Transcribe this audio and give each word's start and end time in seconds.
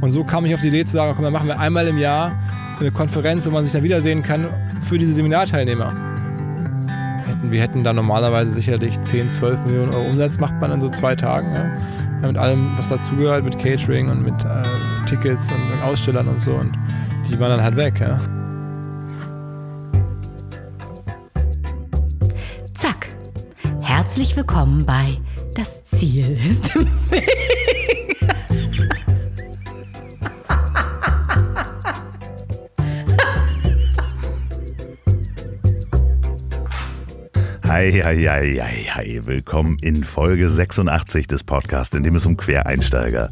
Und 0.00 0.12
so 0.12 0.22
kam 0.22 0.46
ich 0.46 0.54
auf 0.54 0.60
die 0.60 0.68
Idee 0.68 0.84
zu 0.84 0.92
sagen, 0.92 1.12
komm, 1.14 1.24
dann 1.24 1.32
machen 1.32 1.48
wir 1.48 1.58
einmal 1.58 1.86
im 1.88 1.98
Jahr 1.98 2.32
eine 2.78 2.92
Konferenz, 2.92 3.46
wo 3.46 3.50
man 3.50 3.64
sich 3.64 3.72
dann 3.72 3.82
wiedersehen 3.82 4.22
kann 4.22 4.46
für 4.80 4.98
diese 4.98 5.14
Seminarteilnehmer. 5.14 5.92
Wir 7.42 7.60
hätten 7.60 7.82
da 7.82 7.92
normalerweise 7.92 8.52
sicherlich 8.52 9.00
10, 9.02 9.30
12 9.30 9.66
Millionen 9.66 9.92
Euro 9.92 10.10
Umsatz, 10.10 10.38
macht 10.38 10.60
man 10.60 10.70
in 10.72 10.80
so 10.80 10.88
zwei 10.88 11.16
Tagen. 11.16 11.54
Ja? 11.54 12.26
Mit 12.28 12.36
allem, 12.36 12.68
was 12.76 12.88
dazugehört, 12.88 13.44
mit 13.44 13.58
Catering 13.58 14.08
und 14.08 14.22
mit 14.22 14.34
äh, 14.44 15.08
Tickets 15.08 15.48
und 15.50 15.82
Ausstellern 15.88 16.28
und 16.28 16.40
so. 16.40 16.52
Und 16.52 16.76
die 17.28 17.38
waren 17.40 17.50
dann 17.50 17.62
halt 17.62 17.76
weg. 17.76 18.00
Ja? 18.00 18.18
Zack. 22.74 23.08
Herzlich 23.80 24.36
willkommen 24.36 24.84
bei 24.84 25.16
Das 25.54 25.82
Ziel 25.84 26.38
ist 26.46 26.74
im 26.76 26.86
Weg. 27.10 28.17
Hi. 37.78 39.20
Willkommen 39.24 39.78
in 39.78 40.02
Folge 40.02 40.50
86 40.50 41.28
des 41.28 41.44
Podcasts, 41.44 41.94
in 41.94 42.02
dem 42.02 42.16
es 42.16 42.26
um 42.26 42.36
Quereinsteiger, 42.36 43.30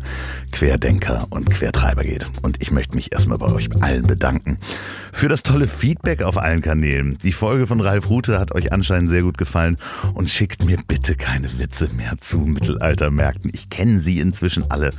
Querdenker 0.57 1.27
und 1.29 1.51
Quertreiber 1.51 2.03
geht. 2.03 2.27
Und 2.41 2.63
ich 2.63 2.71
möchte 2.71 2.95
mich 2.95 3.13
erstmal 3.13 3.37
bei 3.37 3.53
euch 3.53 3.69
allen 3.83 4.05
bedanken 4.05 4.57
für 5.13 5.29
das 5.29 5.43
tolle 5.43 5.69
Feedback 5.69 6.23
auf 6.23 6.39
allen 6.39 6.63
Kanälen. 6.63 7.19
Die 7.19 7.33
Folge 7.33 7.67
von 7.67 7.79
Ralf 7.83 8.09
Rute 8.09 8.39
hat 8.39 8.55
euch 8.55 8.73
anscheinend 8.73 9.11
sehr 9.11 9.21
gut 9.21 9.37
gefallen 9.37 9.77
und 10.15 10.31
schickt 10.31 10.65
mir 10.65 10.79
bitte 10.89 11.15
keine 11.15 11.59
Witze 11.59 11.91
mehr 11.95 12.17
zu 12.21 12.39
Mittelaltermärkten. 12.39 13.51
Ich 13.53 13.69
kenne 13.69 14.01
sie 14.01 14.19
inzwischen 14.19 14.71
alle. 14.71 14.93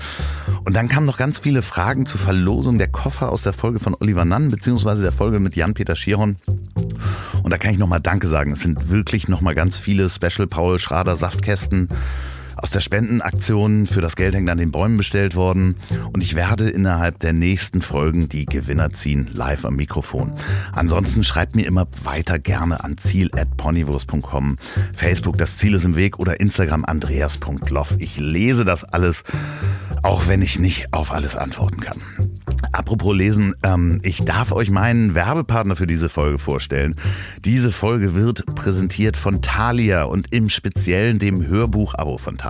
Und 0.64 0.76
dann 0.76 0.90
kamen 0.90 1.08
noch 1.08 1.18
ganz 1.18 1.40
viele 1.40 1.64
Fragen 1.64 2.06
zur 2.06 2.20
Verlosung 2.20 2.78
der 2.78 2.90
Koffer 2.90 3.32
aus 3.32 3.42
der 3.42 3.54
Folge 3.54 3.80
von 3.80 3.96
Oliver 4.00 4.26
Nann, 4.26 4.50
beziehungsweise 4.50 5.02
der 5.02 5.12
Folge 5.12 5.40
mit 5.40 5.56
Jan-Peter 5.56 5.96
Schierhorn. 5.96 6.36
Und 7.42 7.50
da 7.50 7.58
kann 7.58 7.72
ich 7.72 7.80
nochmal 7.80 8.02
Danke 8.02 8.28
sagen. 8.28 8.52
Es 8.52 8.60
sind 8.60 8.90
wirklich 8.90 9.28
nochmal 9.28 9.56
ganz 9.56 9.80
viele 9.80 10.12
Special 10.12 10.46
Paul 10.46 10.78
Schrader 10.78 11.18
Saftkästen 11.18 11.90
aus 12.58 12.72
der 12.72 12.80
Spendenaktion 12.80 13.88
für 13.88 14.02
das 14.02 14.16
Geld 14.16 14.36
hängt 14.36 14.50
an 14.50 14.58
den 14.58 14.72
Bäumen 14.72 14.98
bestellt 14.98 15.36
worden. 15.36 15.76
Und 16.12 16.24
ich 16.24 16.36
werde 16.36 16.70
innerhalb 16.70 17.20
der 17.20 17.34
nächsten 17.34 17.82
Folgen 17.82 18.30
die 18.30 18.46
Gewinner 18.46 18.92
ziehen, 18.92 19.30
live 19.32 19.66
am 19.66 19.76
Mikrofon. 19.76 20.34
Ansonsten 20.72 21.24
schreibt 21.24 21.56
mir 21.56 21.66
immer 21.66 21.88
weiter 22.04 22.40
gerne 22.40 22.84
an 22.84 22.98
ziel.ponywurst.com, 22.98 24.58
Facebook, 24.94 25.38
das 25.38 25.58
Ziel 25.58 25.74
ist 25.76 25.86
im 25.86 25.96
Weg 25.96 26.20
oder 26.20 26.40
Instagram 26.40 26.86
andreas.loff. 26.86 27.96
Ich 28.00 28.18
lese 28.18 28.66
das 28.66 28.84
alles, 28.84 29.24
auch 30.04 30.28
wenn 30.28 30.42
ich 30.42 30.60
nicht 30.60 30.94
auf 30.94 31.12
alles 31.12 31.36
antworten 31.36 31.80
kann. 31.80 32.02
Apropos 32.72 33.16
lesen, 33.16 33.56
ähm, 33.64 34.00
ich 34.04 34.26
darf 34.26 34.52
euch 34.52 34.70
meinen 34.70 35.16
Werbepartner 35.16 35.76
für 35.76 35.88
diese 35.88 36.10
Folge 36.10 36.38
vorstellen. 36.38 36.96
Diese 37.46 37.72
Folge 37.72 38.16
wird 38.16 38.46
präsentiert 38.56 39.18
von 39.18 39.42
Thalia 39.42 40.04
und 40.04 40.34
im 40.34 40.50
Speziellen 40.50 41.20
dem 41.20 41.46
Hörbuch-Abo 41.48 42.18
von 42.18 42.38
Thalia. 42.38 42.47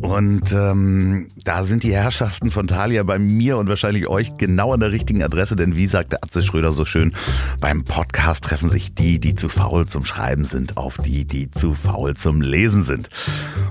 Und 0.00 0.52
ähm, 0.52 1.28
da 1.44 1.64
sind 1.64 1.82
die 1.82 1.94
Herrschaften 1.94 2.50
von 2.50 2.66
Thalia 2.66 3.02
bei 3.02 3.18
mir 3.18 3.58
und 3.58 3.68
wahrscheinlich 3.68 4.08
euch 4.08 4.36
genau 4.36 4.72
an 4.72 4.80
der 4.80 4.92
richtigen 4.92 5.22
Adresse, 5.22 5.56
denn 5.56 5.76
wie 5.76 5.86
sagte 5.86 6.22
Atze 6.22 6.42
Schröder 6.42 6.72
so 6.72 6.84
schön, 6.84 7.12
beim 7.60 7.84
Podcast 7.84 8.44
treffen 8.44 8.68
sich 8.68 8.94
die, 8.94 9.18
die 9.18 9.34
zu 9.34 9.48
faul 9.48 9.86
zum 9.86 10.04
Schreiben 10.04 10.44
sind, 10.44 10.76
auf 10.76 10.96
die, 10.98 11.24
die 11.24 11.50
zu 11.50 11.74
faul 11.74 12.14
zum 12.16 12.40
Lesen 12.40 12.82
sind. 12.82 13.08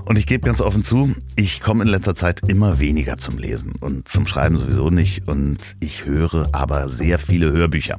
Und 0.04 0.18
ich 0.18 0.26
gebe 0.26 0.46
ganz 0.46 0.60
offen 0.60 0.84
zu, 0.84 1.14
ich 1.36 1.60
komme 1.60 1.84
in 1.84 1.88
letzter 1.88 2.14
Zeit 2.14 2.48
immer 2.48 2.78
weniger 2.78 3.18
zum 3.18 3.38
Lesen 3.38 3.72
und 3.80 4.08
zum 4.08 4.26
Schreiben 4.26 4.58
sowieso 4.58 4.90
nicht 4.90 5.28
und 5.28 5.76
ich 5.80 6.04
höre 6.04 6.48
aber 6.52 6.88
sehr 6.88 7.18
viele 7.18 7.52
Hörbücher. 7.52 7.98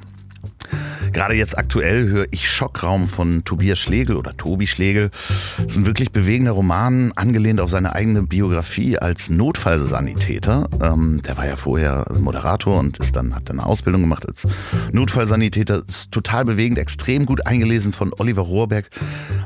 Gerade 1.12 1.34
jetzt 1.34 1.58
aktuell 1.58 2.08
höre 2.08 2.28
ich 2.32 2.50
Schockraum 2.50 3.08
von 3.08 3.44
Tobias 3.44 3.80
Schlegel 3.80 4.16
oder 4.16 4.38
Tobi 4.38 4.68
Schlegel. 4.68 5.10
Das 5.58 5.68
ist 5.68 5.78
ein 5.78 5.86
wirklich 5.86 6.12
bewegender 6.12 6.52
Roman, 6.52 7.12
angelehnt 7.16 7.60
auf 7.60 7.70
seine 7.70 7.96
eigene 7.96 8.24
Biografie 8.24 8.98
als 8.98 9.30
Notfallsanitäter. 9.30 10.70
Ähm, 10.82 11.22
der 11.24 11.38
war 11.38 11.48
ja 11.48 11.56
vorher 11.56 12.06
Moderator 12.18 12.78
und 12.78 12.98
ist 12.98 13.16
dann, 13.16 13.36
hat 13.36 13.50
dann 13.50 13.60
eine 13.60 13.68
Ausbildung 13.68 14.02
gemacht 14.02 14.28
als 14.28 14.48
Notfallsanitäter. 14.92 15.84
Ist 15.88 16.12
total 16.12 16.46
bewegend, 16.46 16.78
extrem 16.78 17.26
gut 17.26 17.46
eingelesen 17.48 17.92
von 17.92 18.12
Oliver 18.18 18.44
Rohrberg, 18.44 18.90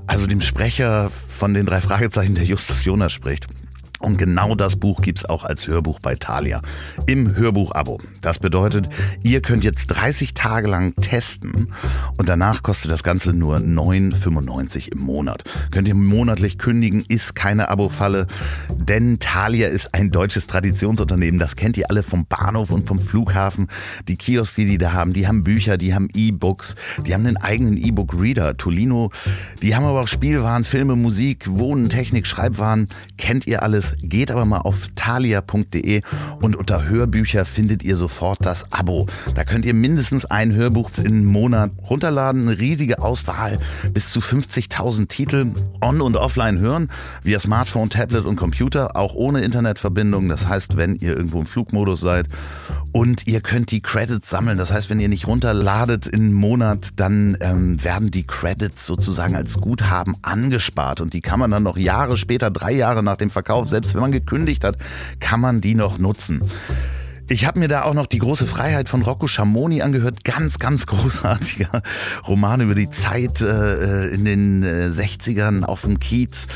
also 0.07 0.27
dem 0.27 0.41
Sprecher 0.41 1.09
von 1.09 1.53
den 1.53 1.65
drei 1.65 1.81
Fragezeichen, 1.81 2.35
der 2.35 2.43
Justus 2.43 2.83
Jonas 2.83 3.13
spricht. 3.13 3.47
Und 4.03 4.17
genau 4.17 4.53
das 4.53 4.75
Buch 4.75 5.01
gibt's 5.01 5.23
auch 5.23 5.45
als 5.45 5.65
Hörbuch 5.65 5.99
bei 5.99 6.15
Thalia 6.15 6.61
im 7.07 7.37
Hörbuch-Abo. 7.37 8.01
Das 8.21 8.37
bedeutet, 8.37 8.89
ihr 9.23 9.41
könnt 9.41 9.63
jetzt 9.63 9.87
30 9.87 10.33
Tage 10.33 10.67
lang 10.67 10.93
testen 10.95 11.69
und 12.17 12.27
danach 12.27 12.63
kostet 12.63 12.91
das 12.91 13.01
Ganze 13.01 13.33
nur 13.33 13.57
9,95 13.57 14.91
im 14.91 14.99
Monat. 14.99 15.45
Könnt 15.71 15.87
ihr 15.87 15.95
monatlich 15.95 16.57
kündigen, 16.57 17.05
ist 17.07 17.33
keine 17.33 17.69
Abo-Falle, 17.69 18.27
denn 18.69 19.19
Thalia 19.19 19.69
ist 19.69 19.93
ein 19.93 20.11
deutsches 20.11 20.47
Traditionsunternehmen. 20.47 21.39
Das 21.39 21.55
kennt 21.55 21.77
ihr 21.77 21.89
alle 21.89 22.03
vom 22.03 22.25
Bahnhof 22.25 22.71
und 22.71 22.85
vom 22.85 22.99
Flughafen. 22.99 23.69
Die 24.09 24.17
Kioske, 24.17 24.65
die 24.65 24.77
da 24.77 24.91
haben, 24.91 25.13
die 25.13 25.29
haben 25.29 25.45
Bücher, 25.45 25.77
die 25.77 25.95
haben 25.95 26.09
E-Books, 26.13 26.75
die 27.07 27.13
haben 27.13 27.25
einen 27.25 27.37
eigenen 27.37 27.77
E-Book-Reader, 27.77 28.57
Tolino. 28.57 29.11
Die 29.61 29.77
haben 29.77 29.85
aber 29.85 30.01
auch 30.01 30.07
Spielwaren, 30.09 30.65
Filme, 30.65 30.97
Musik, 30.97 31.45
Wohnen, 31.49 31.87
Technik, 31.87 32.27
Schreibwaren. 32.27 32.89
Kennt 33.17 33.47
ihr 33.47 33.63
alles? 33.63 33.92
Geht 34.01 34.31
aber 34.31 34.45
mal 34.45 34.59
auf 34.59 34.87
thalia.de 34.95 36.01
und 36.41 36.55
unter 36.55 36.85
Hörbücher 36.85 37.45
findet 37.45 37.83
ihr 37.83 37.97
sofort 37.97 38.45
das 38.45 38.71
Abo. 38.71 39.07
Da 39.35 39.43
könnt 39.43 39.65
ihr 39.65 39.73
mindestens 39.73 40.25
ein 40.25 40.53
Hörbuch 40.53 40.91
im 41.03 41.25
Monat 41.25 41.71
runterladen, 41.89 42.47
eine 42.47 42.59
riesige 42.59 42.99
Auswahl, 42.99 43.59
bis 43.93 44.11
zu 44.11 44.19
50.000 44.19 45.07
Titel 45.07 45.51
on- 45.81 46.01
und 46.01 46.15
offline 46.15 46.59
hören, 46.59 46.89
via 47.23 47.39
Smartphone, 47.39 47.89
Tablet 47.89 48.25
und 48.25 48.35
Computer, 48.35 48.95
auch 48.95 49.13
ohne 49.15 49.41
Internetverbindung. 49.41 50.29
Das 50.29 50.47
heißt, 50.47 50.77
wenn 50.77 50.95
ihr 50.95 51.15
irgendwo 51.15 51.39
im 51.39 51.45
Flugmodus 51.45 51.99
seid 51.99 52.27
und 52.91 53.27
ihr 53.27 53.41
könnt 53.41 53.71
die 53.71 53.81
Credits 53.81 54.29
sammeln. 54.29 54.57
Das 54.57 54.71
heißt, 54.71 54.89
wenn 54.89 54.99
ihr 54.99 55.09
nicht 55.09 55.27
runterladet 55.27 56.07
im 56.07 56.33
Monat, 56.33 56.89
dann 56.97 57.37
ähm, 57.41 57.83
werden 57.83 58.11
die 58.11 58.25
Credits 58.25 58.85
sozusagen 58.85 59.35
als 59.35 59.59
Guthaben 59.59 60.15
angespart 60.21 61.01
und 61.01 61.13
die 61.13 61.21
kann 61.21 61.39
man 61.39 61.51
dann 61.51 61.63
noch 61.63 61.75
Jahre 61.75 62.17
später, 62.17 62.51
drei 62.51 62.71
Jahre 62.71 63.03
nach 63.03 63.17
dem 63.17 63.29
Verkauf, 63.29 63.67
selbst 63.67 63.82
wenn 63.93 64.01
man 64.01 64.11
gekündigt 64.11 64.63
hat, 64.63 64.77
kann 65.19 65.39
man 65.39 65.61
die 65.61 65.75
noch 65.75 65.97
nutzen. 65.97 66.41
Ich 67.29 67.45
habe 67.45 67.57
mir 67.57 67.69
da 67.69 67.83
auch 67.83 67.93
noch 67.93 68.05
die 68.05 68.17
große 68.17 68.45
Freiheit 68.45 68.89
von 68.89 69.01
Rocco 69.01 69.27
Schamoni 69.27 69.81
angehört. 69.81 70.25
Ganz, 70.25 70.59
ganz 70.59 70.85
großartiger 70.85 71.81
Roman 72.27 72.59
über 72.59 72.75
die 72.75 72.89
Zeit 72.89 73.39
äh, 73.41 74.07
in 74.09 74.25
den 74.25 74.63
äh, 74.63 74.89
60ern 74.89 75.63
auf 75.63 75.81
dem 75.81 75.99
Kiez. 75.99 76.47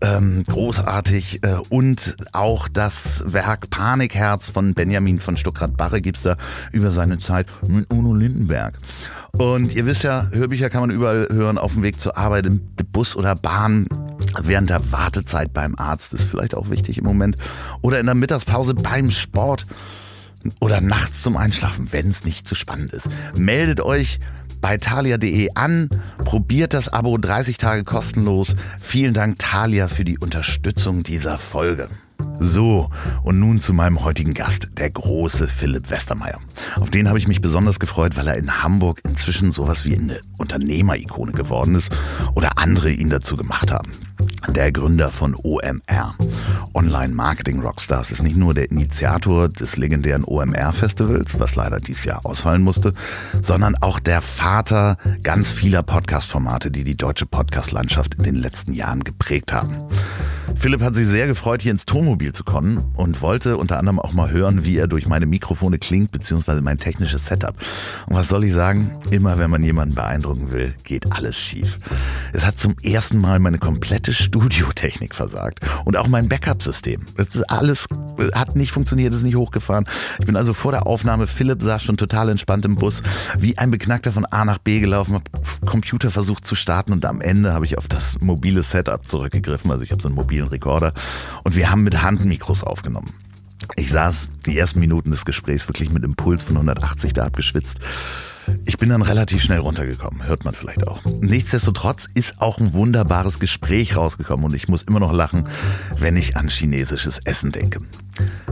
Ähm, 0.00 0.42
großartig. 0.44 1.44
Äh, 1.44 1.56
und 1.68 2.16
auch 2.32 2.66
das 2.68 3.24
Werk 3.26 3.68
Panikherz 3.68 4.48
von 4.48 4.72
Benjamin 4.72 5.20
von 5.20 5.36
Stuckrad-Barre 5.36 6.00
gibt's 6.00 6.22
da 6.22 6.36
über 6.72 6.90
seine 6.90 7.18
Zeit 7.18 7.46
mit 7.66 7.90
Uno 7.92 8.14
Lindenberg. 8.14 8.78
Und 9.38 9.74
ihr 9.74 9.84
wisst 9.84 10.02
ja, 10.02 10.28
Hörbücher 10.32 10.70
kann 10.70 10.80
man 10.80 10.90
überall 10.90 11.28
hören, 11.30 11.58
auf 11.58 11.74
dem 11.74 11.82
Weg 11.82 12.00
zur 12.00 12.16
Arbeit, 12.16 12.46
im 12.46 12.60
Bus 12.90 13.14
oder 13.16 13.34
Bahn, 13.34 13.86
während 14.40 14.70
der 14.70 14.92
Wartezeit 14.92 15.52
beim 15.52 15.74
Arzt, 15.76 16.14
ist 16.14 16.24
vielleicht 16.24 16.54
auch 16.54 16.70
wichtig 16.70 16.98
im 16.98 17.04
Moment, 17.04 17.36
oder 17.82 18.00
in 18.00 18.06
der 18.06 18.14
Mittagspause 18.14 18.74
beim 18.74 19.10
Sport 19.10 19.66
oder 20.60 20.80
nachts 20.80 21.22
zum 21.22 21.36
Einschlafen, 21.36 21.92
wenn 21.92 22.08
es 22.08 22.24
nicht 22.24 22.48
zu 22.48 22.54
spannend 22.54 22.92
ist. 22.92 23.10
Meldet 23.36 23.80
euch 23.80 24.20
bei 24.62 24.78
thalia.de 24.78 25.50
an, 25.54 25.90
probiert 26.24 26.72
das 26.72 26.88
Abo 26.88 27.18
30 27.18 27.58
Tage 27.58 27.84
kostenlos. 27.84 28.56
Vielen 28.80 29.12
Dank 29.12 29.38
Thalia 29.38 29.88
für 29.88 30.04
die 30.04 30.18
Unterstützung 30.18 31.02
dieser 31.02 31.36
Folge. 31.36 31.88
So, 32.40 32.90
und 33.22 33.38
nun 33.38 33.60
zu 33.60 33.72
meinem 33.72 34.04
heutigen 34.04 34.34
Gast, 34.34 34.68
der 34.76 34.90
große 34.90 35.48
Philipp 35.48 35.90
Westermeier. 35.90 36.38
Auf 36.78 36.90
den 36.90 37.08
habe 37.08 37.18
ich 37.18 37.28
mich 37.28 37.40
besonders 37.40 37.80
gefreut, 37.80 38.16
weil 38.16 38.28
er 38.28 38.36
in 38.36 38.62
Hamburg 38.62 39.00
inzwischen 39.04 39.52
sowas 39.52 39.84
wie 39.84 39.96
eine 39.96 40.20
Unternehmerikone 40.36 41.32
geworden 41.32 41.74
ist 41.74 41.96
oder 42.34 42.58
andere 42.58 42.90
ihn 42.90 43.10
dazu 43.10 43.36
gemacht 43.36 43.72
haben. 43.72 43.90
Der 44.48 44.70
Gründer 44.70 45.08
von 45.08 45.34
OMR, 45.34 46.14
Online 46.72 47.12
Marketing 47.12 47.60
Rockstars, 47.60 48.10
ist 48.10 48.22
nicht 48.22 48.36
nur 48.36 48.54
der 48.54 48.70
Initiator 48.70 49.48
des 49.48 49.76
legendären 49.76 50.24
OMR-Festivals, 50.24 51.38
was 51.40 51.54
leider 51.54 51.80
dieses 51.80 52.04
Jahr 52.04 52.24
ausfallen 52.24 52.62
musste, 52.62 52.92
sondern 53.42 53.74
auch 53.76 53.98
der 53.98 54.22
Vater 54.22 54.98
ganz 55.22 55.50
vieler 55.50 55.82
Podcast-Formate, 55.82 56.70
die 56.70 56.84
die 56.84 56.96
deutsche 56.96 57.26
Podcast-Landschaft 57.26 58.14
in 58.14 58.22
den 58.22 58.36
letzten 58.36 58.72
Jahren 58.72 59.04
geprägt 59.04 59.52
haben. 59.52 59.76
Philipp 60.54 60.80
hat 60.80 60.94
sich 60.94 61.06
sehr 61.06 61.26
gefreut, 61.26 61.62
hier 61.62 61.72
ins 61.72 61.84
Tonmobil 61.84 62.25
zu 62.32 62.44
kommen 62.44 62.84
und 62.94 63.20
wollte 63.22 63.56
unter 63.56 63.78
anderem 63.78 63.98
auch 63.98 64.12
mal 64.12 64.30
hören, 64.30 64.64
wie 64.64 64.76
er 64.76 64.86
durch 64.86 65.06
meine 65.06 65.26
Mikrofone 65.26 65.78
klingt, 65.78 66.10
beziehungsweise 66.10 66.62
mein 66.62 66.78
technisches 66.78 67.26
Setup. 67.26 67.54
Und 68.06 68.16
was 68.16 68.28
soll 68.28 68.44
ich 68.44 68.54
sagen? 68.54 68.90
Immer 69.10 69.38
wenn 69.38 69.50
man 69.50 69.62
jemanden 69.62 69.94
beeindrucken 69.94 70.52
will, 70.52 70.74
geht 70.84 71.12
alles 71.12 71.38
schief. 71.38 71.78
Es 72.32 72.44
hat 72.44 72.58
zum 72.58 72.76
ersten 72.82 73.18
Mal 73.18 73.38
meine 73.38 73.58
komplette 73.58 74.12
Studiotechnik 74.12 75.14
versagt 75.14 75.60
und 75.84 75.96
auch 75.96 76.08
mein 76.08 76.28
Backup-System. 76.28 77.02
Das 77.16 77.34
ist 77.34 77.50
alles, 77.50 77.86
hat 78.34 78.56
nicht 78.56 78.72
funktioniert, 78.72 79.14
ist 79.14 79.22
nicht 79.22 79.36
hochgefahren. 79.36 79.86
Ich 80.18 80.26
bin 80.26 80.36
also 80.36 80.54
vor 80.54 80.72
der 80.72 80.86
Aufnahme, 80.86 81.26
Philipp 81.26 81.62
saß 81.62 81.82
schon 81.82 81.96
total 81.96 82.28
entspannt 82.28 82.64
im 82.64 82.76
Bus, 82.76 83.02
wie 83.38 83.58
ein 83.58 83.70
Beknackter 83.70 84.12
von 84.12 84.24
A 84.26 84.44
nach 84.44 84.58
B 84.58 84.80
gelaufen, 84.80 85.14
hab 85.14 85.30
Computer 85.66 86.10
versucht 86.10 86.46
zu 86.46 86.54
starten 86.54 86.92
und 86.92 87.04
am 87.04 87.20
Ende 87.20 87.52
habe 87.52 87.64
ich 87.64 87.78
auf 87.78 87.88
das 87.88 88.20
mobile 88.20 88.62
Setup 88.62 89.06
zurückgegriffen. 89.06 89.70
Also 89.70 89.82
ich 89.82 89.92
habe 89.92 90.02
so 90.02 90.08
einen 90.08 90.16
mobilen 90.16 90.48
Rekorder 90.48 90.92
und 91.44 91.56
wir 91.56 91.70
haben 91.70 91.82
mit 91.82 92.02
Handmikros 92.18 92.64
aufgenommen. 92.64 93.12
Ich 93.76 93.90
saß 93.90 94.30
die 94.46 94.58
ersten 94.58 94.80
Minuten 94.80 95.10
des 95.10 95.24
Gesprächs 95.24 95.68
wirklich 95.68 95.92
mit 95.92 96.04
Impuls 96.04 96.44
von 96.44 96.56
180 96.56 97.12
da 97.12 97.24
abgeschwitzt. 97.24 97.80
Ich 98.64 98.78
bin 98.78 98.90
dann 98.90 99.02
relativ 99.02 99.42
schnell 99.42 99.58
runtergekommen, 99.58 100.24
hört 100.24 100.44
man 100.44 100.54
vielleicht 100.54 100.86
auch. 100.86 101.00
Nichtsdestotrotz 101.20 102.06
ist 102.14 102.40
auch 102.40 102.58
ein 102.58 102.74
wunderbares 102.74 103.40
Gespräch 103.40 103.96
rausgekommen 103.96 104.44
und 104.44 104.54
ich 104.54 104.68
muss 104.68 104.84
immer 104.84 105.00
noch 105.00 105.12
lachen, 105.12 105.48
wenn 105.98 106.16
ich 106.16 106.36
an 106.36 106.48
chinesisches 106.48 107.18
Essen 107.24 107.50
denke. 107.50 107.80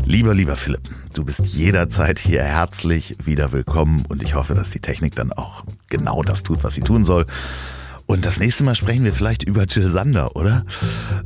Lieber, 0.04 0.34
lieber 0.34 0.56
Philipp, 0.56 0.82
du 1.14 1.24
bist 1.24 1.46
jederzeit 1.46 2.18
hier 2.18 2.42
herzlich 2.42 3.16
wieder 3.24 3.52
willkommen 3.52 4.04
und 4.08 4.22
ich 4.22 4.34
hoffe, 4.34 4.54
dass 4.54 4.70
die 4.70 4.80
Technik 4.80 5.14
dann 5.14 5.32
auch 5.32 5.64
genau 5.88 6.22
das 6.22 6.42
tut, 6.42 6.64
was 6.64 6.74
sie 6.74 6.82
tun 6.82 7.04
soll. 7.04 7.24
Und 8.06 8.26
das 8.26 8.38
nächste 8.38 8.64
Mal 8.64 8.74
sprechen 8.74 9.04
wir 9.04 9.14
vielleicht 9.14 9.44
über 9.44 9.64
Jill 9.64 9.88
Sander, 9.88 10.34
oder? 10.34 10.66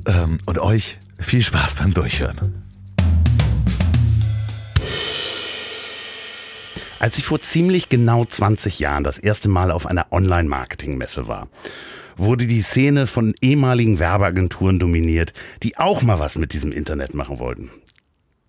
Ähm, 0.07 0.39
und 0.45 0.59
euch 0.59 0.99
viel 1.19 1.43
Spaß 1.43 1.75
beim 1.75 1.93
Durchhören. 1.95 2.65
Als 7.01 7.17
ich 7.17 7.25
vor 7.25 7.41
ziemlich 7.41 7.89
genau 7.89 8.25
20 8.25 8.81
Jahren 8.81 9.05
das 9.05 9.19
erste 9.19 9.49
Mal 9.49 9.71
auf 9.71 9.87
einer 9.87 10.13
Online-Marketing-Messe 10.13 11.29
war, 11.29 11.49
wurde 12.17 12.47
die 12.47 12.63
Szene 12.63 13.07
von 13.07 13.35
ehemaligen 13.41 14.01
Werbeagenturen 14.01 14.81
dominiert, 14.81 15.33
die 15.63 15.79
auch 15.79 16.03
mal 16.03 16.19
was 16.19 16.37
mit 16.37 16.53
diesem 16.53 16.73
Internet 16.73 17.15
machen 17.15 17.39
wollten. 17.39 17.71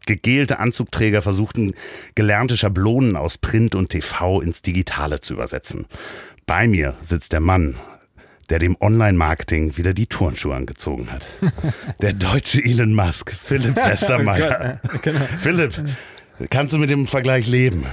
Gegelte 0.08 0.58
Anzugträger 0.58 1.22
versuchten, 1.22 1.76
gelernte 2.16 2.58
Schablonen 2.58 3.16
aus 3.16 3.38
Print 3.38 3.76
und 3.76 3.90
TV 3.90 4.42
ins 4.42 4.64
Digitale 4.64 5.22
zu 5.22 5.34
übersetzen. 5.34 5.86
Bei 6.48 6.68
mir 6.68 6.96
sitzt 7.04 7.32
der 7.32 7.42
Mann, 7.42 7.76
der 8.50 8.60
dem 8.60 8.76
Online-Marketing 8.80 9.78
wieder 9.78 9.94
die 9.94 10.08
Turnschuhe 10.08 10.56
angezogen 10.56 11.12
hat. 11.12 11.28
Der 12.02 12.14
deutsche 12.14 12.64
Elon 12.64 12.94
Musk, 12.94 13.32
Philipp 13.32 13.76
Westermeier. 13.86 14.80
genau. 15.02 15.20
Philipp, 15.40 15.82
kannst 16.50 16.74
du 16.74 16.78
mit 16.78 16.90
dem 16.90 17.08
Vergleich 17.08 17.48
leben? 17.48 17.84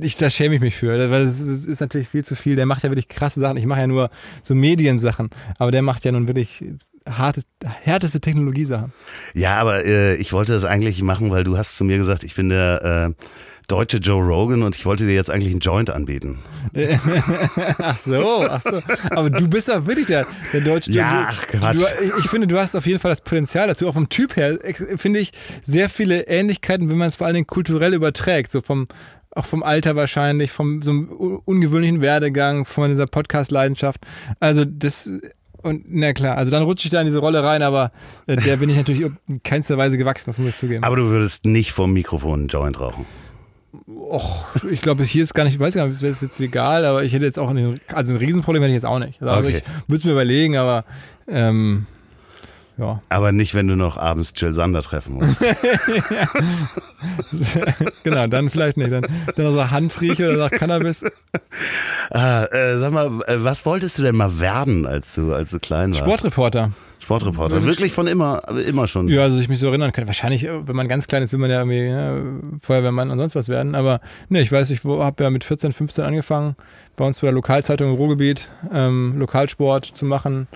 Ich, 0.00 0.16
da 0.16 0.30
schäme 0.30 0.54
ich 0.54 0.60
mich 0.60 0.76
für, 0.76 0.98
weil 1.10 1.24
das 1.24 1.40
ist, 1.40 1.66
ist 1.66 1.80
natürlich 1.80 2.08
viel 2.08 2.24
zu 2.24 2.36
viel. 2.36 2.56
Der 2.56 2.66
macht 2.66 2.84
ja 2.84 2.90
wirklich 2.90 3.08
krasse 3.08 3.40
Sachen. 3.40 3.56
Ich 3.56 3.66
mache 3.66 3.80
ja 3.80 3.86
nur 3.86 4.10
so 4.42 4.54
Mediensachen, 4.54 5.30
aber 5.58 5.70
der 5.70 5.82
macht 5.82 6.04
ja 6.04 6.12
nun 6.12 6.26
wirklich 6.26 6.64
harte, 7.08 7.42
härteste 7.82 8.20
Technologiesachen. 8.20 8.92
Ja, 9.34 9.58
aber 9.58 9.84
äh, 9.84 10.14
ich 10.16 10.32
wollte 10.32 10.52
das 10.52 10.64
eigentlich 10.64 11.02
machen, 11.02 11.30
weil 11.30 11.44
du 11.44 11.56
hast 11.56 11.76
zu 11.76 11.84
mir 11.84 11.98
gesagt, 11.98 12.22
ich 12.24 12.34
bin 12.34 12.50
der 12.50 13.14
äh, 13.18 13.24
deutsche 13.72 13.96
Joe 13.96 14.22
Rogan 14.22 14.62
und 14.62 14.76
ich 14.76 14.84
wollte 14.84 15.06
dir 15.06 15.14
jetzt 15.14 15.30
eigentlich 15.30 15.50
einen 15.50 15.60
Joint 15.60 15.88
anbieten. 15.88 16.40
ach 17.78 17.96
so, 17.96 18.44
ach 18.46 18.60
so. 18.60 18.82
Aber 19.10 19.30
du 19.30 19.48
bist 19.48 19.68
ja 19.68 19.86
wirklich 19.86 20.06
der, 20.06 20.26
der 20.52 20.60
deutsche 20.60 20.90
Joe. 20.90 21.00
Ja, 21.00 21.28
ach 21.30 21.46
Quatsch. 21.46 21.80
Du, 21.80 22.18
ich 22.18 22.28
finde, 22.28 22.46
du 22.46 22.58
hast 22.58 22.76
auf 22.76 22.86
jeden 22.86 22.98
Fall 22.98 23.10
das 23.10 23.22
Potenzial 23.22 23.68
dazu. 23.68 23.88
Auch 23.88 23.94
vom 23.94 24.10
Typ 24.10 24.36
her 24.36 24.58
finde 24.96 25.20
ich 25.20 25.32
sehr 25.62 25.88
viele 25.88 26.26
Ähnlichkeiten, 26.26 26.90
wenn 26.90 26.98
man 26.98 27.08
es 27.08 27.16
vor 27.16 27.26
allen 27.26 27.34
Dingen 27.34 27.46
kulturell 27.46 27.94
überträgt. 27.94 28.52
So 28.52 28.60
vom, 28.60 28.86
auch 29.30 29.46
vom 29.46 29.62
Alter 29.62 29.96
wahrscheinlich, 29.96 30.52
vom 30.52 30.82
so 30.82 30.90
einem 30.90 31.08
ungewöhnlichen 31.08 32.02
Werdegang, 32.02 32.66
von 32.66 32.90
dieser 32.90 33.06
Podcast-Leidenschaft. 33.06 34.02
Also 34.38 34.66
das 34.66 35.10
und 35.62 35.84
na 35.88 36.12
klar, 36.12 36.36
also 36.36 36.50
dann 36.50 36.64
rutsche 36.64 36.86
ich 36.86 36.90
da 36.90 37.00
in 37.00 37.06
diese 37.06 37.20
Rolle 37.20 37.42
rein, 37.42 37.62
aber 37.62 37.92
äh, 38.26 38.36
der 38.36 38.56
bin 38.56 38.68
ich 38.68 38.76
natürlich 38.76 39.02
in 39.02 39.42
keinster 39.44 39.78
Weise 39.78 39.96
gewachsen, 39.96 40.28
das 40.28 40.38
muss 40.38 40.48
ich 40.48 40.56
zugeben. 40.56 40.82
Aber 40.82 40.96
du 40.96 41.08
würdest 41.08 41.44
nicht 41.44 41.72
vom 41.72 41.92
Mikrofon 41.92 42.40
einen 42.40 42.48
Joint 42.48 42.80
rauchen. 42.80 43.06
Och, 43.86 44.44
ich 44.70 44.82
glaube, 44.82 45.02
hier 45.04 45.22
ist 45.22 45.32
gar 45.34 45.44
nicht, 45.44 45.54
ich 45.54 45.60
weiß 45.60 45.74
gar 45.74 45.86
nicht, 45.86 46.02
wäre 46.02 46.12
es 46.12 46.20
jetzt 46.20 46.38
legal, 46.38 46.84
aber 46.84 47.04
ich 47.04 47.12
hätte 47.14 47.24
jetzt 47.24 47.38
auch 47.38 47.48
ein, 47.48 47.80
also 47.92 48.12
ein 48.12 48.18
Riesenproblem 48.18 48.62
hätte 48.62 48.72
ich 48.72 48.76
jetzt 48.76 48.86
auch 48.86 48.98
nicht. 48.98 49.22
Also 49.22 49.46
Okay. 49.46 49.56
ich 49.58 49.88
würde 49.88 49.96
es 49.98 50.04
mir 50.04 50.12
überlegen, 50.12 50.56
aber 50.58 50.84
ähm, 51.26 51.86
ja. 52.78 53.00
Aber 53.08 53.32
nicht, 53.32 53.54
wenn 53.54 53.68
du 53.68 53.76
noch 53.76 53.96
abends 53.96 54.32
Jill 54.36 54.52
Sander 54.52 54.82
treffen 54.82 55.14
musst. 55.14 55.42
genau, 58.02 58.26
dann 58.26 58.50
vielleicht 58.50 58.76
nicht. 58.76 58.92
Dann, 58.92 59.06
dann 59.36 59.44
noch 59.44 59.52
so 59.52 59.70
Handfrieche 59.70 60.28
oder 60.30 60.38
noch 60.38 60.50
Cannabis. 60.50 61.04
ah, 62.10 62.44
äh, 62.44 62.78
sag 62.78 62.92
mal, 62.92 63.06
äh, 63.26 63.42
was 63.44 63.64
wolltest 63.66 63.98
du 63.98 64.02
denn 64.02 64.16
mal 64.16 64.38
werden, 64.40 64.86
als 64.86 65.14
du, 65.14 65.32
als 65.32 65.50
du 65.50 65.58
klein 65.58 65.90
warst? 65.92 66.00
Sportreporter. 66.02 66.72
Sportreporter. 67.02 67.64
Wirklich 67.64 67.92
von 67.92 68.06
immer, 68.06 68.42
immer 68.64 68.86
schon. 68.86 69.08
Ja, 69.08 69.22
also 69.22 69.40
ich 69.40 69.48
mich 69.48 69.58
so 69.58 69.66
erinnern 69.66 69.90
kann. 69.90 70.06
Wahrscheinlich, 70.06 70.44
äh, 70.44 70.68
wenn 70.68 70.76
man 70.76 70.86
ganz 70.86 71.08
klein 71.08 71.24
ist, 71.24 71.32
will 71.32 71.40
man 71.40 71.50
ja 71.50 71.58
irgendwie 71.58 71.80
ne, 71.80 72.40
Feuerwehrmann 72.60 73.10
und 73.10 73.18
sonst 73.18 73.34
was 73.34 73.48
werden. 73.48 73.74
Aber 73.74 74.00
ne, 74.28 74.40
ich 74.40 74.52
weiß, 74.52 74.70
ich 74.70 74.84
habe 74.84 75.24
ja 75.24 75.30
mit 75.30 75.42
14, 75.42 75.72
15 75.72 76.04
angefangen, 76.04 76.54
bei 76.96 77.04
uns 77.04 77.18
bei 77.18 77.26
der 77.26 77.34
Lokalzeitung 77.34 77.90
im 77.90 77.94
Ruhrgebiet 77.96 78.50
ähm, 78.72 79.16
Lokalsport 79.18 79.84
zu 79.84 80.04
machen. 80.04 80.46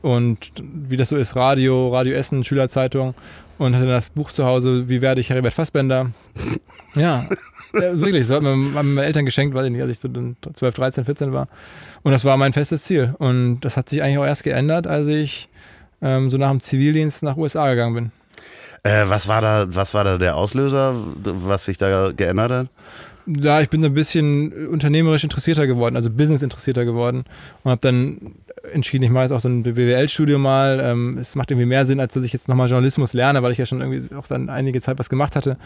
Und 0.00 0.52
wie 0.62 0.96
das 0.96 1.08
so 1.08 1.16
ist, 1.16 1.34
Radio, 1.34 1.88
Radio 1.88 2.14
Essen, 2.14 2.44
Schülerzeitung. 2.44 3.14
Und 3.58 3.74
hatte 3.74 3.86
dann 3.86 3.94
das 3.94 4.10
Buch 4.10 4.30
zu 4.30 4.44
Hause, 4.44 4.88
Wie 4.88 5.00
werde 5.00 5.20
ich 5.20 5.30
Heribert 5.30 5.52
Fassbender? 5.52 6.12
Ja, 6.94 7.28
ja, 7.74 8.00
wirklich. 8.00 8.26
So 8.26 8.36
hat 8.36 8.42
mir, 8.42 8.56
meine 8.56 9.04
Eltern 9.04 9.26
geschenkt, 9.26 9.54
weiß 9.54 9.66
ich 9.66 9.72
nicht, 9.72 9.82
als 9.82 9.90
ich 9.90 9.98
so 9.98 10.08
dann 10.08 10.34
12, 10.54 10.74
13, 10.76 11.04
14 11.04 11.30
war. 11.30 11.46
Und 12.02 12.12
das 12.12 12.24
war 12.24 12.38
mein 12.38 12.54
festes 12.54 12.84
Ziel. 12.84 13.14
Und 13.18 13.60
das 13.60 13.76
hat 13.76 13.90
sich 13.90 14.02
eigentlich 14.02 14.16
auch 14.16 14.24
erst 14.24 14.44
geändert, 14.44 14.86
als 14.86 15.06
ich 15.08 15.50
ähm, 16.02 16.30
so 16.30 16.38
nach 16.38 16.50
dem 16.50 16.60
Zivildienst 16.60 17.22
nach 17.22 17.36
USA 17.36 17.68
gegangen 17.70 17.94
bin. 17.94 18.12
Äh, 18.82 19.08
was, 19.08 19.28
war 19.28 19.40
da, 19.40 19.66
was 19.68 19.94
war 19.94 20.04
da 20.04 20.18
der 20.18 20.36
Auslöser, 20.36 20.94
was 21.24 21.64
sich 21.64 21.78
da 21.78 22.12
geändert 22.12 22.50
hat? 22.52 22.68
Ja, 23.26 23.60
ich 23.60 23.68
bin 23.68 23.80
so 23.82 23.88
ein 23.88 23.94
bisschen 23.94 24.68
unternehmerisch 24.68 25.24
interessierter 25.24 25.66
geworden, 25.66 25.96
also 25.96 26.10
business 26.10 26.42
interessierter 26.42 26.84
geworden 26.84 27.24
und 27.64 27.70
habe 27.72 27.80
dann 27.80 28.36
entschieden, 28.72 29.02
ich 29.04 29.10
mache 29.10 29.24
jetzt 29.24 29.32
auch 29.32 29.40
so 29.40 29.48
ein 29.48 29.64
BWL-Studium 29.64 30.40
mal. 30.40 30.80
Ähm, 30.80 31.18
es 31.18 31.34
macht 31.34 31.50
irgendwie 31.50 31.66
mehr 31.66 31.84
Sinn, 31.86 31.98
als 31.98 32.14
dass 32.14 32.22
ich 32.22 32.32
jetzt 32.32 32.46
nochmal 32.46 32.68
Journalismus 32.68 33.12
lerne, 33.12 33.42
weil 33.42 33.50
ich 33.50 33.58
ja 33.58 33.66
schon 33.66 33.80
irgendwie 33.80 34.14
auch 34.14 34.28
dann 34.28 34.48
einige 34.48 34.80
Zeit 34.80 34.98
was 35.00 35.08
gemacht 35.08 35.34
hatte. 35.34 35.56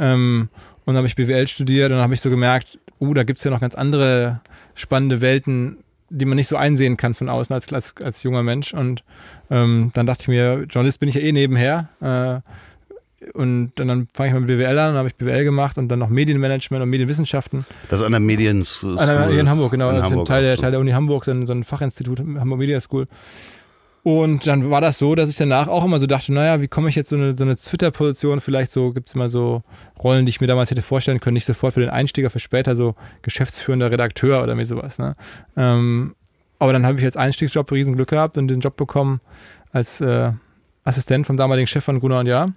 Ähm, 0.00 0.48
und 0.84 0.94
dann 0.94 0.96
habe 0.96 1.06
ich 1.06 1.14
BWL 1.14 1.46
studiert 1.46 1.90
und 1.90 1.98
dann 1.98 2.02
habe 2.02 2.14
ich 2.14 2.20
so 2.20 2.30
gemerkt, 2.30 2.78
uh, 3.00 3.14
da 3.14 3.22
gibt 3.22 3.38
es 3.38 3.44
ja 3.44 3.52
noch 3.52 3.60
ganz 3.60 3.76
andere 3.76 4.40
spannende 4.74 5.20
Welten, 5.20 5.78
die 6.10 6.24
man 6.24 6.36
nicht 6.36 6.48
so 6.48 6.56
einsehen 6.56 6.96
kann 6.96 7.14
von 7.14 7.28
außen 7.28 7.54
als, 7.54 7.72
als, 7.72 7.94
als 8.02 8.22
junger 8.22 8.42
Mensch. 8.42 8.74
Und 8.74 9.02
ähm, 9.50 9.90
dann 9.94 10.06
dachte 10.06 10.22
ich 10.22 10.28
mir, 10.28 10.64
Journalist 10.68 11.00
bin 11.00 11.08
ich 11.08 11.14
ja 11.14 11.20
eh 11.20 11.32
nebenher. 11.32 11.88
Äh, 12.00 12.40
und 13.32 13.72
dann, 13.76 13.88
dann 13.88 14.08
fange 14.12 14.28
ich 14.28 14.34
mal 14.34 14.40
mit 14.40 14.48
BWL 14.48 14.78
an, 14.78 14.88
dann 14.88 14.96
habe 14.96 15.08
ich 15.08 15.14
BWL 15.14 15.44
gemacht 15.44 15.78
und 15.78 15.88
dann 15.88 15.98
noch 15.98 16.10
Medienmanagement 16.10 16.82
und 16.82 16.90
Medienwissenschaften. 16.90 17.64
Das 17.88 18.00
ist 18.00 18.06
an 18.06 18.12
der 18.12 18.20
Medien 18.20 18.64
School. 18.64 18.98
An 18.98 19.06
der, 19.06 19.30
in 19.30 19.48
Hamburg, 19.48 19.72
genau. 19.72 19.88
In 19.90 19.96
das 19.96 20.04
Hamburg 20.04 20.24
ist 20.24 20.30
ein 20.30 20.34
Teil 20.34 20.42
der. 20.42 20.56
Teil 20.56 20.70
der 20.72 20.80
Uni 20.80 20.90
Hamburg, 20.90 21.24
so 21.24 21.30
ein, 21.30 21.46
so 21.46 21.54
ein 21.54 21.64
Fachinstitut, 21.64 22.20
Hamburg 22.20 22.58
Media 22.58 22.80
School. 22.80 23.06
Und 24.04 24.46
dann 24.46 24.70
war 24.70 24.82
das 24.82 24.98
so, 24.98 25.14
dass 25.14 25.30
ich 25.30 25.36
danach 25.36 25.66
auch 25.66 25.82
immer 25.82 25.98
so 25.98 26.06
dachte, 26.06 26.32
naja, 26.34 26.60
wie 26.60 26.68
komme 26.68 26.90
ich 26.90 26.94
jetzt 26.94 27.08
so 27.08 27.16
eine, 27.16 27.34
so 27.36 27.42
eine 27.42 27.56
Twitter-Position, 27.56 28.42
vielleicht 28.42 28.70
so, 28.70 28.92
gibt 28.92 29.08
es 29.08 29.14
immer 29.14 29.30
so 29.30 29.62
Rollen, 30.02 30.26
die 30.26 30.30
ich 30.30 30.42
mir 30.42 30.46
damals 30.46 30.70
hätte 30.70 30.82
vorstellen 30.82 31.20
können, 31.20 31.32
nicht 31.32 31.46
sofort 31.46 31.72
für 31.72 31.80
den 31.80 31.88
Einstieger, 31.88 32.28
für 32.28 32.38
später 32.38 32.74
so 32.74 32.96
geschäftsführender 33.22 33.90
Redakteur 33.90 34.42
oder 34.42 34.54
mir 34.54 34.66
sowas. 34.66 34.98
Ne? 34.98 35.16
Ähm, 35.56 36.14
aber 36.58 36.74
dann 36.74 36.84
habe 36.84 36.98
ich 36.98 37.04
als 37.06 37.16
Einstiegsjob 37.16 37.72
riesen 37.72 37.96
Glück 37.96 38.10
gehabt 38.10 38.36
und 38.36 38.48
den 38.48 38.60
Job 38.60 38.76
bekommen 38.76 39.20
als 39.72 40.02
äh, 40.02 40.32
Assistent 40.84 41.26
vom 41.26 41.38
damaligen 41.38 41.66
Chef 41.66 41.82
von 41.82 41.98
Gruner 41.98 42.18
und 42.18 42.26
Jahr. 42.26 42.52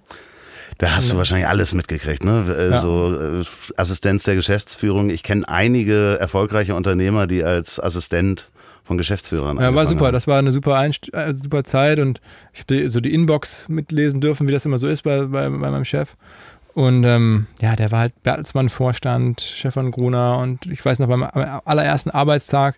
Da 0.76 0.94
hast 0.94 1.10
du 1.10 1.16
wahrscheinlich 1.16 1.48
alles 1.48 1.72
mitgekriegt, 1.72 2.24
ne? 2.24 2.44
Äh, 2.56 2.70
Ja. 2.72 2.80
So 2.80 3.18
äh, 3.40 3.44
Assistenz 3.78 4.24
der 4.24 4.34
Geschäftsführung. 4.34 5.08
Ich 5.08 5.22
kenne 5.22 5.48
einige 5.48 6.18
erfolgreiche 6.20 6.74
Unternehmer, 6.74 7.26
die 7.26 7.42
als 7.42 7.80
Assistent 7.80 8.50
von 8.88 8.98
Geschäftsführern 8.98 9.58
Ja, 9.58 9.74
war 9.74 9.86
super. 9.86 10.06
haben. 10.06 10.12
Das 10.14 10.26
war 10.26 10.38
eine 10.38 10.50
super, 10.50 10.74
Einst 10.74 11.12
äh, 11.14 11.32
super 11.34 11.62
Zeit 11.62 12.00
und 12.00 12.20
ich 12.54 12.60
habe 12.60 12.88
so 12.88 13.00
die 13.00 13.12
Inbox 13.14 13.68
mitlesen 13.68 14.20
dürfen, 14.20 14.48
wie 14.48 14.52
das 14.52 14.64
immer 14.64 14.78
so 14.78 14.88
ist 14.88 15.02
bei, 15.02 15.20
bei, 15.26 15.48
bei 15.48 15.70
meinem 15.70 15.84
Chef. 15.84 16.16
Und 16.74 17.04
ähm, 17.04 17.46
ja, 17.60 17.76
der 17.76 17.90
war 17.90 17.98
halt 18.00 18.22
Bertelsmann 18.22 18.68
Vorstand, 18.70 19.40
Chef 19.40 19.74
von 19.74 19.90
Gruner 19.90 20.38
und 20.38 20.64
ich 20.66 20.82
weiß 20.84 21.00
noch, 21.00 21.08
beim 21.08 21.22
allerersten 21.64 22.10
Arbeitstag 22.10 22.76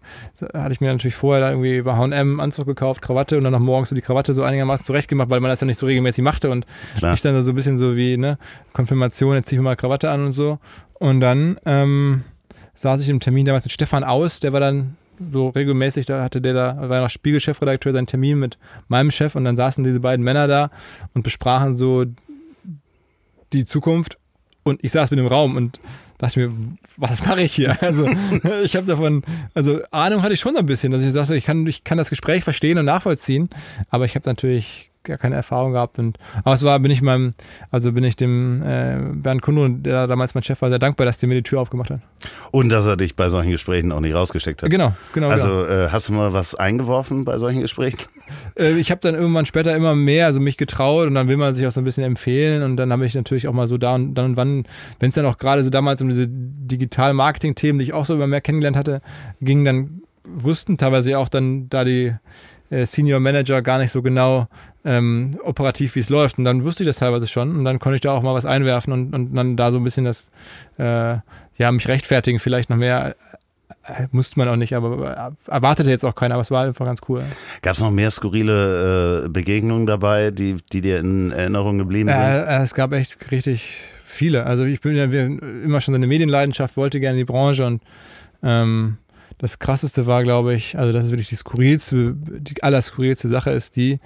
hatte 0.54 0.72
ich 0.72 0.80
mir 0.80 0.90
natürlich 0.90 1.14
vorher 1.14 1.42
da 1.42 1.50
irgendwie 1.50 1.82
bei 1.82 1.94
H&M 1.94 2.40
Anzug 2.40 2.66
gekauft, 2.66 3.02
Krawatte 3.02 3.36
und 3.36 3.44
dann 3.44 3.52
noch 3.52 3.60
morgens 3.60 3.90
so 3.90 3.94
die 3.94 4.00
Krawatte 4.00 4.32
so 4.32 4.42
einigermaßen 4.42 4.86
zurechtgemacht, 4.86 5.28
weil 5.30 5.40
man 5.40 5.50
das 5.50 5.60
ja 5.60 5.66
nicht 5.66 5.78
so 5.78 5.86
regelmäßig 5.86 6.24
machte 6.24 6.50
und 6.50 6.66
Klar. 6.96 7.12
ich 7.14 7.20
dann 7.20 7.40
so 7.42 7.52
ein 7.52 7.54
bisschen 7.54 7.76
so 7.78 7.94
wie, 7.94 8.16
ne, 8.16 8.38
Konfirmation, 8.72 9.34
jetzt 9.34 9.48
ziehe 9.48 9.58
ich 9.58 9.62
mir 9.62 9.68
mal 9.68 9.76
Krawatte 9.76 10.10
an 10.10 10.24
und 10.26 10.32
so. 10.32 10.58
Und 10.94 11.20
dann 11.20 11.58
ähm, 11.66 12.24
saß 12.74 13.02
ich 13.02 13.10
im 13.10 13.20
Termin 13.20 13.44
damals 13.44 13.64
mit 13.64 13.72
Stefan 13.72 14.02
Aus, 14.02 14.40
der 14.40 14.52
war 14.54 14.60
dann 14.60 14.96
so 15.32 15.48
regelmäßig, 15.48 16.06
da 16.06 16.22
hatte 16.22 16.40
der 16.40 16.54
da, 16.54 16.88
war 16.88 17.00
noch 17.00 17.10
Spiegelchefredakteur, 17.10 17.92
seinen 17.92 18.06
Termin 18.06 18.38
mit 18.38 18.58
meinem 18.88 19.10
Chef 19.10 19.34
und 19.34 19.44
dann 19.44 19.56
saßen 19.56 19.84
diese 19.84 20.00
beiden 20.00 20.24
Männer 20.24 20.48
da 20.48 20.70
und 21.14 21.22
besprachen 21.22 21.76
so 21.76 22.06
die 23.52 23.64
Zukunft 23.64 24.18
und 24.62 24.82
ich 24.82 24.92
saß 24.92 25.10
mit 25.10 25.20
im 25.20 25.26
Raum 25.26 25.56
und 25.56 25.80
dachte 26.18 26.40
mir, 26.40 26.52
was 26.96 27.24
mache 27.24 27.42
ich 27.42 27.54
hier? 27.54 27.76
Also 27.82 28.08
ich 28.62 28.76
habe 28.76 28.86
davon, 28.86 29.22
also 29.54 29.80
Ahnung 29.90 30.22
hatte 30.22 30.34
ich 30.34 30.40
schon 30.40 30.52
so 30.52 30.58
ein 30.58 30.66
bisschen, 30.66 30.92
dass 30.92 31.02
ich 31.02 31.12
sagte, 31.12 31.36
ich 31.36 31.44
kann, 31.44 31.66
ich 31.66 31.84
kann 31.84 31.98
das 31.98 32.10
Gespräch 32.10 32.44
verstehen 32.44 32.78
und 32.78 32.84
nachvollziehen, 32.84 33.50
aber 33.88 34.04
ich 34.04 34.14
habe 34.14 34.28
natürlich 34.28 34.89
gar 35.04 35.18
keine 35.18 35.36
Erfahrung 35.36 35.72
gehabt. 35.72 35.98
Und, 35.98 36.18
aber 36.44 36.54
es 36.54 36.62
war, 36.62 36.78
bin 36.78 36.90
ich 36.90 37.02
meinem, 37.02 37.34
also 37.70 37.92
bin 37.92 38.04
ich 38.04 38.16
dem 38.16 38.62
äh, 38.62 38.98
Bernd 39.14 39.42
Kundo, 39.42 39.68
der 39.68 40.06
damals 40.06 40.34
mein 40.34 40.42
Chef 40.42 40.60
war, 40.62 40.68
sehr 40.68 40.78
dankbar, 40.78 41.06
dass 41.06 41.18
der 41.18 41.28
mir 41.28 41.36
die 41.36 41.42
Tür 41.42 41.60
aufgemacht 41.60 41.90
hat. 41.90 42.00
Und 42.50 42.70
dass 42.70 42.86
er 42.86 42.96
dich 42.96 43.16
bei 43.16 43.28
solchen 43.28 43.50
Gesprächen 43.50 43.92
auch 43.92 44.00
nicht 44.00 44.14
rausgesteckt 44.14 44.62
hat. 44.62 44.70
Genau, 44.70 44.94
genau. 45.12 45.28
Also 45.28 45.48
genau. 45.48 45.64
Äh, 45.64 45.88
hast 45.90 46.08
du 46.08 46.12
mal 46.12 46.32
was 46.32 46.54
eingeworfen 46.54 47.24
bei 47.24 47.38
solchen 47.38 47.60
Gesprächen? 47.60 47.98
Äh, 48.56 48.74
ich 48.74 48.92
habe 48.92 49.00
dann 49.00 49.16
irgendwann 49.16 49.44
später 49.44 49.74
immer 49.74 49.96
mehr, 49.96 50.26
also 50.26 50.38
mich 50.38 50.56
getraut 50.56 51.08
und 51.08 51.14
dann 51.14 51.26
will 51.26 51.36
man 51.36 51.54
sich 51.56 51.66
auch 51.66 51.72
so 51.72 51.80
ein 51.80 51.84
bisschen 51.84 52.04
empfehlen 52.04 52.62
und 52.62 52.76
dann 52.76 52.92
habe 52.92 53.04
ich 53.04 53.14
natürlich 53.16 53.48
auch 53.48 53.52
mal 53.52 53.66
so 53.66 53.76
da 53.76 53.96
und 53.96 54.14
dann 54.14 54.26
und 54.26 54.36
wann, 54.36 54.64
wenn 55.00 55.08
es 55.08 55.16
dann 55.16 55.26
auch 55.26 55.38
gerade 55.38 55.64
so 55.64 55.70
damals 55.70 56.00
um 56.00 56.08
diese 56.08 56.28
Digital-Marketing-Themen, 56.28 57.80
die 57.80 57.86
ich 57.86 57.92
auch 57.92 58.04
so 58.04 58.14
immer 58.14 58.28
mehr 58.28 58.40
kennengelernt 58.40 58.76
hatte, 58.76 59.00
ging, 59.40 59.64
dann 59.64 60.02
wussten 60.24 60.78
teilweise 60.78 61.18
auch 61.18 61.28
dann 61.28 61.68
da 61.68 61.84
die 61.84 62.14
äh, 62.70 62.86
Senior 62.86 63.20
Manager 63.20 63.62
gar 63.62 63.78
nicht 63.78 63.90
so 63.90 64.02
genau, 64.02 64.48
ähm, 64.84 65.38
operativ, 65.44 65.94
wie 65.94 66.00
es 66.00 66.08
läuft. 66.08 66.38
Und 66.38 66.44
dann 66.44 66.64
wusste 66.64 66.82
ich 66.82 66.86
das 66.86 66.96
teilweise 66.96 67.26
schon 67.26 67.56
und 67.56 67.64
dann 67.64 67.78
konnte 67.78 67.96
ich 67.96 68.00
da 68.00 68.12
auch 68.12 68.22
mal 68.22 68.34
was 68.34 68.44
einwerfen 68.44 68.92
und, 68.92 69.14
und 69.14 69.34
dann 69.34 69.56
da 69.56 69.70
so 69.70 69.78
ein 69.78 69.84
bisschen 69.84 70.04
das, 70.04 70.30
äh, 70.78 71.16
ja, 71.58 71.72
mich 71.72 71.86
rechtfertigen, 71.88 72.38
vielleicht 72.38 72.70
noch 72.70 72.76
mehr. 72.76 73.14
Äh, 73.84 74.06
musste 74.10 74.38
man 74.38 74.48
auch 74.48 74.56
nicht, 74.56 74.74
aber 74.74 75.34
erwartete 75.46 75.90
jetzt 75.90 76.04
auch 76.04 76.14
keiner, 76.14 76.34
aber 76.34 76.42
es 76.42 76.50
war 76.50 76.64
einfach 76.64 76.86
ganz 76.86 77.00
cool. 77.08 77.22
Gab 77.62 77.74
es 77.74 77.80
noch 77.80 77.90
mehr 77.90 78.10
skurrile 78.10 79.24
äh, 79.24 79.28
Begegnungen 79.28 79.86
dabei, 79.86 80.30
die, 80.30 80.56
die 80.72 80.80
dir 80.80 80.98
in 80.98 81.32
Erinnerung 81.32 81.78
geblieben 81.78 82.08
sind? 82.08 82.18
Äh, 82.18 82.62
es 82.62 82.74
gab 82.74 82.92
echt 82.92 83.30
richtig 83.30 83.84
viele. 84.04 84.44
Also 84.44 84.64
ich 84.64 84.80
bin 84.80 84.96
ja 84.96 85.04
immer 85.04 85.80
schon 85.80 85.92
so 85.94 85.96
eine 85.96 86.06
Medienleidenschaft, 86.06 86.76
wollte 86.76 87.00
gerne 87.00 87.18
in 87.18 87.26
die 87.26 87.30
Branche 87.30 87.66
und 87.66 87.82
ähm, 88.42 88.98
das 89.38 89.58
krasseste 89.58 90.06
war, 90.06 90.22
glaube 90.22 90.54
ich, 90.54 90.78
also 90.78 90.92
das 90.92 91.06
ist 91.06 91.12
wirklich 91.12 91.30
die 91.30 91.36
skurrilste, 91.36 92.14
die 92.14 92.62
allerskurrilste 92.62 93.28
Sache 93.28 93.50
ist 93.50 93.76
die, 93.76 93.98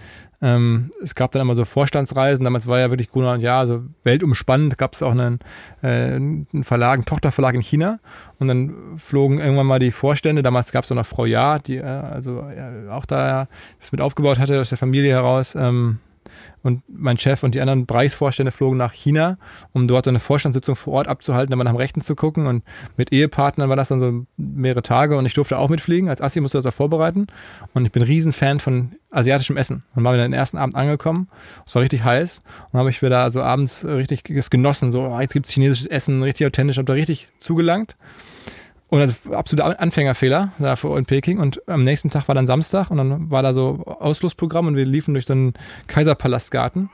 ähm, 0.44 0.92
es 1.02 1.14
gab 1.14 1.32
dann 1.32 1.40
immer 1.40 1.54
so 1.54 1.64
Vorstandsreisen, 1.64 2.44
damals 2.44 2.66
war 2.66 2.78
ja 2.78 2.90
wirklich 2.90 3.08
Gruner 3.08 3.32
und 3.32 3.40
ja, 3.40 3.64
so 3.64 3.82
weltumspannend, 4.02 4.76
gab 4.76 4.92
es 4.92 5.02
auch 5.02 5.12
einen, 5.12 5.38
äh, 5.82 5.86
einen 5.86 6.64
Verlag, 6.64 6.94
einen 6.94 7.06
Tochterverlag 7.06 7.54
in 7.54 7.62
China. 7.62 7.98
Und 8.38 8.48
dann 8.48 8.98
flogen 8.98 9.38
irgendwann 9.38 9.66
mal 9.66 9.78
die 9.78 9.90
Vorstände, 9.90 10.42
damals 10.42 10.70
gab 10.70 10.84
es 10.84 10.92
auch 10.92 10.96
noch 10.96 11.06
Frau 11.06 11.24
Ja, 11.24 11.58
die 11.58 11.78
äh, 11.78 11.84
also 11.84 12.40
äh, 12.40 12.90
auch 12.90 13.06
da 13.06 13.48
das 13.80 13.90
mit 13.90 14.02
aufgebaut 14.02 14.38
hatte 14.38 14.60
aus 14.60 14.68
der 14.68 14.76
Familie 14.76 15.12
heraus, 15.12 15.54
ähm, 15.54 16.00
und 16.62 16.82
mein 16.88 17.18
Chef 17.18 17.42
und 17.42 17.54
die 17.54 17.60
anderen 17.60 17.86
Bereichsvorstände 17.86 18.52
flogen 18.52 18.76
nach 18.76 18.92
China, 18.92 19.38
um 19.72 19.86
dort 19.86 20.08
eine 20.08 20.18
Vorstandssitzung 20.18 20.76
vor 20.76 20.94
Ort 20.94 21.08
abzuhalten, 21.08 21.50
dann 21.50 21.64
nach 21.64 21.78
Rechten 21.78 22.00
zu 22.00 22.14
gucken. 22.14 22.46
Und 22.46 22.64
mit 22.96 23.12
Ehepartnern 23.12 23.68
war 23.68 23.76
das 23.76 23.88
dann 23.88 24.00
so 24.00 24.26
mehrere 24.36 24.82
Tage 24.82 25.16
und 25.16 25.26
ich 25.26 25.34
durfte 25.34 25.58
auch 25.58 25.68
mitfliegen. 25.68 26.08
Als 26.08 26.20
Assi 26.20 26.40
musste 26.40 26.58
das 26.58 26.66
auch 26.66 26.74
vorbereiten. 26.74 27.26
Und 27.74 27.84
ich 27.84 27.92
bin 27.92 28.02
ein 28.02 28.06
Riesenfan 28.06 28.60
von 28.60 28.96
asiatischem 29.10 29.56
Essen. 29.56 29.84
Und 29.94 30.04
war 30.04 30.14
wieder 30.14 30.24
den 30.24 30.32
ersten 30.32 30.58
Abend 30.58 30.74
angekommen. 30.74 31.28
Es 31.66 31.74
war 31.74 31.82
richtig 31.82 32.04
heiß. 32.04 32.40
Und 32.72 32.78
habe 32.78 32.90
ich 32.90 33.02
wieder 33.02 33.30
so 33.30 33.42
abends 33.42 33.84
richtig 33.84 34.24
genossen. 34.24 34.92
So, 34.92 35.02
oh, 35.02 35.20
jetzt 35.20 35.32
gibt 35.32 35.46
es 35.46 35.52
chinesisches 35.52 35.86
Essen, 35.86 36.22
richtig 36.22 36.46
authentisch. 36.46 36.78
Habe 36.78 36.86
da 36.86 36.92
richtig 36.94 37.28
zugelangt. 37.40 37.96
Und 38.94 39.00
das 39.00 39.28
absoluter 39.28 39.80
Anfängerfehler 39.80 40.52
da 40.60 40.74
in 40.96 41.04
Peking. 41.04 41.40
Und 41.40 41.68
am 41.68 41.82
nächsten 41.82 42.10
Tag 42.10 42.28
war 42.28 42.36
dann 42.36 42.46
Samstag 42.46 42.92
und 42.92 42.98
dann 42.98 43.28
war 43.28 43.42
da 43.42 43.52
so 43.52 43.82
Ausflussprogramm 43.86 44.68
und 44.68 44.76
wir 44.76 44.84
liefen 44.84 45.14
durch 45.14 45.26
so 45.26 45.32
einen 45.32 45.54
Kaiserpalastgarten. 45.88 46.90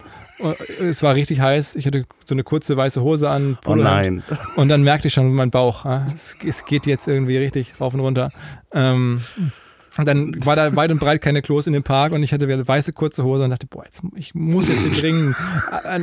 Es 0.81 1.03
war 1.03 1.15
richtig 1.15 1.43
heiß. 1.43 1.77
Ich 1.77 1.87
hatte 1.87 2.07
so 2.25 2.35
eine 2.35 2.43
kurze 2.43 2.75
weiße 2.75 3.03
Hose 3.03 3.29
an. 3.29 3.59
Oh 3.67 3.75
nein. 3.75 4.23
Und 4.57 4.71
dann 4.71 4.83
merkte 4.83 5.09
ich 5.09 5.13
schon 5.13 5.31
mein 5.35 5.51
Bauch. 5.51 5.85
Es, 5.85 6.65
geht 6.65 6.87
jetzt 6.87 7.07
irgendwie 7.07 7.37
richtig 7.37 7.79
rauf 7.79 7.93
und 7.93 8.01
runter. 8.01 8.31
Ähm, 8.73 9.23
und 9.99 10.07
dann 10.07 10.45
war 10.45 10.57
da 10.57 10.77
weit 10.77 10.93
und 10.93 11.01
breit 11.01 11.21
keine 11.21 11.43
Klos 11.43 11.67
in 11.67 11.73
dem 11.73 11.83
Park 11.83 12.13
und 12.13 12.23
ich 12.23 12.33
hatte 12.33 12.47
wieder 12.47 12.67
weiße 12.67 12.93
kurze 12.93 13.25
Hose 13.25 13.45
und 13.45 13.51
dachte, 13.51 13.67
boah, 13.67 13.85
jetzt, 13.85 14.03
ich 14.15 14.35
muss 14.35 14.69
jetzt 14.69 14.83
hier 14.83 14.93
dringend 14.93 15.37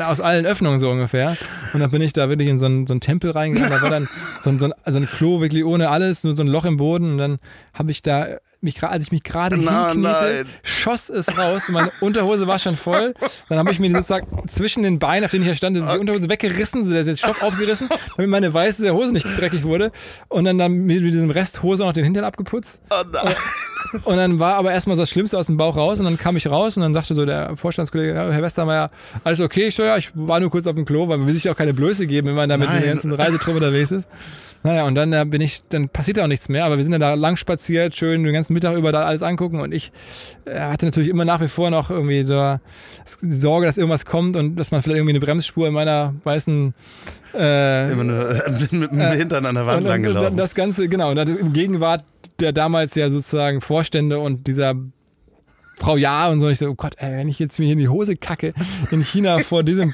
aus 0.01 0.19
allen 0.19 0.45
Öffnungen 0.45 0.79
so 0.79 0.89
ungefähr. 0.89 1.37
Und 1.73 1.79
dann 1.79 1.91
bin 1.91 2.01
ich 2.01 2.13
da 2.13 2.29
wirklich 2.29 2.49
in 2.49 2.59
so 2.59 2.65
einen, 2.65 2.87
so 2.87 2.93
einen 2.93 3.01
Tempel 3.01 3.31
reingegangen. 3.31 3.71
Da 3.71 3.81
war 3.81 3.89
dann 3.89 4.09
so 4.41 4.49
ein, 4.49 4.59
so, 4.59 4.65
ein, 4.65 4.73
also 4.83 4.99
ein 4.99 5.07
Klo 5.07 5.41
wirklich 5.41 5.63
ohne 5.63 5.89
alles, 5.89 6.23
nur 6.23 6.35
so 6.35 6.43
ein 6.43 6.47
Loch 6.47 6.65
im 6.65 6.77
Boden. 6.77 7.13
Und 7.13 7.17
dann 7.17 7.39
habe 7.73 7.91
ich 7.91 8.01
da 8.01 8.37
mich, 8.61 8.81
als 8.83 9.05
ich 9.05 9.11
mich 9.11 9.23
gerade 9.23 9.55
hinkniete, 9.55 10.45
schoss 10.63 11.09
es 11.09 11.37
raus. 11.37 11.63
Und 11.67 11.73
meine 11.73 11.91
Unterhose 12.01 12.47
war 12.47 12.59
schon 12.59 12.75
voll. 12.75 13.13
Dann 13.49 13.57
habe 13.59 13.71
ich 13.71 13.79
mir 13.79 13.91
sozusagen 13.91 14.47
zwischen 14.47 14.83
den 14.83 14.99
Beinen, 14.99 15.25
auf 15.25 15.31
denen 15.31 15.43
ich 15.43 15.49
hier 15.49 15.55
stand, 15.55 15.77
die 15.77 15.81
Unterhose 15.81 16.29
weggerissen, 16.29 16.85
so 16.85 16.91
der 16.91 17.15
Stoff 17.17 17.41
aufgerissen, 17.41 17.89
damit 18.15 18.29
meine 18.29 18.53
weiße 18.53 18.91
Hose 18.91 19.11
nicht 19.11 19.25
dreckig 19.37 19.63
wurde. 19.63 19.91
Und 20.27 20.45
dann, 20.45 20.57
dann 20.57 20.85
mit 20.85 21.01
diesem 21.01 21.29
Rest 21.29 21.63
Hose 21.63 21.83
noch 21.83 21.93
den 21.93 22.03
Hintern 22.03 22.23
abgeputzt. 22.23 22.79
Oh 22.89 23.03
nein. 23.11 23.35
Und 24.03 24.17
dann 24.17 24.39
war 24.39 24.55
aber 24.55 24.71
erstmal 24.71 24.95
so 24.95 25.03
das 25.03 25.09
Schlimmste 25.09 25.37
aus 25.37 25.45
dem 25.45 25.55
Bauch 25.55 25.77
raus 25.77 25.99
und 25.99 26.05
dann 26.05 26.17
kam 26.17 26.35
ich 26.35 26.49
raus 26.49 26.75
und 26.75 26.83
dann 26.83 26.93
sagte 26.93 27.15
so 27.15 27.25
der 27.25 27.55
Vorstandskollege, 27.55 28.13
Herr 28.13 28.41
Westermeier, 28.41 28.91
alles 29.23 29.39
okay? 29.39 29.67
Ich 29.67 29.75
so, 29.75 29.83
ja, 29.83 29.97
ich 29.97 30.11
war 30.13 30.39
nur 30.39 30.51
kurz 30.51 30.67
auf 30.67 30.75
dem 30.75 30.83
Klo, 30.83 31.07
weil 31.07 31.17
man 31.17 31.27
will 31.27 31.33
sich 31.33 31.49
auch 31.49 31.55
keine 31.55 31.73
Blöße 31.73 32.05
geben, 32.07 32.27
wenn 32.27 32.35
man 32.35 32.49
da 32.49 32.57
mit 32.57 32.69
der 32.69 32.81
ganzen 32.81 33.13
Reisetruppe 33.13 33.57
unterwegs 33.57 33.91
ist. 33.91 34.07
Naja, 34.67 34.85
und 34.85 34.95
dann 34.95 35.13
äh, 35.13 35.23
bin 35.25 35.39
ich, 35.39 35.63
dann 35.69 35.87
passiert 35.87 36.19
auch 36.19 36.27
nichts 36.27 36.49
mehr, 36.49 36.65
aber 36.65 36.75
wir 36.75 36.83
sind 36.83 36.91
dann 36.91 36.99
da 36.99 37.13
lang 37.13 37.37
spaziert, 37.37 37.95
schön 37.95 38.25
den 38.25 38.33
ganzen 38.33 38.53
Mittag 38.53 38.75
über 38.75 38.91
da 38.91 39.05
alles 39.05 39.23
angucken 39.23 39.61
und 39.61 39.73
ich 39.73 39.93
äh, 40.43 40.59
hatte 40.59 40.83
natürlich 40.83 41.07
immer 41.07 41.23
nach 41.23 41.39
wie 41.39 41.47
vor 41.47 41.69
noch 41.69 41.89
irgendwie 41.89 42.23
so 42.25 42.59
die 43.21 43.31
Sorge, 43.31 43.65
dass 43.65 43.77
irgendwas 43.77 44.05
kommt 44.05 44.35
und 44.35 44.57
dass 44.57 44.71
man 44.71 44.81
vielleicht 44.81 44.97
irgendwie 44.97 45.13
eine 45.13 45.21
Bremsspur 45.21 45.69
in 45.69 45.73
meiner 45.73 46.15
weißen 46.21 46.73
äh, 47.33 47.91
immer 47.93 48.03
nur 48.03 48.43
mit 48.51 48.91
dem 48.91 48.99
Hintern 48.99 49.45
an 49.45 49.55
der 49.55 49.65
Wand 49.65 49.85
lang 49.85 50.03
gelaufen. 50.03 50.35
Das 50.35 50.53
Ganze, 50.53 50.89
genau, 50.89 51.11
und 51.11 51.17
im 51.17 51.53
Gegenwart 51.53 52.03
der 52.41 52.51
damals 52.51 52.93
ja 52.95 53.09
sozusagen 53.09 53.61
Vorstände 53.61 54.19
und 54.19 54.47
dieser 54.47 54.75
Frau 55.77 55.95
Ja 55.95 56.27
und 56.27 56.41
so. 56.41 56.49
Ich 56.49 56.57
so, 56.57 56.67
oh 56.67 56.75
Gott, 56.75 56.95
ey, 56.97 57.17
wenn 57.17 57.29
ich 57.29 57.39
jetzt 57.39 57.57
mir 57.57 57.65
hier 57.65 57.73
in 57.73 57.79
die 57.79 57.87
Hose 57.87 58.17
kacke 58.17 58.53
in 58.91 59.01
China 59.01 59.39
vor 59.39 59.63
diesem 59.63 59.93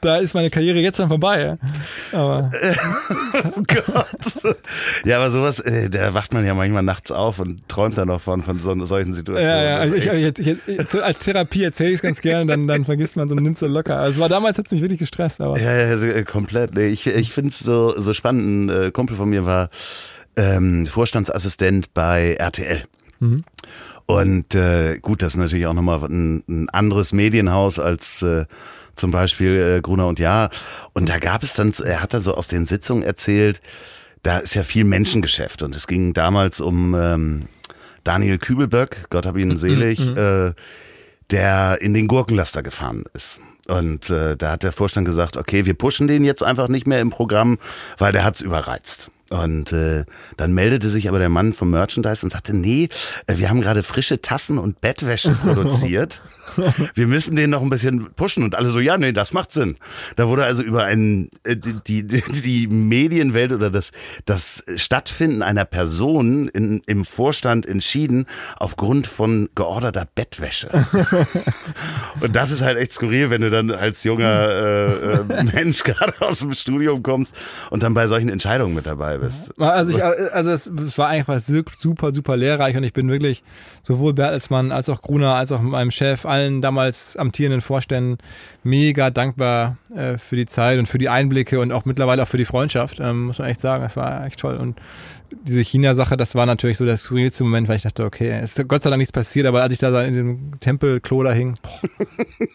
da 0.00 0.16
ist 0.18 0.34
meine 0.34 0.50
Karriere 0.50 0.78
jetzt 0.78 0.96
schon 0.96 1.08
vorbei. 1.08 1.56
Aber. 2.12 2.50
oh 3.56 3.62
Gott. 3.66 4.56
Ja, 5.04 5.16
aber 5.16 5.30
sowas, 5.30 5.60
äh, 5.60 5.90
da 5.90 6.14
wacht 6.14 6.32
man 6.32 6.44
ja 6.44 6.54
manchmal 6.54 6.82
nachts 6.82 7.10
auf 7.10 7.38
und 7.38 7.68
träumt 7.68 7.98
dann 7.98 8.08
noch 8.08 8.20
von, 8.20 8.42
von 8.42 8.60
so, 8.60 8.84
solchen 8.84 9.12
Situationen. 9.12 9.56
Ja, 9.56 9.62
ja, 9.62 9.78
also 9.78 9.94
ich, 9.94 10.06
ich, 10.06 10.58
ich, 10.66 11.02
als 11.02 11.18
Therapie 11.18 11.64
erzähle 11.64 11.90
ich 11.90 11.96
es 11.96 12.02
ganz 12.02 12.20
gerne, 12.20 12.46
dann, 12.46 12.66
dann 12.66 12.84
vergisst 12.84 13.16
man 13.16 13.28
so 13.28 13.34
und 13.34 13.42
nimmt 13.42 13.54
es 13.54 13.60
so 13.60 13.66
locker. 13.66 13.96
Also 13.96 14.12
es 14.12 14.20
war 14.20 14.28
damals, 14.28 14.58
hat 14.58 14.66
es 14.66 14.72
mich 14.72 14.82
wirklich 14.82 15.00
gestresst. 15.00 15.40
Aber. 15.40 15.58
Ja, 15.58 15.74
ja, 15.74 16.00
äh, 16.00 16.24
komplett. 16.24 16.78
Ich, 16.78 17.06
ich 17.06 17.32
finde 17.32 17.50
es 17.50 17.58
so, 17.58 18.00
so 18.00 18.14
spannend. 18.14 18.70
Ein 18.70 18.84
äh, 18.86 18.90
Kumpel 18.92 19.16
von 19.16 19.28
mir 19.28 19.44
war 19.44 19.70
ähm, 20.36 20.86
Vorstandsassistent 20.86 21.92
bei 21.92 22.34
RTL. 22.34 22.84
Mhm. 23.18 23.44
Und 24.06 24.54
äh, 24.54 24.98
gut, 25.00 25.20
das 25.20 25.34
ist 25.34 25.38
natürlich 25.38 25.66
auch 25.66 25.74
nochmal 25.74 26.02
ein, 26.04 26.42
ein 26.48 26.70
anderes 26.70 27.12
Medienhaus 27.12 27.78
als 27.78 28.22
äh, 28.22 28.46
zum 28.98 29.10
Beispiel 29.10 29.76
äh, 29.78 29.80
Gruner 29.80 30.06
und 30.06 30.18
Ja. 30.18 30.50
Und 30.92 31.08
da 31.08 31.18
gab 31.18 31.42
es 31.42 31.54
dann, 31.54 31.72
er 31.84 32.02
hat 32.02 32.14
da 32.14 32.20
so 32.20 32.34
aus 32.34 32.48
den 32.48 32.66
Sitzungen 32.66 33.02
erzählt, 33.02 33.60
da 34.22 34.38
ist 34.38 34.54
ja 34.54 34.64
viel 34.64 34.84
Menschengeschäft 34.84 35.62
und 35.62 35.74
es 35.76 35.86
ging 35.86 36.12
damals 36.12 36.60
um 36.60 36.94
ähm, 36.94 37.48
Daniel 38.04 38.38
Kübelböck, 38.38 39.06
Gott 39.10 39.26
hab 39.26 39.36
ihn 39.36 39.48
mhm, 39.48 39.56
selig, 39.56 40.00
mhm. 40.00 40.16
äh, 40.16 40.52
der 41.30 41.78
in 41.80 41.94
den 41.94 42.08
Gurkenlaster 42.08 42.62
gefahren 42.62 43.04
ist. 43.14 43.40
Und 43.68 44.08
äh, 44.08 44.34
da 44.36 44.52
hat 44.52 44.62
der 44.62 44.72
Vorstand 44.72 45.06
gesagt, 45.06 45.36
okay, 45.36 45.66
wir 45.66 45.74
pushen 45.74 46.08
den 46.08 46.24
jetzt 46.24 46.42
einfach 46.42 46.68
nicht 46.68 46.86
mehr 46.86 47.00
im 47.00 47.10
Programm, 47.10 47.58
weil 47.98 48.12
der 48.12 48.24
hat's 48.24 48.40
überreizt. 48.40 49.10
Und 49.30 49.72
äh, 49.72 50.06
dann 50.38 50.54
meldete 50.54 50.88
sich 50.88 51.06
aber 51.06 51.18
der 51.18 51.28
Mann 51.28 51.52
vom 51.52 51.70
Merchandise 51.70 52.24
und 52.24 52.30
sagte, 52.30 52.56
nee, 52.56 52.88
äh, 53.26 53.36
wir 53.36 53.50
haben 53.50 53.60
gerade 53.60 53.82
frische 53.82 54.22
Tassen 54.22 54.56
und 54.56 54.80
Bettwäsche 54.80 55.32
produziert. 55.42 56.22
Wir 56.94 57.06
müssen 57.06 57.36
den 57.36 57.50
noch 57.50 57.62
ein 57.62 57.70
bisschen 57.70 58.10
pushen. 58.14 58.42
Und 58.42 58.54
alle 58.54 58.68
so, 58.70 58.80
ja, 58.80 58.96
nee, 58.98 59.12
das 59.12 59.32
macht 59.32 59.52
Sinn. 59.52 59.76
Da 60.16 60.28
wurde 60.28 60.44
also 60.44 60.62
über 60.62 60.84
einen, 60.84 61.30
äh, 61.44 61.56
die, 61.56 62.06
die, 62.06 62.22
die 62.22 62.66
Medienwelt 62.66 63.52
oder 63.52 63.70
das, 63.70 63.90
das 64.24 64.62
Stattfinden 64.76 65.42
einer 65.42 65.64
Person 65.64 66.48
in, 66.48 66.82
im 66.86 67.04
Vorstand 67.04 67.66
entschieden 67.66 68.26
aufgrund 68.56 69.06
von 69.06 69.48
georderter 69.54 70.06
Bettwäsche. 70.14 70.68
und 72.20 72.34
das 72.34 72.50
ist 72.50 72.62
halt 72.62 72.78
echt 72.78 72.92
skurril, 72.92 73.30
wenn 73.30 73.42
du 73.42 73.50
dann 73.50 73.70
als 73.70 74.04
junger 74.04 74.48
äh, 74.48 75.12
äh, 75.12 75.44
Mensch 75.54 75.82
gerade 75.82 76.14
aus 76.20 76.40
dem 76.40 76.52
Studium 76.54 77.02
kommst 77.02 77.34
und 77.70 77.82
dann 77.82 77.94
bei 77.94 78.06
solchen 78.06 78.28
Entscheidungen 78.28 78.74
mit 78.74 78.86
dabei 78.86 79.18
bist. 79.18 79.52
Also, 79.60 79.96
ich, 79.96 80.02
also 80.02 80.50
es, 80.50 80.66
es, 80.66 80.98
war 80.98 81.08
einfach 81.08 81.40
super, 81.40 82.12
super 82.12 82.36
lehrreich 82.36 82.76
und 82.76 82.84
ich 82.84 82.92
bin 82.92 83.10
wirklich 83.10 83.42
sowohl 83.82 84.14
Bertelsmann 84.14 84.72
als 84.72 84.88
auch 84.88 85.02
Gruner 85.02 85.34
als 85.34 85.52
auch 85.52 85.60
meinem 85.60 85.90
Chef, 85.90 86.26
allen 86.26 86.37
damals 86.60 87.16
amtierenden 87.16 87.60
Vorständen 87.60 88.18
mega 88.62 89.10
dankbar 89.10 89.76
äh, 89.94 90.18
für 90.18 90.36
die 90.36 90.46
Zeit 90.46 90.78
und 90.78 90.86
für 90.86 90.98
die 90.98 91.08
Einblicke 91.08 91.60
und 91.60 91.72
auch 91.72 91.84
mittlerweile 91.84 92.22
auch 92.22 92.28
für 92.28 92.36
die 92.36 92.44
Freundschaft, 92.44 92.98
ähm, 93.00 93.26
muss 93.26 93.38
man 93.38 93.48
echt 93.48 93.60
sagen. 93.60 93.82
Das 93.82 93.96
war 93.96 94.26
echt 94.26 94.40
toll. 94.40 94.56
Und 94.56 94.76
diese 95.30 95.60
China-Sache, 95.60 96.16
das 96.16 96.34
war 96.34 96.46
natürlich 96.46 96.78
so 96.78 96.84
der 96.84 96.96
skurrilste 96.96 97.44
Moment, 97.44 97.68
weil 97.68 97.76
ich 97.76 97.82
dachte, 97.82 98.04
okay, 98.04 98.40
ist 98.40 98.56
Gott 98.66 98.82
sei 98.82 98.90
Dank 98.90 98.98
nichts 98.98 99.12
passiert, 99.12 99.46
aber 99.46 99.62
als 99.62 99.72
ich 99.72 99.78
da 99.78 100.02
in 100.02 100.14
dem 100.14 100.60
Tempelklo 100.60 101.22
da 101.22 101.32
hing. 101.32 101.58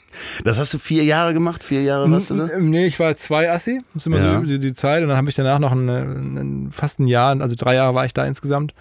Das 0.44 0.60
hast 0.60 0.74
du 0.74 0.78
vier 0.78 1.04
Jahre 1.04 1.34
gemacht? 1.34 1.64
Vier 1.64 1.82
Jahre 1.82 2.10
warst 2.10 2.30
du 2.30 2.36
da? 2.36 2.60
Nee, 2.60 2.86
ich 2.86 3.00
war 3.00 3.16
zwei 3.18 3.52
Assi. 3.52 3.82
Das 3.94 4.04
ist 4.04 4.08
immer 4.08 4.20
ja. 4.20 4.40
so 4.40 4.46
die, 4.46 4.60
die, 4.60 4.76
Zeit. 4.76 5.02
Und 5.02 5.10
dann 5.10 5.18
habe 5.18 5.30
ich 5.30 5.36
danach 5.36 5.58
noch 5.58 5.72
eine, 5.72 6.02
eine, 6.02 6.72
fast 6.72 7.00
ein 7.00 7.08
Jahr, 7.08 7.40
also 7.42 7.56
drei 7.58 7.76
Jahre 7.76 7.96
war 7.96 8.06
ich 8.06 8.14
da 8.14 8.24
insgesamt. 8.26 8.76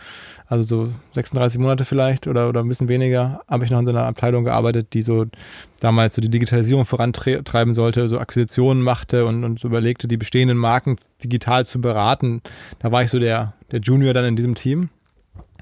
Also 0.46 0.86
so 0.86 0.92
36 1.14 1.60
Monate 1.60 1.84
vielleicht 1.84 2.26
oder, 2.26 2.48
oder 2.48 2.60
ein 2.60 2.68
bisschen 2.68 2.88
weniger, 2.88 3.42
habe 3.48 3.64
ich 3.64 3.70
noch 3.70 3.78
in 3.78 3.86
so 3.86 3.92
einer 3.92 4.04
Abteilung 4.04 4.44
gearbeitet, 4.44 4.88
die 4.92 5.02
so 5.02 5.26
damals 5.80 6.14
so 6.14 6.20
die 6.22 6.30
Digitalisierung 6.30 6.84
vorantreiben 6.84 7.74
sollte, 7.74 8.08
so 8.08 8.18
Akquisitionen 8.18 8.82
machte 8.82 9.26
und, 9.26 9.44
und 9.44 9.60
so 9.60 9.68
überlegte, 9.68 10.08
die 10.08 10.16
bestehenden 10.16 10.58
Marken 10.58 10.96
digital 11.22 11.66
zu 11.66 11.80
beraten. 11.80 12.42
Da 12.80 12.92
war 12.92 13.02
ich 13.02 13.10
so 13.10 13.18
der, 13.18 13.54
der 13.70 13.80
Junior 13.80 14.14
dann 14.14 14.24
in 14.24 14.36
diesem 14.36 14.54
Team. 14.54 14.90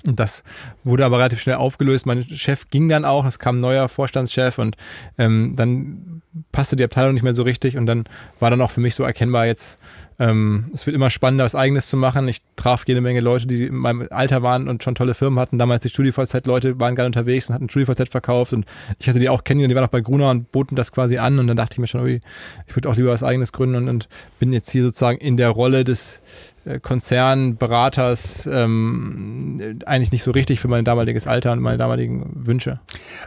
Und 0.07 0.19
das 0.19 0.43
wurde 0.83 1.05
aber 1.05 1.19
relativ 1.19 1.41
schnell 1.41 1.57
aufgelöst. 1.57 2.07
Mein 2.07 2.25
Chef 2.25 2.71
ging 2.71 2.89
dann 2.89 3.05
auch, 3.05 3.27
es 3.27 3.39
kam 3.39 3.59
ein 3.59 3.61
neuer 3.61 3.89
Vorstandschef 3.89 4.59
und 4.59 4.77
ähm, 5.19 5.55
dann 5.57 6.23
passte 6.53 6.77
die 6.77 6.85
Abteilung 6.85 7.15
nicht 7.15 7.23
mehr 7.23 7.35
so 7.35 7.43
richtig 7.43 7.77
und 7.77 7.87
dann 7.87 8.05
war 8.39 8.51
dann 8.51 8.61
auch 8.61 8.71
für 8.71 8.81
mich 8.81 8.95
so 8.95 9.03
erkennbar, 9.05 9.47
jetzt 9.47 9.79
ähm, 10.21 10.67
es 10.75 10.85
wird 10.87 10.95
immer 10.95 11.09
spannender, 11.09 11.45
was 11.45 11.55
Eigenes 11.55 11.89
zu 11.89 11.97
machen. 11.97 12.29
Ich 12.29 12.43
traf 12.55 12.85
jede 12.87 13.01
Menge 13.01 13.21
Leute, 13.21 13.47
die 13.47 13.65
in 13.65 13.77
meinem 13.77 14.07
Alter 14.11 14.43
waren 14.43 14.69
und 14.69 14.85
schon 14.85 14.95
tolle 14.95 15.15
Firmen 15.15 15.41
hatten. 15.41 15.57
Damals 15.57 15.81
die 15.81 15.89
StudiVZ-Leute 15.89 16.79
waren 16.79 16.95
gerade 16.95 17.07
unterwegs 17.07 17.49
und 17.49 17.55
hatten 17.55 17.71
StudiVZ 17.71 18.11
verkauft 18.11 18.53
und 18.53 18.67
ich 18.99 19.09
hatte 19.09 19.19
die 19.19 19.31
auch 19.31 19.45
kennengelernt, 19.45 19.71
die 19.73 19.77
waren 19.77 19.85
auch 19.87 19.91
bei 19.91 20.03
Gruner 20.03 20.31
und 20.31 20.53
boten 20.53 20.77
das 20.77 20.93
quasi 20.93 21.17
an 21.17 21.39
und 21.39 21.47
dann 21.47 21.57
dachte 21.57 21.73
ich 21.75 21.79
mir 21.79 21.87
schon, 21.87 22.07
ich 22.07 22.77
würde 22.77 22.91
auch 22.91 22.97
lieber 22.97 23.11
was 23.11 23.23
Eigenes 23.23 23.53
gründen 23.53 23.77
und, 23.77 23.89
und 23.89 24.09
bin 24.39 24.53
jetzt 24.53 24.71
hier 24.71 24.85
sozusagen 24.85 25.17
in 25.17 25.39
der 25.39 25.49
Rolle 25.49 25.85
des 25.85 26.21
äh, 26.67 26.79
Konzernberaters 26.81 28.47
ähm, 28.53 29.81
eigentlich 29.87 30.13
nicht 30.13 30.23
so 30.23 30.33
richtig 30.33 30.61
für 30.61 30.69
mein 30.69 30.85
damaliges 30.85 31.27
Alter 31.27 31.53
und 31.53 31.61
meine 31.61 31.79
damaligen 31.79 32.31
Wünsche. 32.35 32.81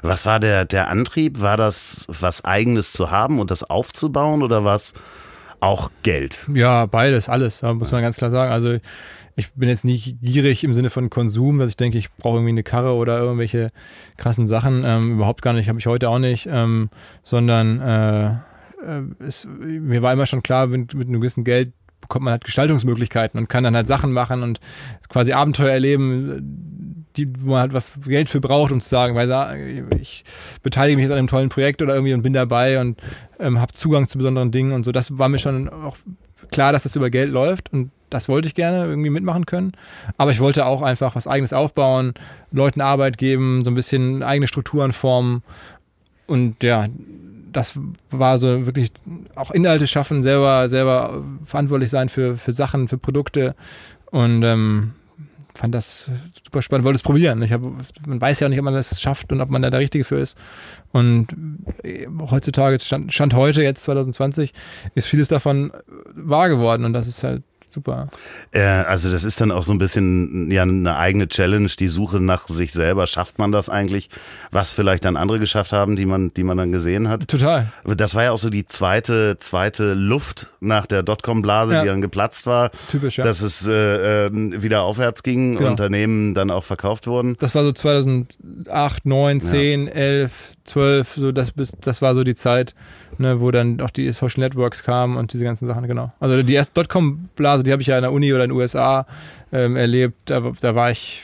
Was 0.03 0.27
war 0.27 0.39
der, 0.39 0.65
der 0.65 0.89
Antrieb? 0.89 1.41
War 1.41 1.57
das 1.57 2.05
was 2.07 2.45
Eigenes 2.45 2.93
zu 2.93 3.09
haben 3.09 3.39
und 3.39 3.49
das 3.49 3.63
aufzubauen 3.63 4.43
oder 4.43 4.63
was 4.63 4.93
auch 5.63 5.91
Geld? 6.03 6.45
Ja, 6.53 6.85
beides, 6.85 7.29
alles, 7.29 7.61
muss 7.61 7.91
man 7.91 8.01
ganz 8.01 8.17
klar 8.17 8.31
sagen. 8.31 8.51
Also 8.51 8.77
ich 9.35 9.51
bin 9.53 9.69
jetzt 9.69 9.85
nicht 9.85 10.21
gierig 10.21 10.63
im 10.63 10.73
Sinne 10.73 10.89
von 10.89 11.09
Konsum, 11.09 11.57
dass 11.57 11.69
ich 11.69 11.77
denke, 11.77 11.97
ich 11.97 12.11
brauche 12.13 12.35
irgendwie 12.35 12.49
eine 12.51 12.63
Karre 12.63 12.93
oder 12.93 13.19
irgendwelche 13.19 13.69
krassen 14.17 14.47
Sachen. 14.47 14.83
Ähm, 14.85 15.13
überhaupt 15.13 15.41
gar 15.41 15.53
nicht, 15.53 15.69
habe 15.69 15.79
ich 15.79 15.87
heute 15.87 16.09
auch 16.09 16.19
nicht, 16.19 16.47
ähm, 16.51 16.89
sondern 17.23 17.81
äh, 17.81 18.27
äh 18.27 19.01
es, 19.25 19.47
mir 19.47 20.01
war 20.01 20.13
immer 20.13 20.25
schon 20.25 20.43
klar, 20.43 20.67
mit, 20.67 20.93
mit 20.93 21.07
einem 21.07 21.21
gewissen 21.21 21.43
Geld 21.43 21.73
bekommt 22.01 22.25
man 22.25 22.33
halt 22.33 22.43
Gestaltungsmöglichkeiten 22.43 23.39
und 23.39 23.47
kann 23.47 23.63
dann 23.63 23.75
halt 23.75 23.87
Sachen 23.87 24.11
machen 24.11 24.43
und 24.43 24.59
quasi 25.07 25.31
Abenteuer 25.31 25.71
erleben, 25.71 26.92
die, 27.17 27.27
wo 27.39 27.51
man 27.51 27.61
halt 27.61 27.73
was 27.73 27.91
Geld 28.05 28.29
für 28.29 28.41
braucht, 28.41 28.71
um 28.71 28.81
zu 28.81 28.89
sagen, 28.89 29.15
weil 29.15 29.85
ich 29.99 30.23
beteilige 30.61 30.97
mich 30.97 31.03
jetzt 31.03 31.11
an 31.11 31.17
einem 31.17 31.27
tollen 31.27 31.49
Projekt 31.49 31.81
oder 31.81 31.93
irgendwie 31.93 32.13
und 32.13 32.23
bin 32.23 32.33
dabei 32.33 32.79
und 32.79 32.99
ähm, 33.39 33.59
habe 33.59 33.73
Zugang 33.73 34.07
zu 34.07 34.17
besonderen 34.17 34.51
Dingen 34.51 34.71
und 34.73 34.83
so. 34.83 34.91
Das 34.91 35.17
war 35.17 35.29
mir 35.29 35.39
schon 35.39 35.69
auch 35.69 35.97
klar, 36.51 36.71
dass 36.71 36.83
das 36.83 36.95
über 36.95 37.09
Geld 37.09 37.31
läuft 37.31 37.71
und 37.71 37.91
das 38.09 38.29
wollte 38.29 38.47
ich 38.47 38.55
gerne 38.55 38.85
irgendwie 38.85 39.09
mitmachen 39.09 39.45
können. 39.45 39.71
Aber 40.17 40.31
ich 40.31 40.39
wollte 40.39 40.65
auch 40.65 40.81
einfach 40.81 41.15
was 41.15 41.27
Eigenes 41.27 41.53
aufbauen, 41.53 42.13
Leuten 42.51 42.81
Arbeit 42.81 43.17
geben, 43.17 43.63
so 43.63 43.71
ein 43.71 43.75
bisschen 43.75 44.23
eigene 44.23 44.47
Strukturen 44.47 44.93
formen 44.93 45.43
und 46.27 46.63
ja, 46.63 46.87
das 47.51 47.79
war 48.09 48.37
so 48.37 48.65
wirklich 48.65 48.91
auch 49.35 49.51
Inhalte 49.51 49.87
schaffen, 49.87 50.23
selber, 50.23 50.69
selber 50.69 51.23
verantwortlich 51.43 51.89
sein 51.89 52.09
für, 52.09 52.37
für 52.37 52.51
Sachen, 52.51 52.87
für 52.87 52.97
Produkte 52.97 53.55
und 54.11 54.43
ähm, 54.43 54.93
fand 55.55 55.75
das 55.75 56.09
super 56.43 56.61
spannend, 56.61 56.85
wollte 56.85 56.97
es 56.97 57.03
probieren. 57.03 57.41
Ich 57.41 57.51
hab, 57.51 57.61
man 58.05 58.19
weiß 58.19 58.39
ja 58.39 58.47
auch 58.47 58.49
nicht, 58.49 58.59
ob 58.59 58.65
man 58.65 58.73
das 58.73 58.99
schafft 58.99 59.31
und 59.31 59.41
ob 59.41 59.49
man 59.49 59.61
da 59.61 59.69
der 59.69 59.79
Richtige 59.79 60.03
für 60.03 60.19
ist. 60.19 60.37
Und 60.91 61.27
äh, 61.83 62.07
heutzutage, 62.31 62.79
Stand, 62.79 63.13
Stand 63.13 63.33
heute, 63.33 63.61
jetzt 63.61 63.83
2020, 63.83 64.53
ist 64.95 65.07
vieles 65.07 65.27
davon 65.27 65.71
wahr 66.13 66.49
geworden 66.49 66.85
und 66.85 66.93
das 66.93 67.07
ist 67.07 67.23
halt 67.23 67.43
super. 67.73 68.09
Äh, 68.51 68.61
also 68.61 69.11
das 69.11 69.23
ist 69.23 69.41
dann 69.41 69.51
auch 69.51 69.63
so 69.63 69.73
ein 69.73 69.77
bisschen 69.77 70.51
ja 70.51 70.61
eine 70.61 70.95
eigene 70.95 71.27
Challenge, 71.27 71.67
die 71.67 71.87
Suche 71.87 72.19
nach 72.19 72.47
sich 72.47 72.71
selber. 72.71 73.07
Schafft 73.07 73.39
man 73.39 73.51
das 73.51 73.69
eigentlich, 73.69 74.09
was 74.51 74.71
vielleicht 74.71 75.05
dann 75.05 75.17
andere 75.17 75.39
geschafft 75.39 75.73
haben, 75.73 75.95
die 75.95 76.05
man, 76.05 76.33
die 76.33 76.43
man 76.43 76.57
dann 76.57 76.71
gesehen 76.71 77.09
hat? 77.09 77.27
Total. 77.27 77.71
Das 77.83 78.15
war 78.15 78.23
ja 78.23 78.31
auch 78.31 78.37
so 78.37 78.49
die 78.49 78.65
zweite, 78.65 79.37
zweite 79.39 79.93
Luft 79.93 80.49
nach 80.59 80.85
der 80.85 81.03
Dotcom-Blase, 81.03 81.73
ja. 81.73 81.81
die 81.81 81.87
dann 81.87 82.01
geplatzt 82.01 82.45
war. 82.45 82.71
Typisch, 82.89 83.17
ja. 83.17 83.23
Dass 83.23 83.41
es 83.41 83.67
äh, 83.67 84.27
ähm, 84.27 84.61
wieder 84.61 84.83
aufwärts 84.83 85.23
ging, 85.23 85.57
genau. 85.57 85.71
Unternehmen 85.71 86.33
dann 86.33 86.51
auch 86.51 86.63
verkauft 86.63 87.07
wurden. 87.07 87.35
Das 87.39 87.55
war 87.55 87.63
so 87.63 87.71
2008, 87.71 89.05
9, 89.05 89.41
10, 89.41 89.87
ja. 89.87 89.91
11, 89.93 90.53
12, 90.65 91.13
so 91.15 91.31
das, 91.31 91.51
bis, 91.51 91.71
das 91.81 92.01
war 92.01 92.15
so 92.15 92.23
die 92.23 92.35
Zeit, 92.35 92.73
ne, 93.17 93.41
wo 93.41 93.51
dann 93.51 93.81
auch 93.81 93.89
die 93.89 94.11
Social 94.11 94.41
Networks 94.41 94.83
kamen 94.83 95.17
und 95.17 95.33
diese 95.33 95.43
ganzen 95.43 95.67
Sachen, 95.67 95.87
genau. 95.87 96.09
Also 96.19 96.41
die 96.41 96.53
erste 96.53 96.73
Dotcom-Blase, 96.73 97.63
die 97.63 97.71
habe 97.71 97.81
ich 97.81 97.87
ja 97.87 97.97
in 97.97 98.03
der 98.03 98.11
Uni 98.11 98.33
oder 98.33 98.45
in 98.45 98.49
den 98.49 98.57
USA 98.57 99.05
ähm, 99.51 99.75
erlebt, 99.75 100.29
da, 100.29 100.51
da 100.59 100.75
war 100.75 100.91
ich 100.91 101.21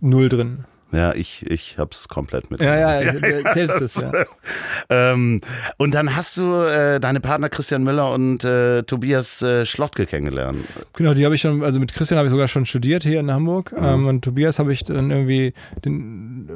null 0.00 0.28
drin. 0.28 0.64
Ja, 0.90 1.14
ich, 1.14 1.44
ich 1.50 1.76
habe 1.76 1.90
es 1.92 2.08
komplett 2.08 2.50
mit. 2.50 2.62
Ja, 2.62 2.74
ja, 2.76 3.02
ja 3.02 3.12
erzählst 3.12 3.80
es, 3.82 3.96
ja. 3.96 4.10
ähm, 4.90 5.42
und 5.76 5.94
dann 5.94 6.16
hast 6.16 6.36
du 6.38 6.62
äh, 6.62 6.98
deine 6.98 7.20
Partner 7.20 7.50
Christian 7.50 7.84
Müller 7.84 8.10
und 8.12 8.42
äh, 8.42 8.82
Tobias 8.84 9.42
äh, 9.42 9.66
Schlottke 9.66 10.06
kennengelernt. 10.06 10.64
Genau, 10.94 11.12
die 11.12 11.26
habe 11.26 11.34
ich 11.34 11.42
schon, 11.42 11.62
also 11.62 11.78
mit 11.78 11.92
Christian 11.92 12.16
habe 12.16 12.26
ich 12.26 12.30
sogar 12.30 12.48
schon 12.48 12.64
studiert 12.64 13.02
hier 13.02 13.20
in 13.20 13.30
Hamburg. 13.30 13.72
Mhm. 13.72 13.84
Ähm, 13.84 14.06
und 14.06 14.24
Tobias 14.24 14.58
habe 14.58 14.72
ich 14.72 14.84
dann 14.84 15.10
irgendwie 15.10 15.52
den, 15.84 16.48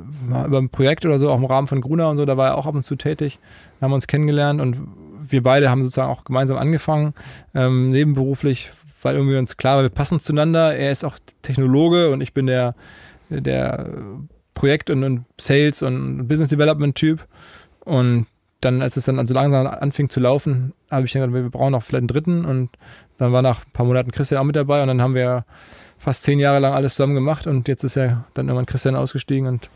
über 0.46 0.58
ein 0.58 0.70
Projekt 0.70 1.04
oder 1.04 1.18
so, 1.18 1.30
auch 1.30 1.38
im 1.38 1.44
Rahmen 1.44 1.66
von 1.66 1.82
Gruner 1.82 2.08
und 2.08 2.16
so, 2.16 2.24
da 2.24 2.38
war 2.38 2.48
er 2.48 2.56
auch 2.56 2.66
ab 2.66 2.74
und 2.74 2.84
zu 2.84 2.96
tätig. 2.96 3.38
Da 3.78 3.84
haben 3.84 3.90
wir 3.90 3.96
uns 3.96 4.06
kennengelernt 4.06 4.62
und 4.62 4.78
wir 5.20 5.42
beide 5.42 5.70
haben 5.70 5.82
sozusagen 5.82 6.10
auch 6.10 6.24
gemeinsam 6.24 6.56
angefangen, 6.56 7.12
ähm, 7.54 7.90
nebenberuflich, 7.90 8.70
weil 9.02 9.16
irgendwie 9.16 9.36
uns 9.36 9.56
klar 9.58 9.76
war, 9.76 9.82
wir 9.82 9.90
passen 9.90 10.20
zueinander. 10.20 10.74
Er 10.74 10.90
ist 10.90 11.04
auch 11.04 11.18
Technologe 11.42 12.10
und 12.10 12.22
ich 12.22 12.32
bin 12.32 12.46
der 12.46 12.74
der 13.40 13.90
Projekt- 14.54 14.90
und, 14.90 15.24
Sales- 15.40 15.82
und 15.82 16.28
Business 16.28 16.48
Development-Typ. 16.48 17.26
Und 17.84 18.26
dann, 18.60 18.82
als 18.82 18.96
es 18.96 19.06
dann 19.06 19.26
so 19.26 19.34
langsam 19.34 19.66
anfing 19.66 20.08
zu 20.08 20.20
laufen, 20.20 20.72
habe 20.90 21.06
ich 21.06 21.12
dann 21.12 21.22
gesagt, 21.22 21.34
wir 21.34 21.50
brauchen 21.50 21.72
noch 21.72 21.82
vielleicht 21.82 22.02
einen 22.02 22.08
dritten. 22.08 22.44
Und 22.44 22.70
dann 23.18 23.32
war 23.32 23.42
nach 23.42 23.64
ein 23.64 23.72
paar 23.72 23.86
Monaten 23.86 24.10
Christian 24.10 24.40
auch 24.40 24.44
mit 24.44 24.56
dabei. 24.56 24.82
Und 24.82 24.88
dann 24.88 25.02
haben 25.02 25.14
wir 25.14 25.44
fast 25.98 26.22
zehn 26.22 26.38
Jahre 26.38 26.58
lang 26.58 26.74
alles 26.74 26.94
zusammen 26.94 27.14
gemacht. 27.14 27.46
Und 27.46 27.68
jetzt 27.68 27.84
ist 27.84 27.96
ja 27.96 28.24
dann 28.34 28.46
irgendwann 28.46 28.66
Christian 28.66 28.96
ausgestiegen 28.96 29.48
und 29.48 29.70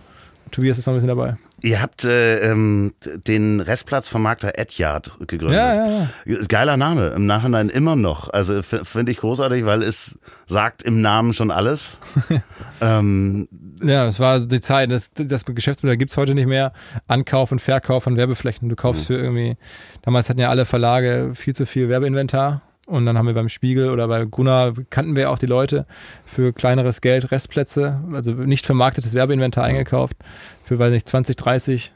Tobias 0.50 0.78
ist 0.78 0.86
noch 0.86 0.94
ein 0.94 0.96
bisschen 0.96 1.08
dabei. 1.08 1.36
Ihr 1.62 1.80
habt 1.82 2.04
äh, 2.04 2.50
ähm, 2.50 2.94
den 3.26 3.60
Restplatz 3.60 4.08
vom 4.08 4.22
Makler 4.22 4.58
Edyard 4.58 5.12
gegründet. 5.26 5.56
Ja, 5.56 5.74
ja, 5.74 6.10
ja. 6.24 6.38
Geiler 6.48 6.76
Name, 6.76 7.08
im 7.08 7.26
Nachhinein 7.26 7.68
immer 7.68 7.96
noch. 7.96 8.28
Also 8.28 8.62
finde 8.62 9.12
ich 9.12 9.18
großartig, 9.18 9.64
weil 9.64 9.82
es 9.82 10.18
sagt 10.46 10.82
im 10.82 11.00
Namen 11.00 11.32
schon 11.32 11.50
alles. 11.50 11.98
ähm, 12.80 13.48
ja, 13.82 14.06
es 14.06 14.20
war 14.20 14.38
die 14.40 14.60
Zeit, 14.60 14.92
das, 14.92 15.10
das 15.14 15.44
Geschäftsmodell 15.44 15.96
gibt 15.96 16.10
es 16.10 16.16
heute 16.16 16.34
nicht 16.34 16.46
mehr. 16.46 16.72
Ankauf 17.08 17.52
und 17.52 17.60
Verkauf 17.60 18.04
von 18.04 18.16
Werbeflächen. 18.16 18.68
Du 18.68 18.76
kaufst 18.76 19.08
mhm. 19.10 19.14
für 19.14 19.20
irgendwie, 19.20 19.56
damals 20.02 20.28
hatten 20.28 20.40
ja 20.40 20.50
alle 20.50 20.66
Verlage 20.66 21.32
viel 21.34 21.54
zu 21.54 21.66
viel 21.66 21.88
Werbeinventar 21.88 22.62
und 22.86 23.04
dann 23.04 23.18
haben 23.18 23.26
wir 23.26 23.34
beim 23.34 23.48
Spiegel 23.48 23.90
oder 23.90 24.08
bei 24.08 24.24
Gunnar 24.24 24.72
kannten 24.90 25.16
wir 25.16 25.30
auch 25.30 25.38
die 25.38 25.46
Leute 25.46 25.86
für 26.24 26.52
kleineres 26.52 27.00
Geld 27.00 27.30
Restplätze, 27.30 28.00
also 28.12 28.32
nicht 28.32 28.64
vermarktetes 28.64 29.12
Werbeinventar 29.12 29.64
eingekauft, 29.64 30.16
für, 30.62 30.78
weiß 30.78 30.92
nicht, 30.92 31.08
20, 31.08 31.36
30 31.36 31.92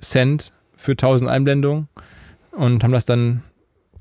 Cent 0.00 0.52
für 0.76 0.92
1000 0.92 1.28
Einblendungen 1.30 1.88
und 2.52 2.84
haben 2.84 2.92
das 2.92 3.06
dann 3.06 3.42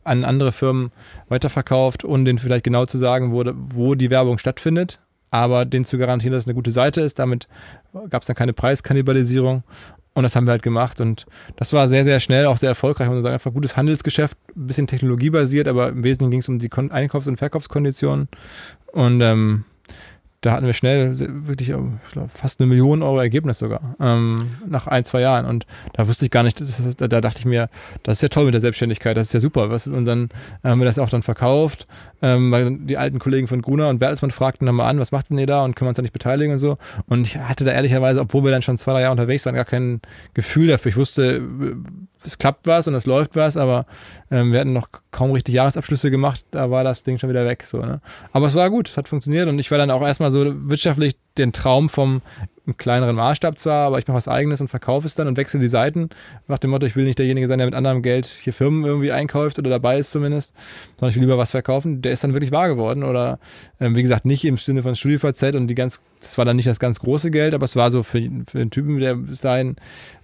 an 0.04 0.26
andere 0.26 0.52
Firmen 0.52 0.92
weiterverkauft, 1.30 2.04
ohne 2.04 2.26
denen 2.26 2.40
vielleicht 2.40 2.64
genau 2.64 2.86
zu 2.86 2.98
sagen, 2.98 3.32
wo, 3.32 3.44
wo 3.54 3.96
die 3.96 4.10
Werbung 4.10 4.38
stattfindet, 4.38 5.00
aber 5.32 5.66
denen 5.66 5.86
zu 5.86 5.98
garantieren, 5.98 6.34
dass 6.34 6.44
es 6.44 6.48
eine 6.48 6.56
gute 6.56 6.72
Seite 6.72 7.02
ist. 7.02 7.20
Damit 7.20 7.48
gab 8.10 8.24
es 8.24 8.28
dann 8.28 8.36
keine 8.36 8.54
Preiskannibalisierung 8.54 9.64
und 10.14 10.24
das 10.24 10.36
haben 10.36 10.46
wir 10.46 10.52
halt 10.52 10.64
gemacht. 10.64 11.00
Und 11.02 11.26
das 11.56 11.72
war 11.74 11.88
sehr, 11.88 12.04
sehr 12.04 12.20
schnell, 12.20 12.46
auch 12.46 12.58
sehr 12.58 12.70
erfolgreich. 12.70 13.10
Und 13.10 13.22
sagen, 13.22 13.34
einfach 13.34 13.54
gutes 13.54 13.78
Handelsgeschäft, 13.78 14.38
ein 14.56 14.68
bisschen 14.68 14.88
technologiebasiert, 14.88 15.68
aber 15.68 15.90
im 15.90 16.04
Wesentlichen 16.04 16.32
ging 16.32 16.40
es 16.42 16.50
um 16.50 16.60
die 16.60 16.72
Einkaufs- 16.72 17.28
und 17.28 17.38
Verkaufskonditionen. 17.38 18.28
Und 18.92 19.22
ähm, 19.22 19.66
da 20.42 20.54
hatten 20.54 20.66
wir 20.66 20.74
schnell 20.74 21.16
wirklich 21.46 21.74
glaub, 22.12 22.32
fast 22.32 22.60
eine 22.60 22.68
Million 22.68 23.04
Euro 23.04 23.20
Ergebnis 23.20 23.58
sogar 23.58 23.96
ähm, 24.00 24.52
nach 24.66 24.88
ein, 24.88 25.04
zwei 25.04 25.22
Jahren. 25.22 25.46
Und 25.46 25.66
da 25.94 26.08
wusste 26.08 26.26
ich 26.26 26.32
gar 26.32 26.44
nicht, 26.44 26.62
das, 26.62 26.82
da, 26.96 27.08
da, 27.10 27.20
dachte 27.20 27.40
ich 27.40 27.46
mir, 27.46 27.70
das 28.04 28.18
ist 28.18 28.22
ja 28.22 28.30
toll 28.30 28.46
mit 28.46 28.54
der 28.54 28.62
Selbstständigkeit, 28.62 29.18
das 29.18 29.28
ist 29.28 29.34
ja 29.34 29.42
super. 29.42 29.70
Was, 29.70 29.88
und 29.88 30.06
dann 30.06 30.30
haben 30.64 30.80
wir 30.80 30.86
das 30.86 30.98
auch 30.98 31.10
dann 31.10 31.24
verkauft, 31.24 31.88
ähm, 32.22 32.52
weil 32.52 32.78
die 32.78 32.98
alten 32.98 33.20
Kollegen 33.20 33.48
von 33.48 33.62
Gruner 33.62 33.90
und 33.90 34.00
Bertelsmann 34.00 34.32
fragten 34.32 34.66
dann 34.66 34.76
mal 34.76 34.88
an, 34.88 35.00
was 35.00 35.12
macht 35.12 35.30
denn 35.30 35.38
ihr 35.38 35.48
da 35.48 35.64
und 35.64 35.76
können 35.76 35.88
wir 35.88 35.90
uns 35.90 35.98
da 35.98 36.02
nicht 36.02 36.14
beteiligen 36.14 36.54
und 36.54 36.60
so. 36.60 36.78
Und 37.08 37.28
ich 37.28 37.38
hatte 37.38 37.64
da 37.64 37.72
ehrlicherweise, 37.72 38.20
obwohl 38.22 38.44
wir 38.44 38.52
dann 38.52 38.62
schon 38.62 38.78
zwei, 38.78 38.94
drei 38.94 39.02
Jahre 39.02 39.12
unterwegs 39.12 39.46
waren, 39.46 39.56
gar 39.56 39.66
kein 39.66 40.02
Gefühl 40.34 40.68
dafür. 40.68 40.90
Ich 40.90 40.98
wusste, 40.98 41.42
es 42.26 42.38
klappt 42.38 42.68
was 42.68 42.88
und 42.88 42.96
es 42.96 43.06
läuft 43.06 43.36
was, 43.36 43.58
aber 43.58 43.86
ähm, 44.32 44.52
wir 44.52 44.60
hatten 44.60 44.74
noch 44.74 44.90
kaum 45.12 45.32
richtig 45.32 45.56
Jahresabschlüsse 45.56 46.12
gemacht, 46.12 46.44
da 46.52 46.70
war 46.70 46.84
das 46.84 47.04
Ding 47.04 47.18
schon 47.18 47.30
wieder 47.30 47.46
weg. 47.46 47.64
So, 47.66 47.80
ne? 47.80 48.02
Aber 48.34 48.48
es 48.48 48.56
war 48.56 48.70
gut, 48.70 48.90
es 48.90 48.98
hat 48.98 49.08
funktioniert 49.08 49.48
und 49.48 49.60
ich 49.60 49.72
war 49.72 49.78
dann 49.78 49.92
auch 49.92 50.02
erstmal 50.02 50.32
so 50.32 50.46
wirtschaftlich 50.70 51.16
den 51.40 51.54
Traum 51.54 51.90
vom 51.90 52.22
kleineren 52.78 53.16
Maßstab 53.16 53.58
zwar, 53.58 53.88
aber 53.88 54.00
ich 54.00 54.08
mache 54.08 54.18
was 54.18 54.28
eigenes 54.28 54.62
und 54.62 54.68
verkaufe 54.68 55.08
es 55.08 55.16
dann 55.16 55.28
und 55.28 55.38
wechsle 55.38 55.60
die 55.60 55.68
Seiten 55.68 56.10
nach 56.48 56.60
dem 56.60 56.70
Motto, 56.70 56.86
ich 56.86 56.96
will 56.96 57.06
nicht 57.06 57.20
derjenige 57.20 57.48
sein, 57.48 57.58
der 57.58 57.68
mit 57.68 57.76
anderem 57.76 58.02
Geld 58.02 58.26
hier 58.26 58.54
Firmen 58.54 58.86
irgendwie 58.86 59.12
einkauft 59.12 59.60
oder 59.60 59.70
dabei 59.70 59.98
ist 59.98 60.12
zumindest, 60.12 60.54
sondern 60.98 61.10
ich 61.10 61.16
will 61.16 61.24
lieber 61.24 61.38
was 61.38 61.52
verkaufen. 61.52 62.02
Der 62.02 62.12
ist 62.12 62.24
dann 62.24 62.34
wirklich 62.34 62.52
wahr 62.52 62.68
geworden 62.68 63.04
oder 63.04 63.40
ähm, 63.80 63.96
wie 63.96 64.02
gesagt 64.02 64.26
nicht 64.26 64.46
im 64.46 64.58
Sinne 64.58 64.84
von 64.84 64.96
StudiVZ 64.96 65.56
und 65.56 65.68
die 65.68 65.76
ganz, 65.76 66.02
das 66.22 66.38
war 66.38 66.46
dann 66.46 66.56
nicht 66.56 66.68
das 66.68 66.80
ganz 66.80 67.00
große 67.00 67.32
Geld, 67.32 67.54
aber 67.54 67.66
es 67.66 67.76
war 67.76 67.92
so 67.92 68.04
für, 68.04 68.22
für 68.46 68.60
den 68.60 68.72
Typen, 68.72 69.00
der 69.00 69.16
bis 69.16 69.42
dahin 69.42 69.76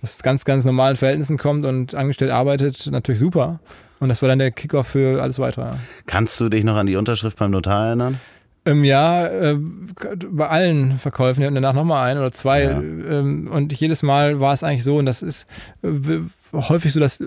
aus 0.01 0.21
ganz, 0.21 0.45
ganz 0.45 0.65
normalen 0.65 0.97
Verhältnissen 0.97 1.37
kommt 1.37 1.65
und 1.65 1.95
angestellt 1.95 2.31
arbeitet, 2.31 2.87
natürlich 2.91 3.19
super. 3.19 3.59
Und 3.99 4.09
das 4.09 4.21
war 4.21 4.29
dann 4.29 4.39
der 4.39 4.51
Kickoff 4.51 4.87
für 4.87 5.21
alles 5.21 5.39
weitere. 5.39 5.71
Kannst 6.05 6.39
du 6.39 6.49
dich 6.49 6.65
noch 6.65 6.75
an 6.75 6.85
die 6.85 6.97
Unterschrift 6.97 7.39
beim 7.39 7.51
Notar 7.51 7.87
erinnern? 7.87 8.19
Ähm, 8.65 8.83
ja, 8.83 9.27
äh, 9.27 9.57
bei 9.57 10.47
allen 10.47 10.97
Verkäufen, 10.97 11.39
wir 11.39 11.45
hatten 11.45 11.55
danach 11.55 11.73
nochmal 11.73 12.09
ein 12.09 12.17
oder 12.17 12.31
zwei. 12.31 12.63
Ja. 12.63 12.71
Ähm, 12.71 13.47
und 13.51 13.71
jedes 13.73 14.01
Mal 14.01 14.39
war 14.39 14.53
es 14.53 14.63
eigentlich 14.63 14.83
so, 14.83 14.97
und 14.97 15.05
das 15.05 15.21
ist 15.21 15.47
äh, 15.83 16.19
häufig 16.51 16.91
so, 16.91 16.99
dass 16.99 17.23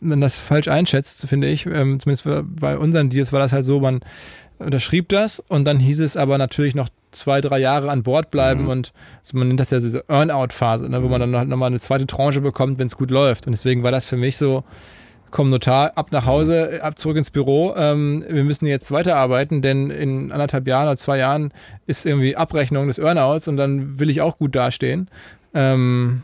man 0.00 0.20
das 0.20 0.36
falsch 0.36 0.68
einschätzt, 0.68 1.26
finde 1.26 1.48
ich. 1.48 1.66
Ähm, 1.66 1.98
zumindest 1.98 2.28
bei 2.60 2.78
unseren 2.78 3.10
Deals 3.10 3.32
war 3.32 3.40
das 3.40 3.52
halt 3.52 3.64
so, 3.64 3.80
man 3.80 4.00
unterschrieb 4.58 5.08
das 5.08 5.40
und 5.40 5.64
dann 5.64 5.78
hieß 5.78 6.00
es 6.00 6.16
aber 6.16 6.38
natürlich 6.38 6.74
noch 6.74 6.88
zwei, 7.12 7.40
drei 7.40 7.58
Jahre 7.58 7.90
an 7.90 8.02
Bord 8.02 8.30
bleiben 8.30 8.64
mhm. 8.64 8.68
und 8.68 8.92
also 9.24 9.38
man 9.38 9.48
nennt 9.48 9.58
das 9.58 9.70
ja 9.70 9.80
diese 9.80 10.04
Earn-out-Phase, 10.08 10.88
ne, 10.88 11.02
wo 11.02 11.08
man 11.08 11.20
dann 11.20 11.48
nochmal 11.48 11.68
eine 11.68 11.80
zweite 11.80 12.06
Tranche 12.06 12.40
bekommt, 12.40 12.78
wenn 12.78 12.86
es 12.86 12.96
gut 12.96 13.10
läuft. 13.10 13.46
Und 13.46 13.52
deswegen 13.52 13.82
war 13.82 13.90
das 13.90 14.04
für 14.04 14.16
mich 14.16 14.36
so, 14.36 14.62
komm 15.30 15.50
Notar, 15.50 15.92
ab 15.96 16.12
nach 16.12 16.26
Hause, 16.26 16.80
ab 16.82 16.98
zurück 16.98 17.16
ins 17.16 17.30
Büro. 17.30 17.74
Ähm, 17.76 18.24
wir 18.28 18.44
müssen 18.44 18.66
jetzt 18.66 18.90
weiterarbeiten, 18.90 19.62
denn 19.62 19.90
in 19.90 20.32
anderthalb 20.32 20.66
Jahren 20.66 20.86
oder 20.86 20.96
zwei 20.96 21.18
Jahren 21.18 21.52
ist 21.86 22.06
irgendwie 22.06 22.36
Abrechnung 22.36 22.86
des 22.86 22.98
Earnouts 22.98 23.48
und 23.48 23.56
dann 23.56 23.98
will 23.98 24.10
ich 24.10 24.20
auch 24.20 24.38
gut 24.38 24.54
dastehen. 24.54 25.08
Ähm, 25.54 26.22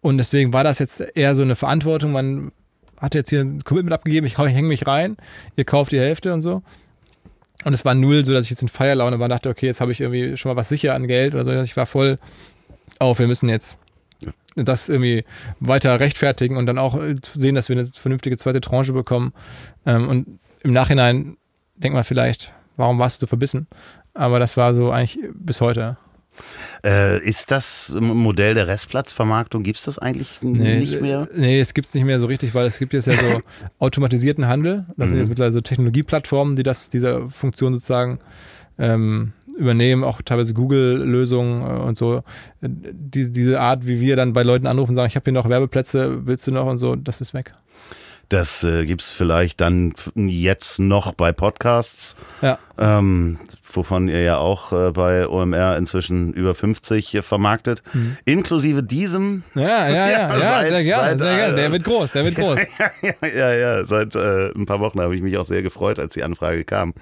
und 0.00 0.18
deswegen 0.18 0.52
war 0.52 0.64
das 0.64 0.78
jetzt 0.78 1.00
eher 1.00 1.34
so 1.34 1.42
eine 1.42 1.56
Verantwortung. 1.56 2.12
Man 2.12 2.52
hat 3.00 3.14
jetzt 3.14 3.30
hier 3.30 3.40
ein 3.40 3.64
Commitment 3.64 3.94
abgegeben, 3.94 4.26
ich 4.26 4.38
hänge 4.38 4.68
mich 4.68 4.86
rein, 4.86 5.16
ihr 5.56 5.64
kauft 5.64 5.92
die 5.92 5.98
Hälfte 5.98 6.32
und 6.32 6.42
so. 6.42 6.62
Und 7.64 7.72
es 7.72 7.84
war 7.84 7.94
null, 7.94 8.24
so 8.24 8.32
dass 8.32 8.44
ich 8.44 8.50
jetzt 8.50 8.62
in 8.62 8.68
Feierlaune 8.68 9.18
war 9.18 9.24
und 9.24 9.30
dachte, 9.30 9.48
okay, 9.48 9.66
jetzt 9.66 9.80
habe 9.80 9.92
ich 9.92 10.00
irgendwie 10.00 10.36
schon 10.36 10.50
mal 10.50 10.56
was 10.56 10.68
sicher 10.68 10.94
an 10.94 11.06
Geld 11.06 11.34
oder 11.34 11.44
so. 11.44 11.50
Ich 11.62 11.76
war 11.76 11.86
voll 11.86 12.18
auf, 12.98 13.18
wir 13.18 13.26
müssen 13.26 13.48
jetzt 13.48 13.78
das 14.56 14.88
irgendwie 14.88 15.24
weiter 15.60 15.98
rechtfertigen 16.00 16.56
und 16.56 16.66
dann 16.66 16.78
auch 16.78 16.94
äh, 17.00 17.16
sehen, 17.22 17.54
dass 17.54 17.68
wir 17.68 17.78
eine 17.78 17.86
vernünftige 17.86 18.36
zweite 18.36 18.60
Tranche 18.60 18.92
bekommen. 18.92 19.32
Ähm, 19.86 20.08
und 20.08 20.38
im 20.62 20.72
Nachhinein 20.72 21.36
denkt 21.76 21.94
man 21.94 22.04
vielleicht, 22.04 22.52
warum 22.76 22.98
warst 22.98 23.20
du 23.20 23.26
so 23.26 23.28
verbissen? 23.28 23.66
Aber 24.14 24.38
das 24.38 24.56
war 24.56 24.74
so 24.74 24.90
eigentlich 24.90 25.18
bis 25.34 25.60
heute. 25.60 25.96
Äh, 26.84 27.22
ist 27.26 27.50
das 27.50 27.92
Modell 27.94 28.54
der 28.54 28.66
Restplatzvermarktung, 28.66 29.62
gibt 29.62 29.78
es 29.78 29.84
das 29.84 29.98
eigentlich 29.98 30.40
nee, 30.42 30.80
nicht 30.80 31.00
mehr? 31.00 31.28
Nee, 31.34 31.60
es 31.60 31.74
gibt 31.74 31.88
es 31.88 31.94
nicht 31.94 32.04
mehr 32.04 32.18
so 32.18 32.26
richtig, 32.26 32.54
weil 32.54 32.66
es 32.66 32.78
gibt 32.78 32.92
jetzt 32.92 33.06
ja 33.06 33.14
so 33.16 33.40
automatisierten 33.78 34.46
Handel. 34.46 34.84
Das 34.96 35.06
mhm. 35.06 35.10
sind 35.10 35.18
jetzt 35.20 35.28
mittlerweile 35.28 35.54
so 35.54 35.60
Technologieplattformen, 35.60 36.56
die 36.56 36.62
das, 36.62 36.90
diese 36.90 37.28
Funktion 37.30 37.74
sozusagen 37.74 38.18
ähm, 38.78 39.32
übernehmen, 39.56 40.04
auch 40.04 40.22
teilweise 40.22 40.54
Google-Lösungen 40.54 41.62
äh, 41.62 41.80
und 41.82 41.96
so. 41.96 42.22
Die, 42.60 43.30
diese 43.32 43.60
Art, 43.60 43.86
wie 43.86 44.00
wir 44.00 44.16
dann 44.16 44.32
bei 44.32 44.42
Leuten 44.42 44.66
anrufen 44.66 44.90
und 44.92 44.96
sagen, 44.96 45.08
ich 45.08 45.16
habe 45.16 45.24
hier 45.24 45.32
noch 45.32 45.48
Werbeplätze, 45.48 46.26
willst 46.26 46.46
du 46.46 46.50
noch 46.50 46.66
und 46.66 46.78
so, 46.78 46.96
das 46.96 47.20
ist 47.20 47.34
weg. 47.34 47.54
Das 48.28 48.64
äh, 48.64 48.86
gibt 48.86 49.02
es 49.02 49.10
vielleicht 49.10 49.60
dann 49.60 49.94
jetzt 50.14 50.78
noch 50.78 51.12
bei 51.12 51.32
Podcasts, 51.32 52.16
ja. 52.40 52.58
ähm, 52.78 53.38
wovon 53.70 54.08
ihr 54.08 54.22
ja 54.22 54.38
auch 54.38 54.72
äh, 54.72 54.92
bei 54.92 55.28
OMR 55.28 55.76
inzwischen 55.76 56.32
über 56.32 56.54
50 56.54 57.18
vermarktet. 57.20 57.82
Mhm. 57.92 58.16
Inklusive 58.24 58.82
diesem. 58.82 59.44
Ja, 59.54 59.88
ja, 59.88 59.88
ja, 59.88 60.08
ja, 60.10 60.40
seit, 60.40 60.70
sehr 60.70 60.84
gerne, 60.84 61.18
sehr 61.18 61.36
gerne. 61.36 61.54
Der 61.54 61.72
wird 61.72 61.84
groß, 61.84 62.12
der 62.12 62.24
wird 62.24 62.34
groß. 62.36 62.58
ja, 63.02 63.28
ja, 63.28 63.54
ja, 63.54 63.84
seit 63.84 64.14
äh, 64.14 64.50
ein 64.54 64.66
paar 64.66 64.80
Wochen 64.80 65.00
habe 65.00 65.14
ich 65.14 65.22
mich 65.22 65.36
auch 65.36 65.46
sehr 65.46 65.62
gefreut, 65.62 65.98
als 65.98 66.14
die 66.14 66.24
Anfrage 66.24 66.64
kam. 66.64 66.94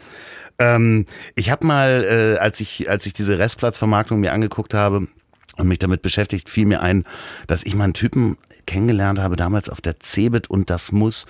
Ähm, 0.62 1.06
ich 1.34 1.50
habe 1.50 1.66
mal, 1.66 2.04
äh, 2.04 2.38
als 2.38 2.60
ich 2.60 2.88
als 2.88 3.06
ich 3.06 3.12
diese 3.12 3.38
Restplatzvermarktung 3.38 4.20
mir 4.20 4.32
angeguckt 4.32 4.74
habe 4.74 5.08
und 5.56 5.68
mich 5.68 5.78
damit 5.78 6.02
beschäftigt, 6.02 6.48
fiel 6.48 6.66
mir 6.66 6.80
ein, 6.80 7.04
dass 7.46 7.64
ich 7.64 7.74
mal 7.74 7.84
einen 7.84 7.94
Typen 7.94 8.36
kennengelernt 8.66 9.18
habe 9.18 9.36
damals 9.36 9.68
auf 9.68 9.80
der 9.80 9.96
Cebit 10.00 10.48
und 10.48 10.70
das 10.70 10.92
muss 10.92 11.26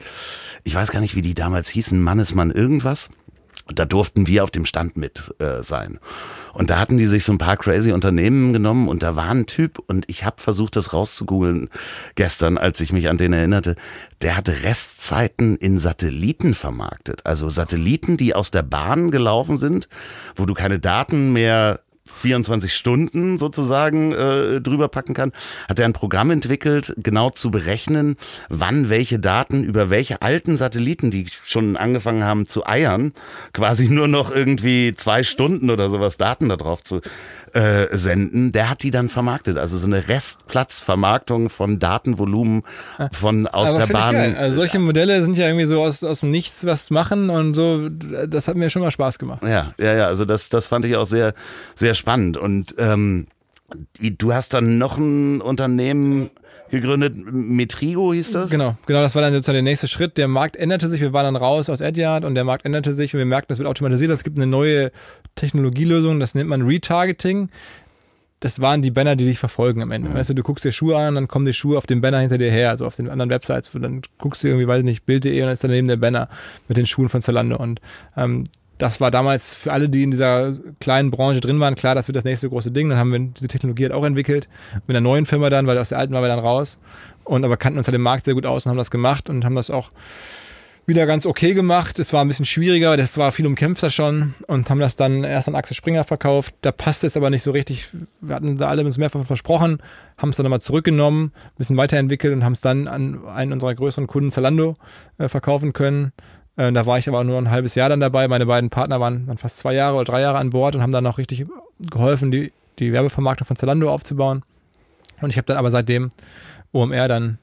ich 0.64 0.74
weiß 0.74 0.92
gar 0.92 1.00
nicht, 1.00 1.14
wie 1.14 1.22
die 1.22 1.34
damals 1.34 1.68
hießen, 1.68 2.00
Mannesmann 2.00 2.50
irgendwas. 2.50 3.10
Und 3.70 3.78
da 3.78 3.84
durften 3.84 4.26
wir 4.26 4.42
auf 4.42 4.50
dem 4.50 4.66
Stand 4.66 4.96
mit 4.96 5.32
äh, 5.38 5.62
sein. 5.62 6.00
Und 6.52 6.70
da 6.70 6.80
hatten 6.80 6.98
die 6.98 7.06
sich 7.06 7.22
so 7.22 7.30
ein 7.30 7.38
paar 7.38 7.56
crazy 7.56 7.92
Unternehmen 7.92 8.52
genommen 8.52 8.88
und 8.88 9.04
da 9.04 9.14
war 9.14 9.30
ein 9.30 9.46
Typ 9.46 9.78
und 9.86 10.06
ich 10.08 10.24
habe 10.24 10.40
versucht, 10.40 10.74
das 10.74 10.92
rauszugoogeln 10.92 11.68
gestern, 12.16 12.58
als 12.58 12.80
ich 12.80 12.92
mich 12.92 13.08
an 13.08 13.16
den 13.16 13.32
erinnerte. 13.32 13.76
Der 14.22 14.36
hatte 14.36 14.64
Restzeiten 14.64 15.54
in 15.56 15.78
Satelliten 15.78 16.54
vermarktet. 16.54 17.24
Also 17.26 17.48
Satelliten, 17.48 18.16
die 18.16 18.34
aus 18.34 18.50
der 18.50 18.64
Bahn 18.64 19.12
gelaufen 19.12 19.56
sind, 19.56 19.88
wo 20.34 20.46
du 20.46 20.54
keine 20.54 20.80
Daten 20.80 21.32
mehr 21.32 21.78
24 22.20 22.74
Stunden 22.74 23.38
sozusagen 23.38 24.12
äh, 24.12 24.60
drüber 24.60 24.88
packen 24.88 25.14
kann, 25.14 25.32
hat 25.68 25.78
er 25.78 25.86
ein 25.86 25.92
Programm 25.92 26.30
entwickelt, 26.30 26.94
genau 26.96 27.30
zu 27.30 27.50
berechnen, 27.50 28.16
wann 28.48 28.88
welche 28.88 29.18
Daten 29.18 29.64
über 29.64 29.90
welche 29.90 30.22
alten 30.22 30.56
Satelliten, 30.56 31.10
die 31.10 31.26
schon 31.44 31.76
angefangen 31.76 32.24
haben 32.24 32.46
zu 32.46 32.66
eiern, 32.66 33.12
quasi 33.52 33.88
nur 33.88 34.08
noch 34.08 34.30
irgendwie 34.30 34.92
zwei 34.94 35.22
Stunden 35.22 35.70
oder 35.70 35.90
sowas 35.90 36.16
Daten 36.16 36.48
da 36.48 36.56
drauf 36.56 36.84
zu 36.84 37.00
äh, 37.54 37.96
senden, 37.96 38.52
der 38.52 38.70
hat 38.70 38.82
die 38.82 38.90
dann 38.90 39.08
vermarktet. 39.08 39.58
Also 39.58 39.76
so 39.76 39.86
eine 39.86 40.08
Restplatzvermarktung 40.08 41.50
von 41.50 41.78
Datenvolumen 41.78 42.62
von 43.12 43.46
aus 43.48 43.70
Aber 43.70 43.78
der 43.86 43.92
Bahn. 43.92 44.16
Also 44.36 44.56
solche 44.56 44.78
Modelle 44.78 45.24
sind 45.24 45.36
ja 45.36 45.46
irgendwie 45.46 45.66
so 45.66 45.82
aus, 45.82 46.02
aus 46.02 46.20
dem 46.20 46.30
Nichts 46.30 46.64
was 46.64 46.90
machen 46.90 47.30
und 47.30 47.54
so, 47.54 47.88
das 47.88 48.48
hat 48.48 48.56
mir 48.56 48.70
schon 48.70 48.82
mal 48.82 48.90
Spaß 48.90 49.18
gemacht. 49.18 49.42
Ja, 49.42 49.74
ja, 49.78 49.94
ja, 49.94 50.06
also 50.06 50.24
das, 50.24 50.48
das 50.48 50.66
fand 50.66 50.84
ich 50.84 50.96
auch 50.96 51.06
sehr, 51.06 51.34
sehr 51.74 51.94
spannend. 51.94 52.36
Und 52.36 52.74
ähm, 52.78 53.26
du 54.00 54.34
hast 54.34 54.54
dann 54.54 54.78
noch 54.78 54.98
ein 54.98 55.40
Unternehmen 55.40 56.30
gegründet. 56.70 57.14
Metrigo 57.16 58.12
hieß 58.12 58.32
das? 58.32 58.50
Genau, 58.50 58.76
genau, 58.86 59.00
das 59.00 59.14
war 59.14 59.22
dann 59.22 59.32
sozusagen 59.32 59.56
der 59.56 59.62
nächste 59.62 59.88
Schritt. 59.88 60.16
Der 60.16 60.28
Markt 60.28 60.56
änderte 60.56 60.88
sich, 60.88 61.00
wir 61.00 61.12
waren 61.12 61.24
dann 61.24 61.36
raus 61.36 61.68
aus 61.68 61.80
Edyard 61.80 62.24
und 62.24 62.34
der 62.34 62.44
Markt 62.44 62.64
änderte 62.64 62.92
sich 62.92 63.14
und 63.14 63.18
wir 63.18 63.26
merkten, 63.26 63.52
es 63.52 63.58
wird 63.58 63.68
automatisiert. 63.68 64.10
Es 64.10 64.24
gibt 64.24 64.38
eine 64.38 64.46
neue 64.46 64.92
Technologielösung, 65.34 66.20
das 66.20 66.34
nennt 66.34 66.48
man 66.48 66.62
Retargeting. 66.62 67.50
Das 68.40 68.58
waren 68.60 68.80
die 68.80 68.90
Banner, 68.90 69.16
die 69.16 69.26
dich 69.26 69.38
verfolgen 69.38 69.82
am 69.82 69.90
Ende. 69.90 70.08
Mhm. 70.08 70.14
Weißt 70.14 70.30
du, 70.30 70.34
du 70.34 70.42
guckst 70.42 70.64
dir 70.64 70.72
Schuhe 70.72 70.96
an, 70.96 71.14
dann 71.14 71.28
kommen 71.28 71.44
die 71.44 71.52
Schuhe 71.52 71.76
auf 71.76 71.86
den 71.86 72.00
Banner 72.00 72.20
hinter 72.20 72.38
dir 72.38 72.50
her, 72.50 72.70
also 72.70 72.86
auf 72.86 72.96
den 72.96 73.10
anderen 73.10 73.28
Websites. 73.28 73.70
Dann 73.74 74.00
guckst 74.16 74.42
du 74.42 74.48
irgendwie, 74.48 74.66
weiß 74.66 74.78
ich 74.78 74.84
nicht, 74.84 75.04
Bild.de 75.04 75.32
und 75.34 75.40
dann 75.40 75.52
ist 75.52 75.62
daneben 75.62 75.88
der 75.88 75.96
Banner 75.96 76.30
mit 76.66 76.78
den 76.78 76.86
Schuhen 76.86 77.10
von 77.10 77.20
Zalando. 77.20 77.56
Und 77.56 77.82
ähm, 78.16 78.44
das 78.80 79.00
war 79.00 79.10
damals 79.10 79.52
für 79.52 79.72
alle, 79.72 79.88
die 79.88 80.02
in 80.02 80.10
dieser 80.10 80.52
kleinen 80.80 81.10
Branche 81.10 81.40
drin 81.40 81.60
waren, 81.60 81.74
klar, 81.74 81.94
das 81.94 82.08
wird 82.08 82.16
das 82.16 82.24
nächste 82.24 82.48
große 82.48 82.70
Ding. 82.70 82.88
Dann 82.88 82.98
haben 82.98 83.12
wir 83.12 83.18
diese 83.18 83.46
Technologie 83.46 83.84
halt 83.84 83.92
auch 83.92 84.04
entwickelt. 84.04 84.48
Mit 84.86 84.96
einer 84.96 85.02
neuen 85.02 85.26
Firma 85.26 85.50
dann, 85.50 85.66
weil 85.66 85.76
aus 85.76 85.90
der 85.90 85.98
alten 85.98 86.14
waren 86.14 86.22
wir 86.22 86.28
dann 86.28 86.38
raus. 86.38 86.78
Und 87.24 87.44
aber 87.44 87.58
kannten 87.58 87.78
uns 87.78 87.86
halt 87.86 87.94
im 87.94 88.02
Markt 88.02 88.24
sehr 88.24 88.34
gut 88.34 88.46
aus 88.46 88.64
und 88.64 88.70
haben 88.70 88.78
das 88.78 88.90
gemacht 88.90 89.28
und 89.28 89.44
haben 89.44 89.54
das 89.54 89.70
auch 89.70 89.90
wieder 90.86 91.06
ganz 91.06 91.26
okay 91.26 91.52
gemacht. 91.52 91.98
Es 91.98 92.12
war 92.12 92.22
ein 92.22 92.28
bisschen 92.28 92.46
schwieriger, 92.46 92.96
das 92.96 93.18
war 93.18 93.32
viel 93.32 93.46
umkämpfter 93.46 93.90
schon 93.90 94.34
und 94.46 94.70
haben 94.70 94.80
das 94.80 94.96
dann 94.96 95.24
erst 95.24 95.46
an 95.46 95.54
Axel 95.54 95.76
Springer 95.76 96.04
verkauft. 96.04 96.54
Da 96.62 96.72
passte 96.72 97.06
es 97.06 97.16
aber 97.16 97.30
nicht 97.30 97.42
so 97.42 97.50
richtig. 97.50 97.88
Wir 98.20 98.34
hatten 98.34 98.56
da 98.56 98.68
alle 98.68 98.84
uns 98.84 98.96
mehrfach 98.96 99.24
versprochen, 99.26 99.78
haben 100.16 100.30
es 100.30 100.36
dann 100.36 100.44
nochmal 100.44 100.62
zurückgenommen, 100.62 101.32
ein 101.34 101.58
bisschen 101.58 101.76
weiterentwickelt 101.76 102.32
und 102.32 102.44
haben 102.44 102.54
es 102.54 102.62
dann 102.62 102.88
an 102.88 103.26
einen 103.28 103.52
unserer 103.52 103.74
größeren 103.74 104.06
Kunden, 104.06 104.32
Zalando, 104.32 104.76
äh, 105.18 105.28
verkaufen 105.28 105.72
können. 105.74 106.12
Äh, 106.56 106.72
da 106.72 106.86
war 106.86 106.98
ich 106.98 107.08
aber 107.08 107.24
nur 107.24 107.38
ein 107.38 107.50
halbes 107.50 107.74
Jahr 107.74 107.88
dann 107.88 108.00
dabei. 108.00 108.28
Meine 108.28 108.46
beiden 108.46 108.70
Partner 108.70 109.00
waren, 109.00 109.26
waren 109.26 109.38
fast 109.38 109.58
zwei 109.58 109.74
Jahre 109.74 109.96
oder 109.96 110.04
drei 110.04 110.20
Jahre 110.20 110.38
an 110.38 110.50
Bord 110.50 110.74
und 110.76 110.82
haben 110.82 110.92
dann 110.92 111.04
noch 111.04 111.18
richtig 111.18 111.46
geholfen, 111.90 112.30
die, 112.30 112.52
die 112.78 112.92
Werbevermarktung 112.92 113.46
von 113.46 113.56
Zalando 113.56 113.90
aufzubauen. 113.90 114.42
Und 115.20 115.30
ich 115.30 115.36
habe 115.36 115.46
dann 115.46 115.56
aber 115.56 115.70
seitdem 115.70 116.10
OMR 116.72 117.08
dann 117.08 117.38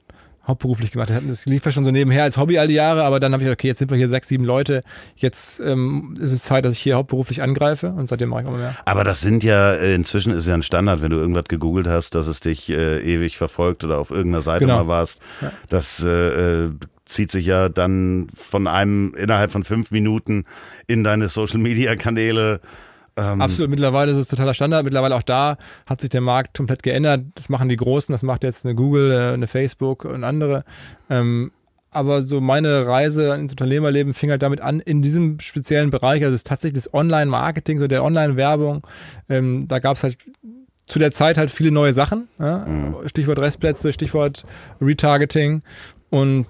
hauptberuflich 0.48 0.92
gemacht. 0.92 1.12
Das 1.28 1.46
lief 1.46 1.66
ja 1.66 1.72
schon 1.72 1.84
so 1.84 1.92
nebenher 1.92 2.24
als 2.24 2.38
Hobby 2.38 2.58
all 2.58 2.68
die 2.68 2.76
Jahre, 2.76 3.04
aber 3.04 3.20
dann 3.20 3.34
habe 3.34 3.44
ich, 3.44 3.50
okay, 3.50 3.68
jetzt 3.68 3.80
sind 3.80 3.92
wir 3.92 3.98
hier 3.98 4.08
sechs, 4.08 4.30
sieben 4.30 4.46
Leute. 4.46 4.84
Jetzt 5.16 5.60
ähm, 5.60 6.16
ist 6.20 6.32
es 6.32 6.44
Zeit, 6.44 6.64
dass 6.64 6.74
ich 6.74 6.80
hier 6.80 6.96
hauptberuflich 6.96 7.42
angreife 7.42 7.90
und 7.90 8.08
seitdem 8.10 8.30
mache 8.30 8.44
ich 8.44 8.48
immer 8.48 8.58
mehr. 8.58 8.78
Aber 8.86 9.04
das 9.04 9.20
sind 9.22 9.44
ja, 9.44 9.74
äh, 9.74 9.94
inzwischen 9.94 10.32
ist 10.32 10.48
ja 10.48 10.54
ein 10.54 10.64
Standard, 10.64 11.02
wenn 11.02 11.12
du 11.12 11.18
irgendwas 11.18 11.46
gegoogelt 11.46 11.88
hast, 11.88 12.16
dass 12.16 12.28
es 12.28 12.40
dich 12.40 12.70
äh, 12.70 13.00
ewig 13.02 13.38
verfolgt 13.38 13.84
oder 13.84 13.98
auf 13.98 14.10
irgendeiner 14.10 14.42
Seite 14.42 14.66
genau. 14.66 14.78
mal 14.78 14.88
warst. 14.88 15.22
Ja. 15.42 15.52
Das 15.68 16.02
äh, 16.04 16.66
äh, 16.66 16.72
zieht 17.08 17.32
sich 17.32 17.46
ja 17.46 17.70
dann 17.70 18.28
von 18.36 18.68
einem 18.68 19.14
innerhalb 19.16 19.52
von 19.52 19.64
fünf 19.64 19.92
Minuten 19.92 20.46
in 20.88 21.04
deine 21.04 21.30
Social 21.30 21.60
Media 21.60 21.96
Kanäle 21.96 22.60
ähm 23.18 23.42
Absolut, 23.42 23.70
mittlerweile 23.70 24.12
ist 24.12 24.18
es 24.18 24.28
totaler 24.28 24.54
Standard. 24.54 24.84
Mittlerweile 24.84 25.16
auch 25.16 25.24
da 25.24 25.58
hat 25.86 26.02
sich 26.02 26.10
der 26.10 26.22
Markt 26.22 26.56
komplett 26.56 26.84
geändert. 26.84 27.22
Das 27.36 27.50
machen 27.50 27.68
die 27.68 27.76
Großen, 27.76 28.14
das 28.14 28.24
macht 28.24 28.44
jetzt 28.44 28.66
eine 28.66 28.76
Google, 28.76 29.12
äh, 29.12 29.34
eine 29.34 29.48
Facebook 29.48 30.06
und 30.06 30.24
andere. 30.24 30.64
Ähm, 31.10 31.52
aber 31.90 32.22
so 32.22 32.42
meine 32.42 32.86
Reise 32.86 33.34
ins 33.34 33.54
Unternehmerleben 33.54 34.14
fing 34.14 34.30
halt 34.30 34.44
damit 34.44 34.62
an, 34.62 34.82
in 34.82 35.02
diesem 35.02 35.40
speziellen 35.40 35.90
Bereich, 35.90 36.24
also 36.24 36.36
es 36.36 36.42
ist 36.42 36.48
tatsächlich 36.48 36.84
das 36.84 36.94
Online-Marketing, 36.94 37.80
so 37.80 37.88
der 37.88 38.04
Online-Werbung. 38.04 38.86
Ähm, 39.30 39.68
da 39.68 39.80
gab 39.80 39.98
es 39.98 40.04
halt 40.04 40.18
zu 40.86 41.00
der 41.00 41.12
Zeit 41.12 41.38
halt 41.38 41.50
viele 41.50 41.72
neue 41.72 41.94
Sachen. 41.94 42.28
Ja? 42.40 42.66
Mhm. 42.66 43.08
Stichwort 43.08 43.40
Restplätze, 43.40 43.92
Stichwort 43.92 44.46
Retargeting. 44.80 45.64
Und 46.10 46.46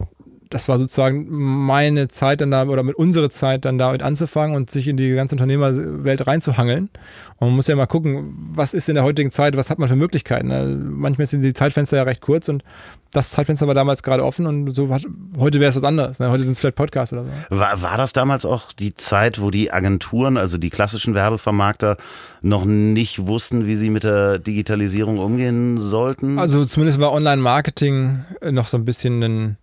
das 0.49 0.67
war 0.69 0.77
sozusagen 0.77 1.27
meine 1.29 2.07
Zeit 2.07 2.41
dann 2.41 2.51
da 2.51 2.65
oder 2.65 2.83
mit 2.83 2.95
unserer 2.95 3.29
Zeit 3.29 3.65
dann 3.65 3.77
damit 3.77 4.01
anzufangen 4.01 4.55
und 4.55 4.71
sich 4.71 4.87
in 4.87 4.97
die 4.97 5.13
ganze 5.13 5.35
Unternehmerwelt 5.35 6.25
reinzuhangeln. 6.25 6.89
Und 7.37 7.47
man 7.47 7.55
muss 7.55 7.67
ja 7.67 7.75
mal 7.75 7.85
gucken, 7.85 8.33
was 8.53 8.73
ist 8.73 8.89
in 8.89 8.95
der 8.95 9.03
heutigen 9.03 9.31
Zeit, 9.31 9.55
was 9.57 9.69
hat 9.69 9.79
man 9.79 9.89
für 9.89 9.95
Möglichkeiten. 9.95 10.51
Also 10.51 10.75
manchmal 10.77 11.27
sind 11.27 11.41
die 11.41 11.53
Zeitfenster 11.53 11.97
ja 11.97 12.03
recht 12.03 12.21
kurz 12.21 12.49
und 12.49 12.63
das 13.11 13.29
Zeitfenster 13.29 13.67
war 13.67 13.73
damals 13.73 14.03
gerade 14.03 14.23
offen 14.23 14.45
und 14.45 14.75
so 14.75 14.89
hat, 14.89 15.05
heute 15.39 15.59
wäre 15.59 15.69
es 15.69 15.75
was 15.75 15.83
anderes. 15.83 16.19
Ne? 16.19 16.29
Heute 16.29 16.43
sind 16.43 16.53
es 16.53 16.59
vielleicht 16.59 16.75
Podcasts 16.75 17.13
oder 17.13 17.23
so. 17.23 17.57
War, 17.57 17.81
war 17.81 17.97
das 17.97 18.13
damals 18.13 18.45
auch 18.45 18.71
die 18.73 18.95
Zeit, 18.95 19.41
wo 19.41 19.49
die 19.49 19.71
Agenturen, 19.71 20.37
also 20.37 20.57
die 20.57 20.69
klassischen 20.69 21.13
Werbevermarkter, 21.13 21.97
noch 22.41 22.65
nicht 22.65 23.25
wussten, 23.25 23.65
wie 23.65 23.75
sie 23.75 23.89
mit 23.89 24.03
der 24.03 24.39
Digitalisierung 24.39 25.17
umgehen 25.19 25.77
sollten? 25.77 26.37
Also 26.37 26.65
zumindest 26.65 26.99
war 26.99 27.11
Online-Marketing 27.13 28.25
noch 28.51 28.65
so 28.65 28.77
ein 28.77 28.85
bisschen 28.85 29.23
ein 29.23 29.57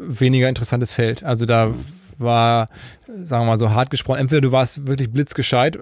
weniger 0.00 0.48
interessantes 0.48 0.92
Feld. 0.92 1.22
Also 1.22 1.46
da 1.46 1.72
war, 2.20 2.68
sagen 3.06 3.44
wir 3.44 3.52
mal 3.52 3.56
so 3.56 3.70
hart 3.70 3.90
gesprochen, 3.90 4.18
entweder 4.18 4.42
du 4.42 4.52
warst 4.52 4.86
wirklich 4.86 5.10
blitzgescheit, 5.10 5.78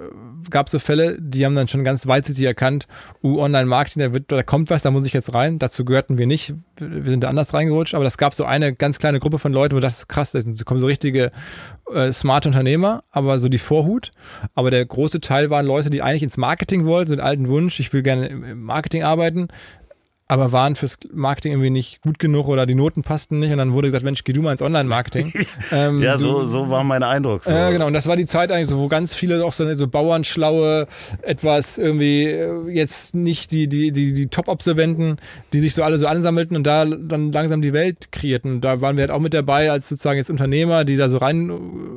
gab 0.51 0.67
es 0.67 0.73
so 0.73 0.79
Fälle, 0.79 1.17
die 1.21 1.45
haben 1.45 1.55
dann 1.55 1.69
schon 1.69 1.85
ganz 1.85 2.07
weitsichtig 2.07 2.45
erkannt, 2.45 2.87
uh, 3.23 3.41
Online-Marketing, 3.41 4.13
da, 4.13 4.19
da 4.37 4.43
kommt 4.43 4.71
was, 4.71 4.83
da 4.83 4.91
muss 4.91 5.05
ich 5.05 5.13
jetzt 5.13 5.35
rein. 5.35 5.59
Dazu 5.59 5.85
gehörten 5.85 6.17
wir 6.17 6.27
nicht, 6.27 6.55
wir 6.79 7.11
sind 7.11 7.25
da 7.25 7.29
anders 7.29 7.53
reingerutscht, 7.53 7.95
aber 7.95 8.05
das 8.05 8.19
gab 8.19 8.35
so 8.35 8.45
eine 8.45 8.75
ganz 8.75 8.99
kleine 8.99 9.21
Gruppe 9.21 9.39
von 9.39 9.53
Leuten, 9.53 9.77
wo 9.77 9.81
das 9.81 10.09
krass 10.09 10.35
ist. 10.35 10.47
Da 10.47 10.65
kommen 10.65 10.81
so 10.81 10.87
richtige 10.87 11.31
äh, 11.93 12.13
smarte 12.13 12.49
Unternehmer, 12.49 13.03
aber 13.11 13.39
so 13.39 13.49
die 13.49 13.59
Vorhut. 13.59 14.13
Aber 14.55 14.71
der 14.71 14.85
große 14.85 15.21
Teil 15.21 15.51
waren 15.51 15.67
Leute, 15.67 15.91
die 15.91 16.03
eigentlich 16.03 16.23
ins 16.23 16.37
Marketing 16.37 16.85
wollten, 16.85 17.09
so 17.09 17.17
den 17.17 17.25
alten 17.25 17.49
Wunsch, 17.49 17.81
ich 17.81 17.93
will 17.93 18.03
gerne 18.03 18.29
im 18.29 18.63
Marketing 18.63 19.03
arbeiten, 19.03 19.49
aber 20.31 20.53
waren 20.53 20.77
fürs 20.77 20.99
Marketing 21.11 21.53
irgendwie 21.53 21.71
nicht 21.71 22.03
gut 22.03 22.19
genug 22.19 22.49
oder 22.49 22.67
die 22.67 22.75
Noten 22.75 23.03
passten 23.03 23.39
nicht 23.39 23.51
und 23.51 23.57
dann 23.57 23.73
wurde 23.73 23.89
gesagt, 23.89 24.05
Mensch, 24.05 24.25
geh 24.25 24.35
du 24.35 24.43
mal 24.43 24.53
ins 24.53 24.61
Online-Marketing. 24.61 25.33
ähm, 25.73 26.03
ja, 26.03 26.19
so, 26.19 26.45
so 26.45 26.69
war 26.69 26.85
mein 26.85 27.03
Eindruck. 27.03 27.45
So. 27.45 27.51
Äh, 27.51 27.73
genau, 27.73 27.87
und 27.87 27.95
das 27.95 28.07
war 28.07 28.17
die 28.17 28.27
Zeit 28.27 28.53
eigentlich 28.53 28.69
so, 28.69 28.79
wo 28.79 28.89
ganz 28.89 29.15
viele 29.15 29.43
auch 29.43 29.55
so, 29.55 29.73
so 29.75 29.89
Bauernschlaue, 29.89 30.87
etwas 31.23 31.79
irgendwie 31.79 32.27
äh, 32.27 32.71
jetzt 32.71 33.15
nicht 33.15 33.51
die, 33.53 33.69
die, 33.69 33.91
die, 33.91 34.13
die 34.13 34.27
Top-Absolventen, 34.27 35.17
die 35.55 35.61
sich 35.61 35.73
so 35.73 35.83
alle 35.83 35.99
so 35.99 36.07
ansammelten 36.07 36.57
und 36.57 36.67
da 36.67 36.85
dann 36.85 37.33
langsam 37.33 37.63
die 37.63 37.73
Welt 37.73 38.13
kreierten. 38.13 38.61
Da 38.61 38.83
waren 38.83 38.97
wir 38.97 39.03
halt 39.03 39.11
auch 39.11 39.21
mit 39.21 39.33
dabei 39.33 39.71
als 39.71 39.89
sozusagen 39.89 40.19
jetzt 40.19 40.29
Unternehmer, 40.29 40.85
die 40.85 40.97
da 40.97 41.09
so 41.09 41.17
rein 41.17 41.49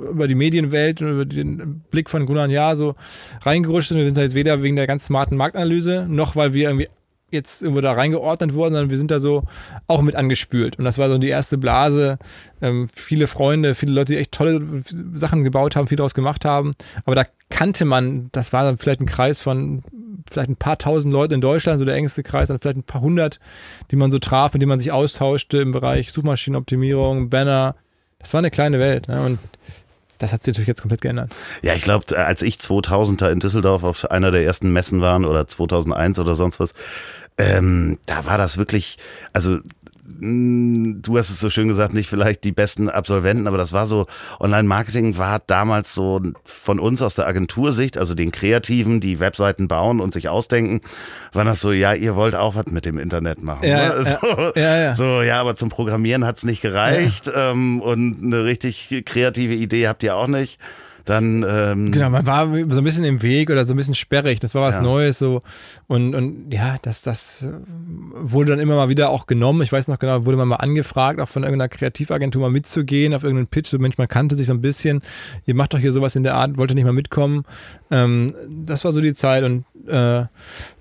über 0.09 0.29
die 0.29 0.35
Medienwelt 0.35 1.01
und 1.01 1.09
über 1.09 1.25
den 1.25 1.83
Blick 1.91 2.09
von 2.09 2.25
Gunnar 2.25 2.47
Jahr 2.47 2.77
so 2.77 2.95
reingerutscht 3.41 3.89
sind. 3.89 3.97
Wir 3.97 4.05
sind 4.05 4.17
da 4.17 4.21
jetzt 4.21 4.35
weder 4.35 4.63
wegen 4.63 4.77
der 4.77 4.87
ganz 4.87 5.05
smarten 5.05 5.35
Marktanalyse, 5.35 6.05
noch 6.07 6.35
weil 6.37 6.53
wir 6.53 6.69
irgendwie 6.69 6.87
jetzt 7.31 7.63
irgendwo 7.63 7.81
da 7.81 7.93
reingeordnet 7.93 8.53
worden, 8.53 8.73
sondern 8.73 8.89
wir 8.89 8.97
sind 8.97 9.11
da 9.11 9.19
so 9.19 9.43
auch 9.87 10.01
mit 10.01 10.15
angespült. 10.15 10.77
Und 10.77 10.85
das 10.85 10.97
war 10.97 11.09
so 11.09 11.17
die 11.17 11.29
erste 11.29 11.57
Blase. 11.57 12.19
Ähm, 12.61 12.89
viele 12.93 13.27
Freunde, 13.27 13.73
viele 13.73 13.93
Leute, 13.93 14.13
die 14.13 14.19
echt 14.19 14.33
tolle 14.33 14.83
Sachen 15.13 15.43
gebaut 15.43 15.75
haben, 15.75 15.87
viel 15.87 15.97
daraus 15.97 16.13
gemacht 16.13 16.45
haben. 16.45 16.71
Aber 17.05 17.15
da 17.15 17.25
kannte 17.49 17.85
man, 17.85 18.29
das 18.31 18.53
war 18.53 18.63
dann 18.63 18.77
vielleicht 18.77 19.01
ein 19.01 19.05
Kreis 19.05 19.39
von 19.39 19.83
vielleicht 20.29 20.49
ein 20.49 20.55
paar 20.55 20.77
tausend 20.77 21.11
Leuten 21.11 21.35
in 21.35 21.41
Deutschland, 21.41 21.79
so 21.79 21.85
der 21.85 21.95
engste 21.95 22.23
Kreis, 22.23 22.47
dann 22.47 22.59
vielleicht 22.59 22.77
ein 22.77 22.83
paar 22.83 23.01
hundert, 23.01 23.39
die 23.89 23.95
man 23.95 24.11
so 24.11 24.19
traf, 24.19 24.53
mit 24.53 24.61
denen 24.61 24.69
man 24.69 24.79
sich 24.79 24.91
austauschte 24.91 25.57
im 25.57 25.71
Bereich 25.71 26.11
Suchmaschinenoptimierung, 26.11 27.29
Banner. 27.29 27.75
Das 28.19 28.33
war 28.33 28.39
eine 28.39 28.51
kleine 28.51 28.79
Welt. 28.79 29.07
Ne? 29.07 29.21
Und 29.21 29.39
das 30.21 30.33
hat 30.33 30.43
sich 30.43 30.53
natürlich 30.53 30.67
jetzt 30.67 30.81
komplett 30.81 31.01
geändert. 31.01 31.31
Ja, 31.63 31.73
ich 31.73 31.81
glaube, 31.81 32.17
als 32.17 32.41
ich 32.41 32.59
2000 32.59 33.21
da 33.21 33.29
in 33.29 33.39
Düsseldorf 33.39 33.83
auf 33.83 34.09
einer 34.11 34.31
der 34.31 34.43
ersten 34.43 34.71
Messen 34.71 35.01
war 35.01 35.19
oder 35.19 35.47
2001 35.47 36.19
oder 36.19 36.35
sonst 36.35 36.59
was, 36.59 36.73
ähm, 37.41 37.99
da 38.05 38.25
war 38.25 38.37
das 38.37 38.57
wirklich, 38.57 38.97
also 39.33 39.59
hm, 40.19 41.01
du 41.01 41.17
hast 41.17 41.29
es 41.29 41.39
so 41.39 41.49
schön 41.49 41.67
gesagt, 41.67 41.93
nicht 41.93 42.09
vielleicht 42.09 42.43
die 42.43 42.51
besten 42.51 42.89
Absolventen, 42.89 43.47
aber 43.47 43.57
das 43.57 43.73
war 43.73 43.87
so, 43.87 44.07
Online-Marketing 44.39 45.17
war 45.17 45.41
damals 45.45 45.93
so 45.93 46.21
von 46.43 46.79
uns 46.79 47.01
aus 47.01 47.15
der 47.15 47.27
Agentursicht, 47.27 47.97
also 47.97 48.13
den 48.13 48.31
Kreativen, 48.31 48.99
die 48.99 49.19
Webseiten 49.19 49.67
bauen 49.67 49.99
und 49.99 50.13
sich 50.13 50.29
ausdenken, 50.29 50.81
war 51.33 51.45
das 51.45 51.61
so, 51.61 51.71
ja, 51.71 51.93
ihr 51.93 52.15
wollt 52.15 52.35
auch 52.35 52.55
was 52.55 52.67
mit 52.67 52.85
dem 52.85 52.97
Internet 52.97 53.41
machen. 53.41 53.67
Ja, 53.67 53.95
ne? 53.95 54.03
so, 54.21 54.59
ja, 54.59 54.77
ja. 54.77 54.95
so, 54.95 55.21
ja, 55.21 55.39
aber 55.39 55.55
zum 55.55 55.69
Programmieren 55.69 56.25
hat's 56.25 56.43
nicht 56.43 56.61
gereicht 56.61 57.31
ähm, 57.33 57.81
und 57.81 58.21
eine 58.21 58.43
richtig 58.43 59.03
kreative 59.05 59.53
Idee 59.53 59.87
habt 59.87 60.03
ihr 60.03 60.15
auch 60.15 60.27
nicht 60.27 60.59
dann. 61.05 61.45
Ähm 61.47 61.91
genau, 61.91 62.09
man 62.09 62.25
war 62.27 62.47
so 62.69 62.81
ein 62.81 62.83
bisschen 62.83 63.03
im 63.03 63.21
Weg 63.21 63.49
oder 63.49 63.65
so 63.65 63.73
ein 63.73 63.77
bisschen 63.77 63.93
sperrig. 63.93 64.39
Das 64.39 64.55
war 64.55 64.61
was 64.61 64.75
ja. 64.75 64.81
Neues 64.81 65.19
so. 65.19 65.41
Und, 65.87 66.15
und 66.15 66.51
ja, 66.51 66.77
das, 66.81 67.01
das 67.01 67.47
wurde 68.13 68.51
dann 68.51 68.59
immer 68.59 68.75
mal 68.75 68.89
wieder 68.89 69.09
auch 69.09 69.27
genommen. 69.27 69.61
Ich 69.61 69.71
weiß 69.71 69.87
noch 69.87 69.99
genau, 69.99 70.25
wurde 70.25 70.37
man 70.37 70.47
mal 70.47 70.57
angefragt, 70.57 71.19
auch 71.19 71.29
von 71.29 71.43
irgendeiner 71.43 71.69
Kreativagentur 71.69 72.41
mal 72.41 72.51
mitzugehen 72.51 73.13
auf 73.13 73.23
irgendeinen 73.23 73.47
Pitch. 73.47 73.69
So, 73.69 73.79
Mensch, 73.79 73.97
man 73.97 74.07
kannte 74.07 74.35
sich 74.35 74.47
so 74.47 74.53
ein 74.53 74.61
bisschen. 74.61 75.01
Ihr 75.45 75.55
macht 75.55 75.73
doch 75.73 75.79
hier 75.79 75.91
sowas 75.91 76.15
in 76.15 76.23
der 76.23 76.35
Art, 76.35 76.57
wollte 76.57 76.75
nicht 76.75 76.85
mal 76.85 76.93
mitkommen. 76.93 77.45
Ähm, 77.89 78.35
das 78.65 78.83
war 78.83 78.91
so 78.91 79.01
die 79.01 79.13
Zeit 79.13 79.43
und 79.43 79.65
äh, 79.87 80.25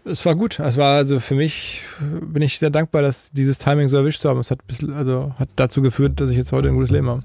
es 0.04 0.24
war 0.26 0.34
gut. 0.34 0.58
Es 0.60 0.76
war 0.76 0.96
also 0.96 1.20
für 1.20 1.34
mich, 1.34 1.82
bin 2.00 2.42
ich 2.42 2.58
sehr 2.58 2.70
dankbar, 2.70 3.02
dass 3.02 3.30
dieses 3.32 3.58
Timing 3.58 3.88
so 3.88 3.96
erwischt 3.96 4.20
zu 4.20 4.28
haben. 4.28 4.40
Es 4.40 4.50
hat, 4.50 4.66
bisschen, 4.66 4.92
also, 4.92 5.34
hat 5.38 5.48
dazu 5.56 5.82
geführt, 5.82 6.20
dass 6.20 6.30
ich 6.30 6.36
jetzt 6.36 6.52
heute 6.52 6.68
ein 6.68 6.74
gutes 6.74 6.90
Leben 6.90 7.08
habe. 7.08 7.22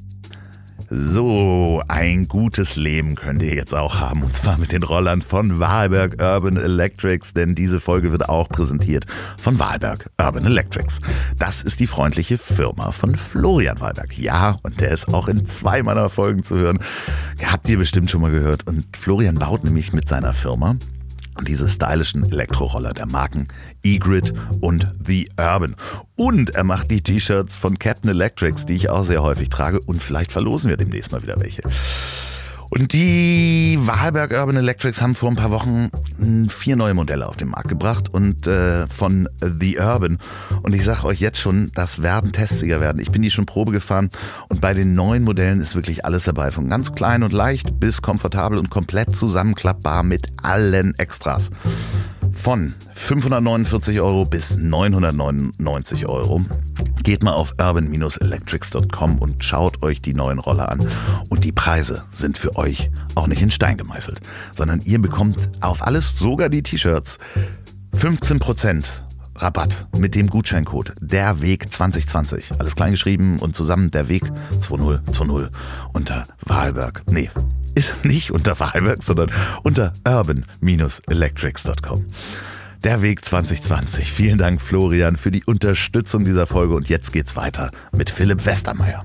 So, 0.90 1.82
ein 1.88 2.28
gutes 2.28 2.76
Leben 2.76 3.16
könnt 3.16 3.42
ihr 3.42 3.56
jetzt 3.56 3.74
auch 3.74 4.00
haben. 4.00 4.24
Und 4.24 4.38
zwar 4.38 4.58
mit 4.58 4.72
den 4.72 4.84
Rollern 4.84 5.22
von 5.22 5.60
Wahlberg 5.60 6.22
Urban 6.22 6.58
Electrics, 6.58 7.34
denn 7.34 7.56
diese 7.56 7.80
Folge 7.80 8.12
wird 8.12 8.30
auch 8.30 8.48
präsentiert 8.50 9.06
von 9.38 9.58
Wahlberg 9.58 10.10
Urban 10.20 10.46
Electrics. 10.46 11.00
Das 11.40 11.64
ist 11.64 11.80
die 11.80 11.88
freundliche 11.88 12.38
Firma 12.38 12.92
von 12.92 13.16
Florian 13.16 13.80
Wahlberg. 13.80 14.18
Ja, 14.18 14.60
und 14.64 14.80
der 14.80 14.92
ist 14.92 15.14
auch 15.14 15.28
in 15.28 15.46
zwei 15.48 15.82
meiner 15.82 16.10
Folgen 16.10 16.44
zu 16.44 16.56
hören. 16.56 16.80
Habt 17.44 17.68
ihr 17.68 17.78
bestimmt 17.78 18.12
schon 18.12 18.22
mal 18.22 18.32
gehört. 18.32 18.68
Und 18.68 18.86
Florian 18.96 19.36
baut 19.36 19.64
nämlich 19.64 19.94
mit 19.94 20.08
seiner 20.08 20.34
Firma 20.34 20.76
diese 21.44 21.68
stylischen 21.68 22.32
Elektroroller 22.32 22.94
der 22.94 23.06
Marken 23.06 23.48
E-Grid 23.84 24.34
und 24.62 24.92
The 25.06 25.30
Urban. 25.38 25.76
Und 26.16 26.52
er 26.52 26.64
macht 26.64 26.92
die 26.92 27.02
T-Shirts 27.02 27.58
von 27.58 27.78
Captain 27.78 28.10
Electrics, 28.10 28.66
die 28.66 28.76
ich 28.76 28.90
auch 28.90 29.04
sehr 29.04 29.22
häufig 29.22 29.50
trage. 29.50 29.80
Und 29.80 30.02
vielleicht 30.02 30.32
verlosen 30.32 30.70
wir 30.70 30.78
demnächst 30.78 31.12
mal 31.12 31.22
wieder 31.22 31.40
welche. 31.40 31.64
Und 32.70 32.94
die 32.94 33.78
Wahlberg 33.80 34.32
Urban 34.32 34.58
Electrics 34.58 35.02
haben 35.02 35.16
vor 35.16 35.30
ein 35.30 35.36
paar 35.36 35.52
Wochen 35.52 35.90
vier 36.50 36.76
neue 36.76 36.94
Modelle 36.94 37.28
auf 37.28 37.38
den 37.38 37.50
Markt 37.50 37.70
gebracht 37.70 38.14
und 38.14 38.48
äh, 38.48 38.88
von 38.88 39.30
The 39.42 39.78
Urban. 39.80 40.20
Und 40.64 40.74
ich 40.74 40.84
sage 40.84 41.06
euch 41.06 41.20
jetzt 41.20 41.40
schon, 41.40 41.72
das 41.76 42.02
werden 42.02 42.32
Testsieger 42.32 42.82
werden. 42.82 43.02
Ich 43.02 43.12
bin 43.12 43.22
die 43.22 43.32
schon 43.32 43.46
Probe 43.46 43.72
gefahren 43.72 44.10
und 44.50 44.62
bei 44.62 44.74
den 44.74 44.96
neuen 44.96 45.24
Modellen 45.24 45.62
ist 45.62 45.76
wirklich 45.76 46.06
alles 46.06 46.24
dabei. 46.24 46.52
Von 46.52 46.70
ganz 46.70 46.94
klein 46.94 47.24
und 47.24 47.34
leicht 47.34 47.80
bis 47.80 48.02
komfortabel 48.02 48.58
und 48.58 48.70
komplett 48.70 49.16
zusammenklappbar 49.16 50.04
mit 50.04 50.28
allen 50.42 50.96
Extras 50.98 51.50
von 52.36 52.76
549 52.94 54.00
Euro 54.02 54.26
bis 54.26 54.56
999 54.56 56.06
Euro. 56.06 56.46
Geht 57.04 57.24
mal 57.24 57.34
auf 57.34 57.56
urban-electrics.com 57.60 59.18
und 59.20 59.44
schaut 59.44 59.82
euch 59.82 60.02
die 60.02 60.14
neuen 60.14 60.40
Roller 60.40 60.70
an. 60.70 60.88
Und 61.30 61.44
die 61.44 61.52
Preise 61.52 62.04
sind 62.12 62.38
für 62.38 62.56
euch 62.56 62.92
auch 63.16 63.28
nicht 63.28 63.42
in 63.42 63.52
Stein 63.52 63.78
gemeißelt, 63.78 64.20
sondern 64.56 64.82
ihr 64.82 65.00
bekommt 65.00 65.50
auf 65.62 65.86
alles, 65.86 66.18
sogar 66.18 66.50
die 66.50 66.64
T-Shirts, 66.64 67.18
15% 67.96 69.05
Rabatt 69.36 69.88
mit 69.98 70.16
dem 70.16 70.28
Gutscheincode 70.28 70.94
der 71.00 71.42
Weg 71.42 71.72
2020. 71.72 72.54
Alles 72.60 72.76
klein 72.76 72.92
geschrieben 72.92 73.40
und 73.40 73.56
zusammen 73.56 73.92
der 73.92 74.10
Weg 74.10 74.24
2020 74.60 75.50
unter 75.94 76.26
Wahlberg. 76.46 77.04
Nee, 77.08 77.30
ist 77.76 78.06
nicht 78.06 78.32
unter 78.32 78.60
Wahlberg, 78.60 79.04
sondern 79.04 79.32
unter 79.64 79.94
urban-electrics.com. 80.08 82.06
Der 82.84 83.02
Weg 83.02 83.26
2020. 83.26 84.12
Vielen 84.12 84.38
Dank, 84.38 84.62
Florian, 84.62 85.16
für 85.18 85.32
die 85.32 85.44
Unterstützung 85.44 86.24
dieser 86.24 86.46
Folge. 86.48 86.76
Und 86.76 86.88
jetzt 86.88 87.12
geht's 87.12 87.36
weiter 87.36 87.72
mit 87.92 88.12
Philipp 88.12 88.46
Westermeier. 88.46 89.04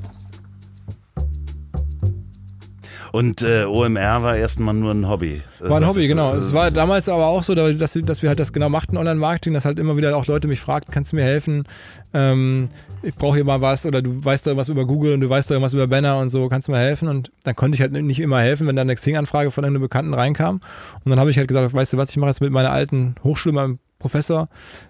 Und 3.13 3.43
äh, 3.43 3.65
OMR 3.65 4.23
war 4.23 4.37
erstmal 4.37 4.75
nur 4.75 4.93
ein 4.93 5.09
Hobby. 5.09 5.43
War 5.59 5.79
ein 5.79 5.87
Hobby, 5.87 6.07
genau. 6.07 6.35
Es 6.35 6.53
war 6.53 6.71
damals 6.71 7.09
aber 7.09 7.27
auch 7.27 7.43
so, 7.43 7.55
dass, 7.55 7.93
dass 7.93 8.23
wir 8.23 8.29
halt 8.29 8.39
das 8.39 8.53
genau 8.53 8.69
machten, 8.69 8.97
Online-Marketing, 8.97 9.53
dass 9.55 9.65
halt 9.65 9.79
immer 9.79 9.97
wieder 9.97 10.17
auch 10.17 10.27
Leute 10.27 10.49
mich 10.49 10.61
fragten, 10.61 10.93
kannst 10.93 11.13
du 11.13 11.17
mir 11.17 11.25
helfen? 11.25 11.65
Ähm, 12.13 12.69
ich 13.03 13.15
brauche 13.15 13.37
hier 13.37 13.45
mal 13.45 13.61
was 13.61 13.87
oder 13.87 14.03
du 14.03 14.25
weißt 14.25 14.47
da 14.47 14.51
irgendwas 14.51 14.69
über 14.69 14.87
Google 14.87 15.15
und 15.15 15.21
du 15.21 15.29
weißt 15.29 15.51
da 15.51 15.55
irgendwas 15.55 15.75
über 15.75 15.87
Banner 15.87 16.19
und 16.19 16.31
so, 16.31 16.49
kannst 16.49 16.69
du 16.69 16.73
mir 16.73 16.79
helfen? 16.79 17.09
Und 17.09 17.33
dann 17.45 17.57
konnte 17.57 17.75
ich 17.75 17.81
halt 17.81 17.93
nicht 17.93 18.21
immer 18.21 18.41
helfen, 18.41 18.67
wenn 18.67 18.77
dann 18.77 18.89
eine 18.89 18.95
Xing-Anfrage 18.95 19.51
von 19.51 19.65
einem 19.65 19.81
Bekannten 19.81 20.15
reinkam. 20.15 20.61
Und 21.05 21.11
dann 21.11 21.19
habe 21.19 21.31
ich 21.31 21.39
halt 21.39 21.49
gesagt, 21.49 21.73
weißt 21.73 21.93
du 21.93 21.97
was, 21.97 22.11
ich 22.11 22.17
mache 22.17 22.31
jetzt 22.31 22.41
mit 22.41 22.53
meiner 22.53 22.71
alten 22.71 23.17
Hochschule, 23.25 23.55
meinem 23.55 23.79
Professor, 24.01 24.49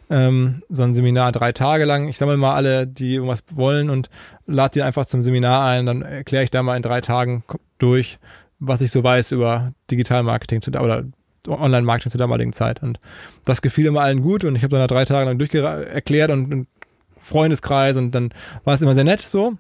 ähm, 0.09 0.63
so 0.71 0.85
ein 0.85 0.95
Seminar 0.95 1.33
drei 1.33 1.53
Tage 1.53 1.85
lang. 1.85 2.09
Ich 2.09 2.17
sammle 2.17 2.37
mal 2.37 2.55
alle, 2.55 2.87
die 2.87 3.15
irgendwas 3.15 3.43
wollen 3.53 3.91
und 3.91 4.09
lade 4.51 4.75
die 4.75 4.83
einfach 4.83 5.07
zum 5.07 5.23
Seminar 5.23 5.65
ein. 5.65 5.87
Dann 5.87 6.03
erkläre 6.03 6.45
ich 6.45 6.51
da 6.51 6.63
mal 6.63 6.77
in 6.77 6.83
drei 6.83 7.01
Tagen 7.01 7.45
durch, 7.79 8.19
was 8.59 8.81
ich 8.81 8.91
so 8.91 9.03
weiß 9.03 9.33
über 9.33 9.73
Digitalmarketing 9.91 10.63
zu, 10.63 10.71
oder 10.73 11.05
Online-Marketing 11.49 12.11
zur 12.11 12.19
damaligen 12.19 12.53
Zeit. 12.53 12.83
Und 12.83 12.99
das 13.45 13.63
gefiel 13.63 13.87
immer 13.87 14.03
allen 14.03 14.23
gut 14.23 14.45
und 14.45 14.57
ich 14.57 14.63
habe 14.63 14.73
dann 14.73 14.81
da 14.81 14.87
drei 14.87 15.05
Tage 15.05 15.27
lang 15.27 15.39
durcherklärt 15.39 16.31
und, 16.31 16.53
und 16.53 16.67
Freundeskreis 17.21 17.97
und 17.97 18.13
dann 18.13 18.31
war 18.65 18.75
es 18.75 18.83
immer 18.83 18.95
sehr 18.95 19.05
nett 19.05 19.21
so. 19.21 19.57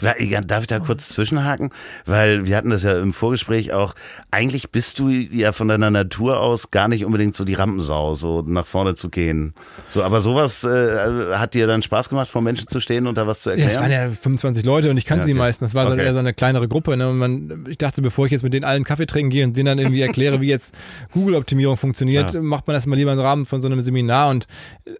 Darf 0.00 0.60
ich 0.60 0.66
da 0.68 0.78
kurz 0.78 1.08
zwischenhaken? 1.08 1.70
Weil 2.06 2.46
wir 2.46 2.56
hatten 2.56 2.70
das 2.70 2.84
ja 2.84 3.00
im 3.00 3.12
Vorgespräch 3.12 3.72
auch. 3.72 3.94
Eigentlich 4.30 4.70
bist 4.70 5.00
du 5.00 5.08
ja 5.08 5.50
von 5.50 5.66
deiner 5.66 5.90
Natur 5.90 6.38
aus 6.40 6.70
gar 6.70 6.86
nicht 6.86 7.04
unbedingt 7.04 7.34
so 7.34 7.44
die 7.44 7.54
Rampensau, 7.54 8.14
so 8.14 8.42
nach 8.42 8.66
vorne 8.66 8.94
zu 8.94 9.08
gehen. 9.08 9.54
So, 9.88 10.04
aber 10.04 10.20
sowas 10.20 10.62
äh, 10.62 11.34
hat 11.34 11.54
dir 11.54 11.66
dann 11.66 11.82
Spaß 11.82 12.08
gemacht, 12.08 12.28
vor 12.28 12.42
Menschen 12.42 12.68
zu 12.68 12.78
stehen 12.78 13.08
und 13.08 13.18
da 13.18 13.26
was 13.26 13.40
zu 13.40 13.50
erklären? 13.50 13.70
Ja, 13.70 13.74
es 13.74 13.80
waren 13.80 13.90
ja 13.90 14.08
25 14.08 14.64
Leute 14.64 14.90
und 14.90 14.98
ich 14.98 15.04
kannte 15.04 15.22
ja, 15.22 15.24
okay. 15.24 15.32
die 15.32 15.38
meisten. 15.38 15.64
Das 15.64 15.74
war 15.74 15.90
okay. 15.90 16.04
eher 16.04 16.12
so 16.12 16.20
eine 16.20 16.32
kleinere 16.32 16.68
Gruppe. 16.68 16.96
Ne? 16.96 17.08
Und 17.08 17.18
man, 17.18 17.64
ich 17.68 17.78
dachte, 17.78 18.00
bevor 18.00 18.26
ich 18.26 18.32
jetzt 18.32 18.42
mit 18.42 18.54
denen 18.54 18.64
allen 18.64 18.84
Kaffee 18.84 19.06
trinken 19.06 19.30
gehe 19.30 19.44
und 19.44 19.56
denen 19.56 19.66
dann 19.66 19.78
irgendwie 19.78 20.02
erkläre, 20.02 20.40
wie 20.40 20.48
jetzt 20.48 20.72
Google-Optimierung 21.12 21.76
funktioniert, 21.76 22.34
ja. 22.34 22.40
macht 22.40 22.68
man 22.68 22.74
das 22.74 22.86
mal 22.86 22.94
lieber 22.94 23.12
im 23.12 23.18
Rahmen 23.18 23.46
von 23.46 23.62
so 23.62 23.66
einem 23.66 23.80
Seminar. 23.80 24.30
Und 24.30 24.46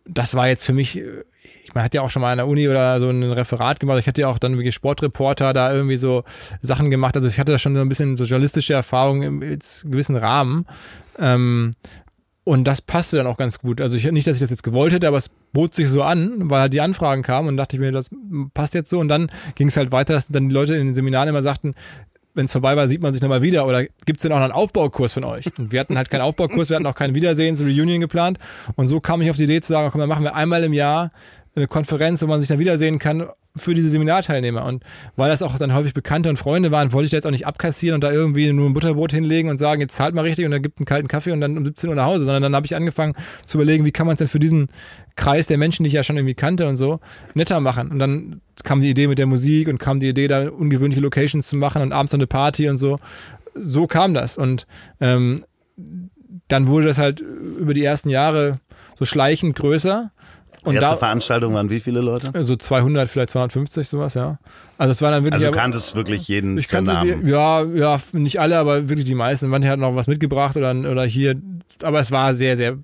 das 0.07 0.35
war 0.35 0.49
jetzt 0.49 0.65
für 0.65 0.73
mich 0.73 1.01
man 1.75 1.85
hat 1.85 1.95
ja 1.95 2.03
auch 2.03 2.11
schon 2.11 2.23
mal 2.23 2.33
an 2.33 2.39
der 2.39 2.47
Uni 2.47 2.69
oder 2.69 3.01
so 3.01 3.11
ein 3.11 3.23
Referat 3.23 3.81
gemacht. 3.81 3.99
Ich 3.99 4.07
hatte 4.07 4.21
ja 4.21 4.29
auch 4.29 4.39
dann 4.39 4.57
wirklich 4.57 4.75
Sportreporter 4.75 5.53
da 5.53 5.73
irgendwie 5.73 5.97
so 5.97 6.25
Sachen 6.63 6.91
gemacht. 6.91 7.17
Also 7.17 7.29
ich 7.29 7.39
hatte 7.39 7.53
da 7.53 7.59
schon 7.59 7.75
so 7.75 7.83
ein 7.83 7.89
bisschen 7.89 8.17
so 8.17 8.25
journalistische 8.25 8.75
Erfahrung 8.75 9.23
im, 9.23 9.41
gewissen 9.41 10.17
Rahmen. 10.17 10.67
Ähm, 11.19 11.73
und 12.45 12.65
das 12.65 12.81
passte 12.81 13.19
dann 13.19 13.27
auch 13.27 13.37
ganz 13.37 13.59
gut. 13.59 13.81
Also 13.81 13.97
ich, 13.97 14.11
nicht, 14.11 14.27
dass 14.27 14.37
ich 14.37 14.41
das 14.41 14.49
jetzt 14.49 14.63
gewollt 14.63 14.95
hätte, 14.95 15.07
aber 15.07 15.19
es 15.19 15.29
bot 15.53 15.75
sich 15.75 15.89
so 15.89 16.03
an, 16.03 16.49
weil 16.49 16.63
halt 16.63 16.73
die 16.73 16.81
Anfragen 16.81 17.23
kamen 17.23 17.49
und 17.49 17.59
dachte 17.59 17.77
ich 17.77 17.81
mir, 17.81 17.93
das 17.93 18.09
passt 18.55 18.73
jetzt 18.73 18.89
so. 18.89 19.01
Und 19.01 19.09
dann 19.09 19.31
ging 19.55 19.69
es 19.69 19.77
halt 19.77 19.93
weiter, 19.93 20.15
dass 20.15 20.29
dann 20.29 20.49
die 20.49 20.55
Leute 20.55 20.75
in 20.75 20.87
den 20.87 20.95
Seminaren 20.95 21.29
immer 21.29 21.43
sagten, 21.43 21.75
wenn 22.39 22.47
es 22.47 22.53
vorbei 22.53 22.77
war, 22.77 22.89
sieht 22.89 23.03
man 23.03 23.13
sich 23.13 23.21
nochmal 23.21 23.43
wieder. 23.43 23.67
Oder 23.67 23.85
gibt 23.85 24.19
es 24.19 24.23
denn 24.23 24.33
auch 24.33 24.37
noch 24.37 24.45
einen 24.45 24.53
Aufbaukurs 24.53 25.13
von 25.13 25.25
euch? 25.25 25.47
Und 25.59 25.73
wir 25.73 25.81
hatten 25.81 25.97
halt 25.97 26.09
keinen 26.09 26.21
Aufbaukurs, 26.21 26.71
wir 26.71 26.77
hatten 26.77 26.87
auch 26.87 26.95
kein 26.95 27.15
Wiedersehens-Reunion 27.15 28.01
geplant. 28.01 28.39
Und 28.77 28.87
so 28.87 29.01
kam 29.01 29.21
ich 29.21 29.29
auf 29.29 29.37
die 29.37 29.45
Idee 29.45 29.61
zu 29.61 29.73
sagen, 29.73 29.91
komm, 29.91 29.99
dann 29.99 30.09
machen 30.09 30.25
wir 30.25 30.37
einmal 30.37 30.63
im 30.63 30.73
Jahr 30.73 31.11
eine 31.59 31.69
Konferenz, 31.69 32.23
wo 32.23 32.27
man 32.27 32.41
sich 32.41 32.49
dann 32.49 32.59
wiedersehen 32.59 32.99
kann 32.99 33.29
für 33.57 33.75
diese 33.75 33.91
Seminarteilnehmer. 33.91 34.65
Und 34.65 34.85
weil 35.17 35.31
das 35.31 35.43
auch 35.43 35.59
dann 35.59 35.75
häufig 35.75 35.95
Bekannte 35.95 36.29
und 36.29 36.39
Freunde 36.39 36.71
waren, 36.71 36.93
wollte 36.93 37.07
ich 37.07 37.11
da 37.11 37.17
jetzt 37.17 37.27
auch 37.27 37.33
nicht 37.33 37.47
abkassieren 37.47 37.95
und 37.95 38.05
da 38.05 38.13
irgendwie 38.13 38.53
nur 38.53 38.69
ein 38.69 38.73
Butterbrot 38.73 39.13
hinlegen 39.13 39.51
und 39.51 39.59
sagen, 39.59 39.81
jetzt 39.81 39.97
zahlt 39.97 40.15
mal 40.15 40.23
richtig 40.23 40.45
und 40.45 40.53
dann 40.53 40.63
gibt 40.63 40.79
einen 40.79 40.87
kalten 40.87 41.09
Kaffee 41.09 41.33
und 41.33 41.41
dann 41.41 41.59
um 41.59 41.65
17 41.65 41.91
Uhr 41.91 41.97
nach 41.97 42.07
Hause, 42.07 42.25
sondern 42.25 42.43
dann 42.43 42.55
habe 42.55 42.67
ich 42.67 42.77
angefangen 42.77 43.15
zu 43.47 43.59
überlegen, 43.59 43.85
wie 43.85 43.93
kann 43.93 44.07
man 44.07 44.15
es 44.15 44.19
denn 44.19 44.29
für 44.29 44.39
diesen 44.39 44.69
Kreis 45.17 45.47
der 45.47 45.59
Menschen, 45.59 45.83
die 45.83 45.89
ich 45.89 45.95
ja 45.95 46.05
schon 46.05 46.17
irgendwie 46.17 46.35
kannte 46.35 46.69
und 46.69 46.77
so, 46.77 47.01
netter 47.35 47.61
machen. 47.61 47.91
Und 47.91 47.99
dann 47.99 48.41
kam 48.65 48.81
die 48.81 48.91
Idee 48.91 49.09
mit 49.09 49.19
der 49.19 49.27
Musik 49.27 49.69
und 49.69 49.79
kam 49.79 50.01
die 50.01 50.09
Idee, 50.09 50.29
da 50.29 50.49
ungewöhnliche 50.49 51.01
Locations 51.01 51.47
zu 51.47 51.57
machen 51.57 51.83
und 51.83 51.93
abends 51.93 52.13
noch 52.13 52.19
eine 52.19 52.27
Party 52.27 52.69
und 52.69 52.79
so. 52.79 52.99
So 53.55 53.87
kam 53.87 54.15
das. 54.15 54.39
Und 54.39 54.67
ähm, 55.01 55.41
dann 56.49 56.69
wurde 56.69 56.87
das 56.87 56.99
halt 56.99 57.21
über 57.21 57.75
die 57.75 57.85
ersten 57.85 58.11
Jahre 58.11 58.61
so 58.99 59.05
schleichend 59.05 59.57
größer. 59.57 60.13
Und 60.63 60.75
Erste 60.75 60.91
da, 60.91 60.97
Veranstaltung 60.97 61.55
waren 61.55 61.71
wie 61.71 61.81
viele 61.81 62.01
Leute? 62.01 62.45
So 62.45 62.57
200, 62.57 63.09
vielleicht 63.09 63.31
250, 63.31 63.89
sowas, 63.89 64.15
ja. 64.15 64.39
Also 64.77 64.93
es 64.93 65.03
waren 65.03 65.13
dann 65.13 65.25
wirklich. 65.25 65.43
Also 65.43 65.53
du 65.53 65.59
kanntest 65.59 65.95
wirklich 65.95 66.27
jeden 66.29 66.59
ich 66.59 66.69
kannte 66.69 66.93
Namen? 66.93 67.25
Die, 67.25 67.31
ja, 67.31 67.63
ja, 67.63 68.01
nicht 68.13 68.41
alle, 68.41 68.59
aber 68.59 68.89
wirklich 68.89 69.07
die 69.07 69.15
meisten. 69.15 69.47
Manche 69.49 69.69
hatten 69.69 69.81
noch 69.81 69.95
was 69.95 70.09
mitgebracht 70.09 70.57
oder, 70.57 70.71
oder 70.75 71.05
hier. 71.05 71.37
Aber 71.83 72.01
es 72.01 72.11
war 72.11 72.35
sehr, 72.35 72.57
sehr, 72.57 72.79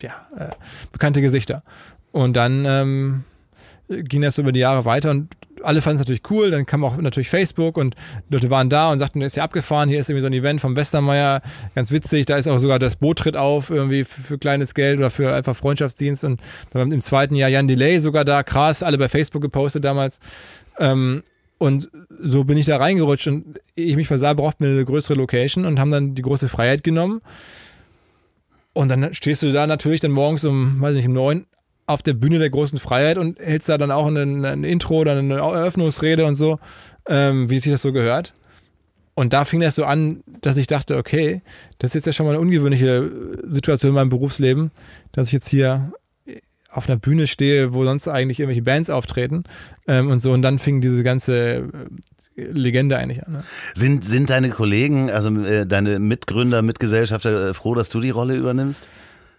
ja, 0.00 0.14
äh, 0.36 0.50
bekannte 0.92 1.22
Gesichter. 1.22 1.62
Und 2.12 2.34
dann 2.34 2.64
ähm, 2.66 3.24
ging 3.88 4.20
das 4.20 4.38
über 4.38 4.52
die 4.52 4.60
Jahre 4.60 4.84
weiter 4.84 5.10
und 5.10 5.28
alle 5.62 5.82
fanden 5.82 5.96
es 5.96 6.00
natürlich 6.00 6.22
cool. 6.30 6.50
Dann 6.50 6.66
kam 6.66 6.84
auch 6.84 6.96
natürlich 6.96 7.28
Facebook 7.28 7.76
und 7.76 7.96
Leute 8.28 8.50
waren 8.50 8.70
da 8.70 8.90
und 8.92 8.98
sagten, 8.98 9.22
ist 9.22 9.36
ja 9.36 9.44
abgefahren. 9.44 9.88
Hier 9.88 10.00
ist 10.00 10.08
irgendwie 10.08 10.22
so 10.22 10.26
ein 10.26 10.32
Event 10.32 10.60
vom 10.60 10.76
Westermeier, 10.76 11.42
ganz 11.74 11.90
witzig. 11.90 12.26
Da 12.26 12.36
ist 12.36 12.48
auch 12.48 12.58
sogar 12.58 12.78
das 12.78 12.96
Boot 12.96 13.18
tritt 13.18 13.36
auf, 13.36 13.70
irgendwie 13.70 14.04
für, 14.04 14.20
für 14.20 14.38
kleines 14.38 14.74
Geld 14.74 14.98
oder 14.98 15.10
für 15.10 15.34
einfach 15.34 15.56
Freundschaftsdienst. 15.56 16.24
Und 16.24 16.40
dann 16.72 16.92
im 16.92 17.00
zweiten 17.00 17.34
Jahr 17.34 17.50
Jan 17.50 17.68
Delay 17.68 18.00
sogar 18.00 18.24
da, 18.24 18.42
krass, 18.42 18.82
alle 18.82 18.98
bei 18.98 19.08
Facebook 19.08 19.42
gepostet 19.42 19.84
damals. 19.84 20.18
Ähm, 20.78 21.22
und 21.58 21.90
so 22.18 22.44
bin 22.44 22.56
ich 22.56 22.64
da 22.64 22.78
reingerutscht 22.78 23.26
und 23.26 23.60
ich 23.74 23.94
mich 23.96 24.08
versah, 24.08 24.32
braucht 24.32 24.60
mir 24.60 24.68
eine 24.68 24.84
größere 24.84 25.14
Location 25.14 25.66
und 25.66 25.78
haben 25.78 25.90
dann 25.90 26.14
die 26.14 26.22
große 26.22 26.48
Freiheit 26.48 26.82
genommen. 26.82 27.20
Und 28.72 28.88
dann 28.88 29.12
stehst 29.12 29.42
du 29.42 29.52
da 29.52 29.66
natürlich 29.66 30.00
dann 30.00 30.12
morgens 30.12 30.44
um, 30.44 30.80
weiß 30.80 30.94
nicht, 30.94 31.06
um 31.06 31.12
neun 31.12 31.46
auf 31.90 32.02
der 32.02 32.14
Bühne 32.14 32.38
der 32.38 32.50
großen 32.50 32.78
Freiheit 32.78 33.18
und 33.18 33.38
hältst 33.38 33.68
da 33.68 33.78
dann 33.78 33.90
auch 33.90 34.06
ein, 34.06 34.44
ein 34.44 34.64
Intro 34.64 35.00
oder 35.00 35.12
eine 35.12 35.34
Eröffnungsrede 35.34 36.24
und 36.24 36.36
so, 36.36 36.58
ähm, 37.06 37.50
wie 37.50 37.58
sich 37.58 37.72
das 37.72 37.82
so 37.82 37.92
gehört. 37.92 38.32
Und 39.14 39.32
da 39.32 39.44
fing 39.44 39.60
das 39.60 39.74
so 39.74 39.84
an, 39.84 40.22
dass 40.40 40.56
ich 40.56 40.66
dachte, 40.66 40.96
okay, 40.96 41.42
das 41.78 41.90
ist 41.90 41.94
jetzt 41.94 42.06
ja 42.06 42.12
schon 42.12 42.26
mal 42.26 42.32
eine 42.32 42.40
ungewöhnliche 42.40 43.10
Situation 43.44 43.90
in 43.90 43.94
meinem 43.94 44.08
Berufsleben, 44.08 44.70
dass 45.12 45.26
ich 45.26 45.32
jetzt 45.32 45.48
hier 45.48 45.92
auf 46.70 46.88
einer 46.88 46.98
Bühne 46.98 47.26
stehe, 47.26 47.74
wo 47.74 47.84
sonst 47.84 48.08
eigentlich 48.08 48.38
irgendwelche 48.38 48.62
Bands 48.62 48.90
auftreten 48.90 49.44
ähm, 49.86 50.10
und 50.10 50.20
so. 50.20 50.32
Und 50.32 50.42
dann 50.42 50.58
fing 50.58 50.80
diese 50.80 51.02
ganze 51.02 51.68
äh, 52.36 52.42
Legende 52.42 52.96
eigentlich 52.96 53.26
an. 53.26 53.32
Ne? 53.32 53.44
Sind, 53.74 54.04
sind 54.04 54.30
deine 54.30 54.50
Kollegen, 54.50 55.10
also 55.10 55.28
äh, 55.44 55.66
deine 55.66 55.98
Mitgründer, 55.98 56.62
Mitgesellschafter 56.62 57.48
äh, 57.48 57.54
froh, 57.54 57.74
dass 57.74 57.90
du 57.90 58.00
die 58.00 58.10
Rolle 58.10 58.36
übernimmst? 58.36 58.86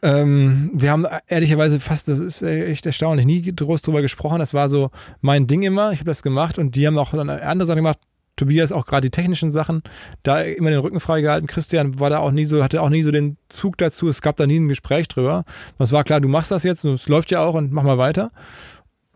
Ähm, 0.03 0.71
wir 0.73 0.91
haben 0.91 1.05
ehrlicherweise 1.27 1.79
fast, 1.79 2.07
das 2.07 2.19
ist 2.19 2.41
echt 2.41 2.85
erstaunlich, 2.85 3.25
nie 3.25 3.41
groß 3.41 3.81
drüber 3.81 4.01
gesprochen. 4.01 4.39
Das 4.39 4.53
war 4.53 4.67
so 4.67 4.89
mein 5.21 5.47
Ding 5.47 5.63
immer. 5.63 5.91
Ich 5.91 5.99
habe 5.99 6.09
das 6.09 6.23
gemacht 6.23 6.57
und 6.57 6.75
die 6.75 6.87
haben 6.87 6.97
auch 6.97 7.11
dann 7.11 7.29
andere 7.29 7.67
Sachen 7.67 7.77
gemacht. 7.77 7.99
Tobias 8.37 8.71
auch 8.71 8.85
gerade 8.85 9.07
die 9.07 9.11
technischen 9.11 9.51
Sachen, 9.51 9.83
da 10.23 10.41
immer 10.41 10.71
den 10.71 10.79
Rücken 10.79 10.99
freigehalten. 10.99 11.47
Christian 11.47 11.99
war 11.99 12.09
da 12.09 12.19
auch 12.19 12.31
nie 12.31 12.45
so, 12.45 12.63
hatte 12.63 12.81
auch 12.81 12.89
nie 12.89 13.03
so 13.03 13.11
den 13.11 13.37
Zug 13.49 13.77
dazu. 13.77 14.07
Es 14.07 14.21
gab 14.21 14.37
da 14.37 14.47
nie 14.47 14.59
ein 14.59 14.67
Gespräch 14.67 15.07
drüber. 15.07 15.43
Es 15.77 15.91
war 15.91 16.03
klar, 16.03 16.21
du 16.21 16.27
machst 16.27 16.49
das 16.49 16.63
jetzt 16.63 16.83
und 16.83 16.93
es 16.93 17.07
läuft 17.07 17.29
ja 17.29 17.43
auch 17.43 17.53
und 17.53 17.71
mach 17.71 17.83
mal 17.83 17.99
weiter. 17.99 18.31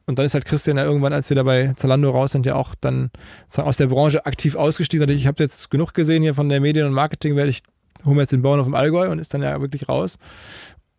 Und 0.05 0.19
dann 0.19 0.25
ist 0.27 0.35
halt 0.35 0.45
Christian 0.45 0.77
ja 0.77 0.83
irgendwann, 0.83 1.13
als 1.13 1.29
wir 1.29 1.35
da 1.35 1.41
bei 1.41 1.73
Zalando 1.77 2.11
raus 2.11 2.33
sind, 2.33 2.45
ja 2.45 2.53
auch 2.53 2.75
dann 2.79 3.09
aus 3.55 3.77
der 3.77 3.87
Branche 3.87 4.27
aktiv 4.27 4.55
ausgestiegen. 4.55 5.09
Ich 5.09 5.25
habe 5.25 5.41
jetzt 5.41 5.71
genug 5.71 5.95
gesehen 5.95 6.21
hier 6.21 6.35
von 6.35 6.47
der 6.47 6.61
Medien- 6.61 6.85
und 6.85 6.93
Marketingwelt. 6.93 7.49
Ich 7.49 7.63
hole 8.05 8.15
mir 8.15 8.21
jetzt 8.21 8.31
den 8.31 8.43
Bauernhof 8.43 8.67
im 8.67 8.75
Allgäu 8.75 9.09
und 9.09 9.17
ist 9.17 9.33
dann 9.33 9.41
ja 9.41 9.59
wirklich 9.59 9.89
raus. 9.89 10.19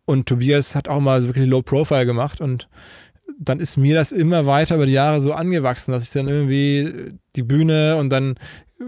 Und 0.07 0.25
Tobias 0.25 0.73
hat 0.73 0.87
auch 0.87 1.01
mal 1.01 1.21
wirklich 1.23 1.47
Low 1.47 1.61
Profile 1.61 2.05
gemacht 2.05 2.39
und 2.39 2.69
dann 3.37 3.59
ist 3.59 3.75
mir 3.75 3.93
das 3.93 4.13
immer 4.13 4.45
weiter 4.45 4.75
über 4.75 4.85
die 4.85 4.93
Jahre 4.93 5.19
so 5.19 5.33
angewachsen, 5.33 5.91
dass 5.91 6.03
ich 6.03 6.11
dann 6.11 6.29
irgendwie 6.29 7.11
die 7.35 7.43
Bühne 7.43 7.97
und 7.97 8.09
dann 8.09 8.35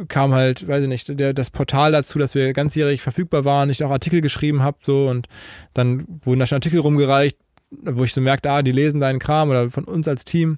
kam 0.07 0.33
halt, 0.33 0.65
weiß 0.65 0.83
ich 0.83 0.87
nicht, 0.87 1.19
der, 1.19 1.33
das 1.33 1.49
Portal 1.49 1.91
dazu, 1.91 2.19
dass 2.19 2.35
wir 2.35 2.53
ganzjährig 2.53 3.01
verfügbar 3.01 3.43
waren, 3.43 3.69
ich 3.69 3.83
auch 3.83 3.91
Artikel 3.91 4.21
geschrieben 4.21 4.63
habe, 4.63 4.77
so 4.81 5.09
und 5.09 5.27
dann 5.73 6.05
wurden 6.23 6.39
da 6.39 6.45
schon 6.45 6.55
Artikel 6.55 6.79
rumgereicht, 6.79 7.37
wo 7.69 8.05
ich 8.05 8.13
so 8.13 8.21
merkte, 8.21 8.49
ah, 8.49 8.61
die 8.61 8.71
lesen 8.71 9.01
deinen 9.01 9.19
Kram 9.19 9.49
oder 9.49 9.69
von 9.69 9.83
uns 9.83 10.07
als 10.07 10.23
Team. 10.23 10.57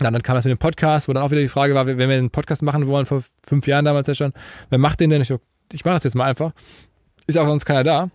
Ja, 0.00 0.10
dann 0.10 0.22
kam 0.22 0.34
das 0.34 0.44
mit 0.44 0.50
dem 0.50 0.58
Podcast, 0.58 1.06
wo 1.06 1.12
dann 1.12 1.22
auch 1.22 1.30
wieder 1.30 1.40
die 1.40 1.48
Frage 1.48 1.76
war, 1.76 1.86
wenn 1.86 1.96
wir 1.96 2.08
einen 2.08 2.30
Podcast 2.30 2.64
machen 2.64 2.88
wollen, 2.88 3.06
vor 3.06 3.22
fünf 3.46 3.68
Jahren 3.68 3.84
damals 3.84 4.08
ja 4.08 4.14
schon, 4.14 4.32
wer 4.68 4.78
macht 4.78 4.98
den 4.98 5.10
denn? 5.10 5.22
Ich, 5.22 5.28
so, 5.28 5.38
ich 5.72 5.84
mache 5.84 5.94
das 5.94 6.02
jetzt 6.02 6.16
mal 6.16 6.24
einfach. 6.24 6.50
Ist 7.28 7.38
auch 7.38 7.46
sonst 7.46 7.64
keiner 7.64 7.84
da. 7.84 8.10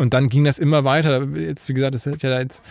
Und 0.00 0.14
dann 0.14 0.30
ging 0.30 0.44
das 0.44 0.58
immer 0.58 0.84
weiter. 0.84 1.28
Jetzt, 1.36 1.68
wie 1.68 1.74
gesagt, 1.74 1.94
das 1.94 2.06
hat 2.06 2.22
ja 2.22 2.40
jetzt 2.40 2.62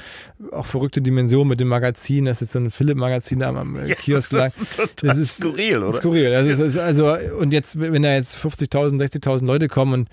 auch 0.52 0.66
verrückte 0.66 1.00
Dimensionen 1.00 1.48
mit 1.48 1.60
dem 1.60 1.68
Magazin. 1.68 2.26
Das 2.26 2.42
ist 2.42 2.54
so 2.54 2.60
ein 2.60 2.72
Philipp-Magazin 2.72 3.38
da 3.38 3.50
am 3.50 3.76
Ja, 3.86 3.94
Kiosk. 3.94 4.32
das 4.32 4.58
ist 4.60 4.76
total 4.76 5.10
das 5.10 5.18
ist 5.20 5.36
skurril, 5.36 5.84
oder? 5.84 6.00
Skurril. 6.00 6.34
Also, 6.34 6.50
es 6.50 6.60
ist 6.60 6.78
also, 6.78 7.16
und 7.38 7.54
jetzt, 7.54 7.80
wenn 7.80 8.02
da 8.02 8.16
jetzt 8.16 8.36
50.000, 8.36 9.00
60.000 9.00 9.46
Leute 9.46 9.68
kommen 9.68 9.94
und 9.94 10.10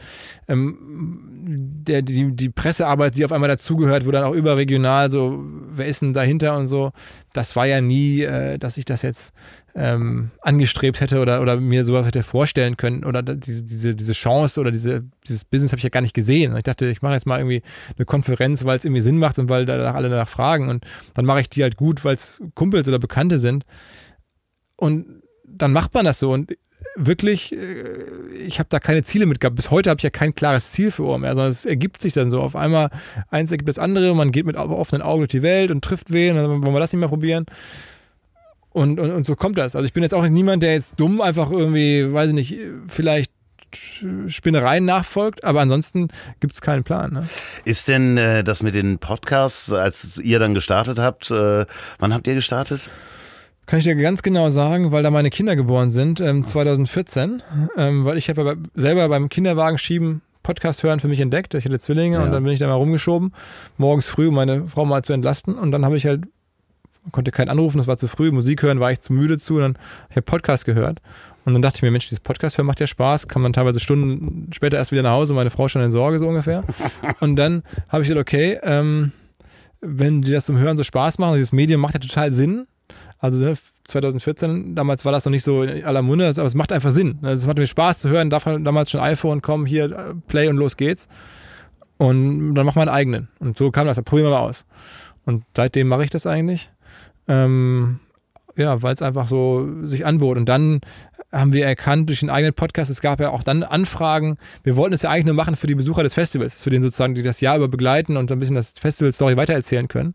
ähm, 0.46 0.76
der, 1.86 2.02
die, 2.02 2.36
die 2.36 2.50
Pressearbeit, 2.50 3.16
die 3.16 3.24
auf 3.24 3.32
einmal 3.32 3.48
dazugehört, 3.48 4.04
wo 4.06 4.10
dann 4.10 4.24
auch 4.24 4.34
überregional 4.34 5.08
so, 5.10 5.42
wer 5.70 5.86
ist 5.86 6.02
denn 6.02 6.12
dahinter 6.12 6.54
und 6.58 6.66
so, 6.66 6.92
das 7.32 7.56
war 7.56 7.64
ja 7.66 7.80
nie, 7.80 8.20
äh, 8.24 8.58
dass 8.58 8.76
ich 8.76 8.84
das 8.84 9.00
jetzt 9.00 9.32
ähm, 9.78 10.30
angestrebt 10.40 11.00
hätte 11.00 11.20
oder, 11.20 11.42
oder 11.42 11.60
mir 11.60 11.84
sowas 11.84 12.06
hätte 12.06 12.22
vorstellen 12.22 12.78
können 12.78 13.04
oder 13.04 13.22
diese, 13.22 13.62
diese, 13.62 13.94
diese 13.94 14.14
Chance 14.14 14.58
oder 14.58 14.70
diese, 14.70 15.04
dieses 15.28 15.44
Business 15.44 15.70
habe 15.70 15.78
ich 15.78 15.84
ja 15.84 15.90
gar 15.90 16.00
nicht 16.00 16.14
gesehen. 16.14 16.56
Ich 16.56 16.62
dachte, 16.62 16.86
ich 16.86 17.02
mache 17.02 17.12
jetzt 17.12 17.26
mal 17.26 17.38
irgendwie 17.38 17.62
eine 17.96 18.06
Konferenz, 18.06 18.64
weil 18.64 18.78
es 18.78 18.86
irgendwie 18.86 19.02
Sinn 19.02 19.18
macht 19.18 19.38
und 19.38 19.50
weil 19.50 19.66
danach 19.66 19.94
alle 19.94 20.08
danach 20.08 20.28
fragen 20.28 20.70
und 20.70 20.86
dann 21.12 21.26
mache 21.26 21.42
ich 21.42 21.50
die 21.50 21.62
halt 21.62 21.76
gut, 21.76 22.04
weil 22.04 22.14
es 22.14 22.40
Kumpels 22.54 22.88
oder 22.88 22.98
Bekannte 22.98 23.38
sind 23.38 23.64
und 24.76 25.22
dann 25.44 25.72
macht 25.72 25.92
man 25.92 26.06
das 26.06 26.18
so 26.20 26.32
und 26.32 26.56
wirklich, 26.96 27.52
äh, 27.52 28.06
ich 28.46 28.58
habe 28.58 28.70
da 28.70 28.80
keine 28.80 29.02
Ziele 29.02 29.26
mit 29.26 29.40
gehabt. 29.40 29.56
Bis 29.56 29.70
heute 29.70 29.90
habe 29.90 29.98
ich 29.98 30.04
ja 30.04 30.10
kein 30.10 30.34
klares 30.34 30.72
Ziel 30.72 30.90
für 30.90 31.04
Ohr 31.04 31.18
mehr, 31.18 31.34
sondern 31.34 31.50
es 31.50 31.66
ergibt 31.66 32.00
sich 32.00 32.14
dann 32.14 32.30
so. 32.30 32.40
Auf 32.40 32.56
einmal, 32.56 32.90
eins 33.28 33.50
ergibt 33.50 33.68
das 33.68 33.78
andere, 33.78 34.14
man 34.14 34.32
geht 34.32 34.46
mit 34.46 34.56
offenen 34.56 35.02
Augen 35.02 35.20
durch 35.20 35.28
die 35.28 35.42
Welt 35.42 35.70
und 35.70 35.84
trifft 35.84 36.12
wen, 36.12 36.36
dann 36.36 36.62
wollen 36.62 36.74
wir 36.74 36.80
das 36.80 36.92
nicht 36.92 37.00
mehr 37.00 37.08
probieren. 37.08 37.44
Und, 38.76 39.00
und, 39.00 39.10
und 39.10 39.26
so 39.26 39.36
kommt 39.36 39.56
das. 39.56 39.74
Also 39.74 39.86
ich 39.86 39.94
bin 39.94 40.02
jetzt 40.02 40.12
auch 40.12 40.28
niemand, 40.28 40.62
der 40.62 40.74
jetzt 40.74 41.00
dumm 41.00 41.22
einfach 41.22 41.50
irgendwie, 41.50 42.12
weiß 42.12 42.28
ich 42.28 42.34
nicht, 42.34 42.58
vielleicht 42.88 43.32
Spinnereien 44.26 44.84
nachfolgt, 44.84 45.44
aber 45.44 45.62
ansonsten 45.62 46.08
gibt 46.40 46.52
es 46.52 46.60
keinen 46.60 46.84
Plan. 46.84 47.10
Ne? 47.12 47.28
Ist 47.64 47.88
denn 47.88 48.18
äh, 48.18 48.44
das 48.44 48.62
mit 48.62 48.74
den 48.74 48.98
Podcasts, 48.98 49.72
als 49.72 50.18
ihr 50.18 50.38
dann 50.38 50.52
gestartet 50.52 50.98
habt, 50.98 51.30
äh, 51.30 51.64
wann 51.98 52.12
habt 52.12 52.26
ihr 52.26 52.34
gestartet? 52.34 52.90
Kann 53.64 53.78
ich 53.78 53.84
dir 53.86 53.96
ganz 53.96 54.22
genau 54.22 54.50
sagen, 54.50 54.92
weil 54.92 55.02
da 55.02 55.10
meine 55.10 55.30
Kinder 55.30 55.56
geboren 55.56 55.90
sind, 55.90 56.20
ähm, 56.20 56.44
2014, 56.44 57.42
ähm, 57.78 58.04
weil 58.04 58.18
ich 58.18 58.28
habe 58.28 58.44
ja 58.44 58.54
selber 58.74 59.08
beim 59.08 59.30
Kinderwagenschieben 59.30 60.20
Podcast 60.42 60.82
hören 60.82 61.00
für 61.00 61.08
mich 61.08 61.20
entdeckt. 61.20 61.54
Ich 61.54 61.64
hatte 61.64 61.78
Zwillinge 61.80 62.18
Ja. 62.18 62.22
und 62.24 62.30
dann 62.30 62.44
bin 62.44 62.52
ich 62.52 62.60
da 62.60 62.66
mal 62.68 62.74
rumgeschoben, 62.74 63.32
morgens 63.78 64.06
früh, 64.06 64.28
um 64.28 64.34
meine 64.34 64.66
Frau 64.68 64.84
mal 64.84 65.02
zu 65.02 65.12
entlasten 65.14 65.54
und 65.54 65.72
dann 65.72 65.84
habe 65.84 65.96
ich 65.96 66.06
halt, 66.06 66.24
konnte 67.12 67.30
keinen 67.30 67.48
anrufen, 67.48 67.78
das 67.78 67.86
war 67.86 67.98
zu 67.98 68.08
früh, 68.08 68.30
Musik 68.30 68.62
hören 68.62 68.80
war 68.80 68.92
ich 68.92 69.00
zu 69.00 69.12
müde 69.12 69.38
zu 69.38 69.54
und 69.54 69.60
dann 69.60 69.74
habe 70.10 70.20
ich 70.20 70.24
Podcast 70.24 70.64
gehört 70.64 71.00
und 71.44 71.52
dann 71.52 71.62
dachte 71.62 71.76
ich 71.76 71.82
mir, 71.82 71.90
Mensch, 71.90 72.06
dieses 72.06 72.20
Podcast 72.20 72.58
hören 72.58 72.66
macht 72.66 72.80
ja 72.80 72.86
Spaß, 72.86 73.28
kann 73.28 73.42
man 73.42 73.52
teilweise 73.52 73.80
Stunden 73.80 74.50
später 74.52 74.76
erst 74.76 74.92
wieder 74.92 75.02
nach 75.02 75.12
Hause, 75.12 75.34
meine 75.34 75.50
Frau 75.50 75.68
schon 75.68 75.82
in 75.82 75.90
Sorge 75.90 76.18
so 76.18 76.28
ungefähr 76.28 76.64
und 77.20 77.36
dann 77.36 77.62
habe 77.88 78.02
ich 78.02 78.08
gesagt, 78.08 78.20
okay, 78.20 78.58
ähm, 78.62 79.12
wenn 79.80 80.22
die 80.22 80.32
das 80.32 80.46
zum 80.46 80.58
Hören 80.58 80.76
so 80.76 80.82
Spaß 80.82 81.18
machen, 81.18 81.34
dieses 81.34 81.52
Medium 81.52 81.80
macht 81.80 81.94
ja 81.94 82.00
total 82.00 82.32
Sinn, 82.32 82.66
also 83.18 83.42
ne, 83.42 83.54
2014, 83.84 84.74
damals 84.74 85.04
war 85.04 85.12
das 85.12 85.24
noch 85.24 85.30
nicht 85.30 85.42
so 85.42 85.62
in 85.62 85.84
aller 85.84 86.02
Munde, 86.02 86.28
aber 86.28 86.44
es 86.44 86.54
macht 86.54 86.72
einfach 86.72 86.90
Sinn. 86.90 87.18
Also 87.22 87.42
Es 87.42 87.46
macht 87.46 87.58
mir 87.58 87.66
Spaß 87.66 87.98
zu 87.98 88.08
hören, 88.08 88.30
darf 88.30 88.46
halt 88.46 88.66
damals 88.66 88.90
schon 88.90 89.00
iPhone 89.00 89.42
kommen, 89.42 89.66
hier 89.66 89.84
äh, 89.84 90.14
Play 90.26 90.48
und 90.48 90.56
los 90.56 90.76
geht's. 90.76 91.08
Und 91.98 92.54
dann 92.54 92.66
mach 92.66 92.74
mal 92.74 92.82
einen 92.82 92.90
eigenen. 92.90 93.28
Und 93.38 93.56
so 93.56 93.70
kam 93.70 93.86
das, 93.86 94.00
probieren 94.02 94.28
wir 94.28 94.36
mal 94.36 94.46
aus. 94.46 94.66
Und 95.24 95.44
seitdem 95.56 95.88
mache 95.88 96.04
ich 96.04 96.10
das 96.10 96.26
eigentlich. 96.26 96.70
Ähm, 97.28 98.00
ja, 98.56 98.82
weil 98.82 98.94
es 98.94 99.02
einfach 99.02 99.28
so 99.28 99.68
sich 99.82 100.06
anbot. 100.06 100.36
Und 100.36 100.48
dann 100.48 100.80
haben 101.32 101.52
wir 101.52 101.66
erkannt 101.66 102.08
durch 102.08 102.20
den 102.20 102.30
eigenen 102.30 102.54
Podcast, 102.54 102.90
es 102.90 103.00
gab 103.00 103.20
ja 103.20 103.30
auch 103.30 103.42
dann 103.42 103.62
Anfragen. 103.62 104.38
Wir 104.62 104.76
wollten 104.76 104.94
es 104.94 105.02
ja 105.02 105.10
eigentlich 105.10 105.26
nur 105.26 105.34
machen 105.34 105.56
für 105.56 105.66
die 105.66 105.74
Besucher 105.74 106.02
des 106.02 106.14
Festivals, 106.14 106.64
wir 106.64 106.70
den 106.70 106.82
sozusagen, 106.82 107.14
die 107.14 107.22
das 107.22 107.40
Jahr 107.40 107.56
über 107.56 107.68
begleiten 107.68 108.16
und 108.16 108.28
so 108.28 108.34
ein 108.34 108.38
bisschen 108.38 108.56
das 108.56 108.74
Festival-Story 108.78 109.36
weitererzählen 109.36 109.88
können. 109.88 110.14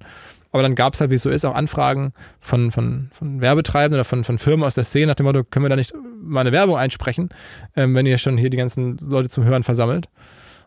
Aber 0.52 0.64
dann 0.64 0.76
gab 0.76 0.94
es 0.94 1.02
halt, 1.02 1.12
wie 1.12 1.16
es 1.16 1.24
so 1.24 1.30
ist, 1.30 1.46
auch 1.46 1.56
Anfragen 1.56 2.14
von, 2.40 2.72
von, 2.72 3.10
von 3.14 3.40
Werbetreibenden 3.40 4.00
oder 4.00 4.06
von, 4.06 4.24
von 4.24 4.38
Firmen 4.38 4.66
aus 4.66 4.76
der 4.76 4.84
Szene 4.84 5.08
nach 5.08 5.16
dem 5.16 5.26
Motto, 5.26 5.44
können 5.44 5.66
wir 5.66 5.70
da 5.70 5.78
nicht 5.78 5.94
mal 6.22 6.42
eine 6.42 6.52
Werbung 6.52 6.78
einsprechen, 6.78 7.30
ähm, 7.76 7.96
wenn 7.96 8.06
ihr 8.06 8.18
schon 8.18 8.38
hier 8.38 8.50
die 8.50 8.58
ganzen 8.58 8.98
Leute 8.98 9.30
zum 9.30 9.46
Hören 9.46 9.64
versammelt. 9.64 10.10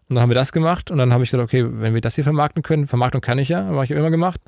Und 0.08 0.16
dann 0.16 0.22
haben 0.22 0.30
wir 0.30 0.34
das 0.34 0.52
gemacht 0.52 0.90
und 0.90 0.98
dann 0.98 1.12
habe 1.12 1.24
ich 1.24 1.30
gesagt, 1.30 1.42
okay, 1.42 1.66
wenn 1.66 1.94
wir 1.94 2.00
das 2.00 2.14
hier 2.14 2.24
vermarkten 2.24 2.62
können, 2.62 2.86
Vermarktung 2.86 3.20
kann 3.20 3.38
ich 3.38 3.48
ja, 3.48 3.64
habe 3.64 3.84
ich 3.84 3.90
immer 3.90 4.10
gemacht, 4.10 4.40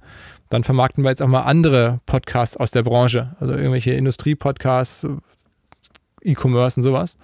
dann 0.48 0.64
vermarkten 0.64 1.04
wir 1.04 1.10
jetzt 1.10 1.22
auch 1.22 1.28
mal 1.28 1.42
andere 1.42 2.00
Podcasts 2.06 2.56
aus 2.56 2.70
der 2.70 2.82
Branche, 2.82 3.36
also 3.40 3.52
irgendwelche 3.52 3.92
Industrie-Podcasts, 3.92 5.06
E-Commerce 6.22 6.78
und 6.78 6.84
sowas. 6.84 7.16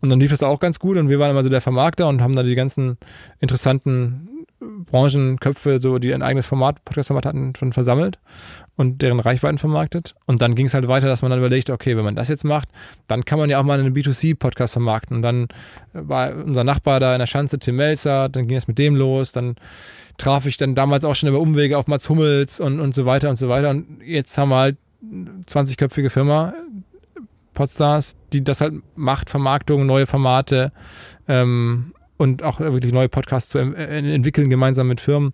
Und 0.00 0.10
dann 0.10 0.18
lief 0.18 0.30
das 0.30 0.42
auch 0.42 0.58
ganz 0.58 0.78
gut 0.78 0.96
und 0.96 1.08
wir 1.08 1.18
waren 1.18 1.30
immer 1.30 1.44
so 1.44 1.48
der 1.48 1.60
Vermarkter 1.60 2.08
und 2.08 2.22
haben 2.22 2.34
da 2.34 2.42
die 2.42 2.56
ganzen 2.56 2.98
interessanten 3.40 4.28
Branchenköpfe, 4.60 5.80
so 5.80 5.98
die 5.98 6.12
ein 6.12 6.22
eigenes 6.22 6.46
Format, 6.46 6.84
Podcast-Format 6.84 7.26
hatten, 7.26 7.54
schon 7.56 7.72
versammelt 7.72 8.18
und 8.76 9.02
deren 9.02 9.20
Reichweiten 9.20 9.58
vermarktet. 9.58 10.14
Und 10.26 10.42
dann 10.42 10.54
ging 10.54 10.66
es 10.66 10.74
halt 10.74 10.88
weiter, 10.88 11.08
dass 11.08 11.22
man 11.22 11.30
dann 11.30 11.40
überlegt, 11.40 11.70
okay, 11.70 11.96
wenn 11.96 12.04
man 12.04 12.14
das 12.14 12.28
jetzt 12.28 12.44
macht, 12.44 12.68
dann 13.08 13.24
kann 13.24 13.38
man 13.38 13.50
ja 13.50 13.60
auch 13.60 13.64
mal 13.64 13.78
einen 13.78 13.94
B2C-Podcast 13.94 14.72
vermarkten. 14.72 15.16
Und 15.16 15.22
dann 15.22 15.48
war 15.92 16.34
unser 16.34 16.64
Nachbar 16.64 17.00
da 17.00 17.14
in 17.14 17.18
der 17.18 17.26
Schanze, 17.26 17.58
Tim 17.58 17.76
Melzer, 17.76 18.28
dann 18.28 18.46
ging 18.46 18.56
es 18.56 18.68
mit 18.68 18.78
dem 18.78 18.96
los, 18.96 19.32
dann 19.32 19.56
traf 20.18 20.46
ich 20.46 20.56
dann 20.56 20.74
damals 20.74 21.04
auch 21.04 21.14
schon 21.14 21.28
über 21.28 21.40
Umwege 21.40 21.78
auf 21.78 21.86
Mats 21.86 22.08
Hummels 22.08 22.60
und, 22.60 22.80
und 22.80 22.94
so 22.94 23.06
weiter 23.06 23.30
und 23.30 23.36
so 23.36 23.48
weiter. 23.48 23.70
Und 23.70 24.02
jetzt 24.04 24.36
haben 24.38 24.50
wir 24.50 24.56
halt 24.56 24.76
20-köpfige 25.48 26.10
Firma, 26.10 26.54
Podstars, 27.54 28.16
die 28.32 28.42
das 28.42 28.60
halt 28.60 28.74
macht, 28.96 29.30
Vermarktung, 29.30 29.84
neue 29.84 30.06
Formate 30.06 30.72
ähm, 31.28 31.92
und 32.16 32.42
auch 32.42 32.60
wirklich 32.60 32.92
neue 32.92 33.08
Podcasts 33.08 33.50
zu 33.50 33.58
äh, 33.58 34.14
entwickeln, 34.14 34.48
gemeinsam 34.48 34.88
mit 34.88 35.00
Firmen. 35.00 35.32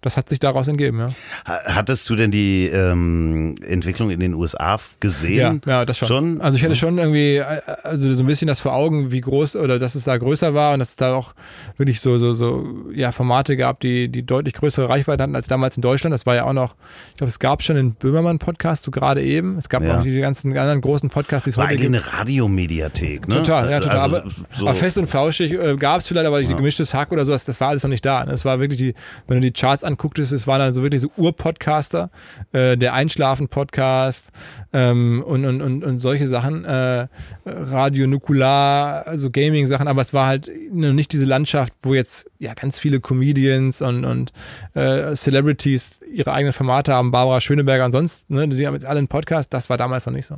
Das 0.00 0.16
hat 0.16 0.28
sich 0.28 0.38
daraus 0.38 0.68
entgeben, 0.68 1.00
ja. 1.00 1.06
Ha- 1.44 1.74
Hattest 1.74 2.08
du 2.08 2.14
denn 2.14 2.30
die 2.30 2.66
ähm, 2.68 3.56
Entwicklung 3.66 4.10
in 4.10 4.20
den 4.20 4.32
USA 4.32 4.78
gesehen? 5.00 5.60
Ja, 5.66 5.72
ja, 5.80 5.84
das 5.84 5.98
schon. 5.98 6.06
Schon? 6.08 6.40
Also 6.40 6.56
ich 6.56 6.62
hatte 6.62 6.76
schon 6.76 6.98
irgendwie, 6.98 7.38
äh, 7.38 7.44
also 7.82 8.14
so 8.14 8.20
ein 8.22 8.26
bisschen 8.26 8.46
das 8.46 8.60
vor 8.60 8.74
Augen, 8.74 9.10
wie 9.10 9.20
groß 9.20 9.56
oder 9.56 9.80
dass 9.80 9.96
es 9.96 10.04
da 10.04 10.16
größer 10.16 10.54
war 10.54 10.72
und 10.74 10.78
dass 10.78 10.90
es 10.90 10.96
da 10.96 11.14
auch 11.14 11.34
wirklich 11.78 12.00
so, 12.00 12.16
so, 12.18 12.32
so 12.34 12.64
ja, 12.94 13.10
Formate 13.10 13.56
gab, 13.56 13.80
die, 13.80 14.08
die 14.08 14.24
deutlich 14.24 14.54
größere 14.54 14.88
Reichweite 14.88 15.24
hatten 15.24 15.34
als 15.34 15.48
damals 15.48 15.76
in 15.76 15.82
Deutschland. 15.82 16.14
Das 16.14 16.26
war 16.26 16.36
ja 16.36 16.44
auch 16.44 16.52
noch, 16.52 16.76
ich 17.10 17.16
glaube, 17.16 17.30
es 17.30 17.40
gab 17.40 17.64
schon 17.64 17.74
den 17.74 17.94
Böhmermann-Podcast, 17.94 18.84
so 18.84 18.92
gerade 18.92 19.20
eben. 19.24 19.58
Es 19.58 19.68
gab 19.68 19.82
Ja. 19.82 19.98
auch 19.98 20.02
die 20.04 20.20
ganzen 20.20 20.56
anderen 20.56 20.80
großen 20.80 21.10
Podcasts, 21.10 21.42
die 21.42 21.50
es 21.50 21.56
War 21.56 21.64
heute 21.66 21.72
eigentlich 21.82 21.90
gibt. 21.92 22.08
eine 22.12 22.20
Radiomediathek, 22.20 23.26
ne? 23.26 23.34
Total, 23.36 23.68
ja, 23.68 23.80
total. 23.80 23.98
Also, 23.98 24.16
aber, 24.16 24.30
so, 24.52 24.66
aber 24.68 24.74
fest 24.76 24.96
und 24.96 25.08
flauschig 25.08 25.52
äh, 25.52 25.76
gab 25.76 25.98
es 26.00 26.06
vielleicht, 26.06 26.26
aber 26.28 26.40
Ja. 26.40 26.56
gemischtes 26.56 26.94
Hack 26.94 27.10
oder 27.10 27.24
sowas, 27.24 27.44
das 27.44 27.60
war 27.60 27.68
alles 27.70 27.82
noch 27.82 27.90
nicht 27.90 28.04
da. 28.06 28.24
ne? 28.24 28.32
Es 28.32 28.44
war 28.44 28.60
wirklich 28.60 28.78
die, 28.78 28.94
wenn 29.26 29.40
du 29.40 29.46
die 29.46 29.52
Charts 29.52 29.84
angucktest, 29.88 30.32
es 30.32 30.46
waren 30.46 30.60
dann 30.60 30.72
so 30.72 30.82
wirklich 30.82 31.02
so 31.02 31.10
Ur-Podcaster, 31.16 32.10
äh, 32.52 32.76
der 32.76 32.94
Einschlafen-Podcast 32.94 34.30
ähm, 34.72 35.24
und, 35.26 35.44
und, 35.44 35.60
und, 35.60 35.84
und 35.84 35.98
solche 35.98 36.26
Sachen, 36.26 36.64
äh, 36.64 37.08
Radio 37.44 38.06
Nukular, 38.06 39.06
also 39.06 39.30
Gaming-Sachen, 39.30 39.88
aber 39.88 40.00
es 40.00 40.14
war 40.14 40.26
halt 40.26 40.50
noch 40.72 40.92
nicht 40.92 41.12
diese 41.12 41.24
Landschaft, 41.24 41.72
wo 41.82 41.94
jetzt 41.94 42.30
ja 42.38 42.54
ganz 42.54 42.78
viele 42.78 43.00
Comedians 43.00 43.82
und, 43.82 44.04
und 44.04 44.32
äh, 44.74 45.14
Celebrities 45.14 45.98
ihre 46.12 46.32
eigenen 46.32 46.52
Formate 46.52 46.92
haben, 46.92 47.10
Barbara 47.10 47.40
Schöneberger 47.40 47.84
und 47.84 47.92
sonst, 47.92 48.28
ne, 48.30 48.48
die 48.48 48.66
haben 48.66 48.74
jetzt 48.74 48.86
alle 48.86 48.98
einen 48.98 49.08
Podcast, 49.08 49.52
das 49.52 49.68
war 49.70 49.76
damals 49.76 50.06
noch 50.06 50.12
nicht 50.12 50.26
so. 50.26 50.36